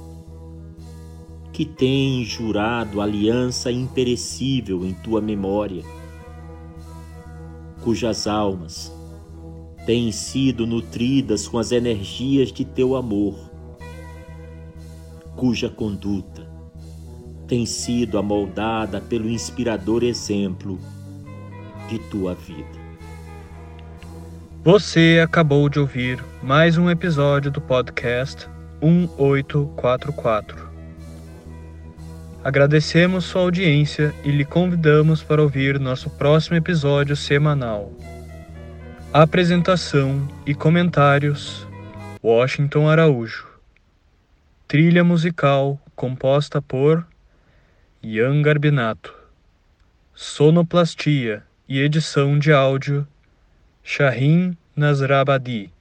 que 1.51 1.65
têm 1.65 2.23
jurado 2.25 3.01
aliança 3.01 3.71
imperecível 3.71 4.85
em 4.85 4.93
tua 4.93 5.19
memória, 5.19 5.83
cujas 7.83 8.27
almas 8.27 8.91
têm 9.87 10.11
sido 10.11 10.67
nutridas 10.67 11.47
com 11.47 11.57
as 11.57 11.71
energias 11.71 12.51
de 12.51 12.63
teu 12.63 12.95
amor 12.95 13.50
cuja 15.41 15.69
conduta 15.71 16.47
tem 17.47 17.65
sido 17.65 18.19
amoldada 18.19 19.01
pelo 19.01 19.27
inspirador 19.27 20.03
exemplo 20.03 20.79
de 21.89 21.97
tua 21.97 22.35
vida. 22.35 22.79
Você 24.63 25.19
acabou 25.23 25.67
de 25.67 25.79
ouvir 25.79 26.23
mais 26.43 26.77
um 26.77 26.91
episódio 26.91 27.49
do 27.49 27.59
podcast 27.59 28.47
1844. 28.83 30.69
Agradecemos 32.43 33.25
sua 33.25 33.41
audiência 33.41 34.13
e 34.23 34.29
lhe 34.29 34.45
convidamos 34.45 35.23
para 35.23 35.41
ouvir 35.41 35.79
nosso 35.79 36.07
próximo 36.11 36.55
episódio 36.55 37.15
semanal. 37.15 37.91
Apresentação 39.11 40.29
e 40.45 40.53
comentários: 40.53 41.65
Washington 42.23 42.87
Araújo. 42.87 43.50
Trilha 44.71 45.03
musical 45.03 45.77
composta 45.97 46.61
por 46.61 47.05
Ian 48.01 48.41
Garbinato. 48.41 49.13
Sonoplastia 50.15 51.43
e 51.67 51.81
edição 51.81 52.39
de 52.39 52.53
áudio 52.53 53.05
Shahin 53.83 54.55
Nasrabadi. 54.73 55.73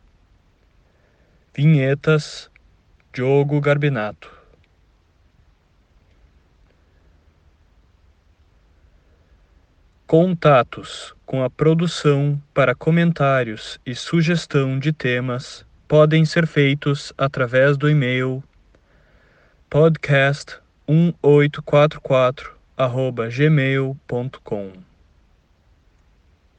Vinhetas 1.54 2.50
Diogo 3.12 3.60
Garbinato. 3.60 4.28
Contatos 10.04 11.14
com 11.24 11.44
a 11.44 11.48
produção 11.48 12.42
para 12.52 12.74
comentários 12.74 13.78
e 13.86 13.94
sugestão 13.94 14.80
de 14.80 14.92
temas 14.92 15.64
podem 15.86 16.24
ser 16.24 16.48
feitos 16.48 17.12
através 17.16 17.76
do 17.76 17.88
e-mail 17.88 18.42
podcast 19.70 20.59
1844 20.88 22.56
arroba 22.76 23.28
gmail.com 23.28 24.89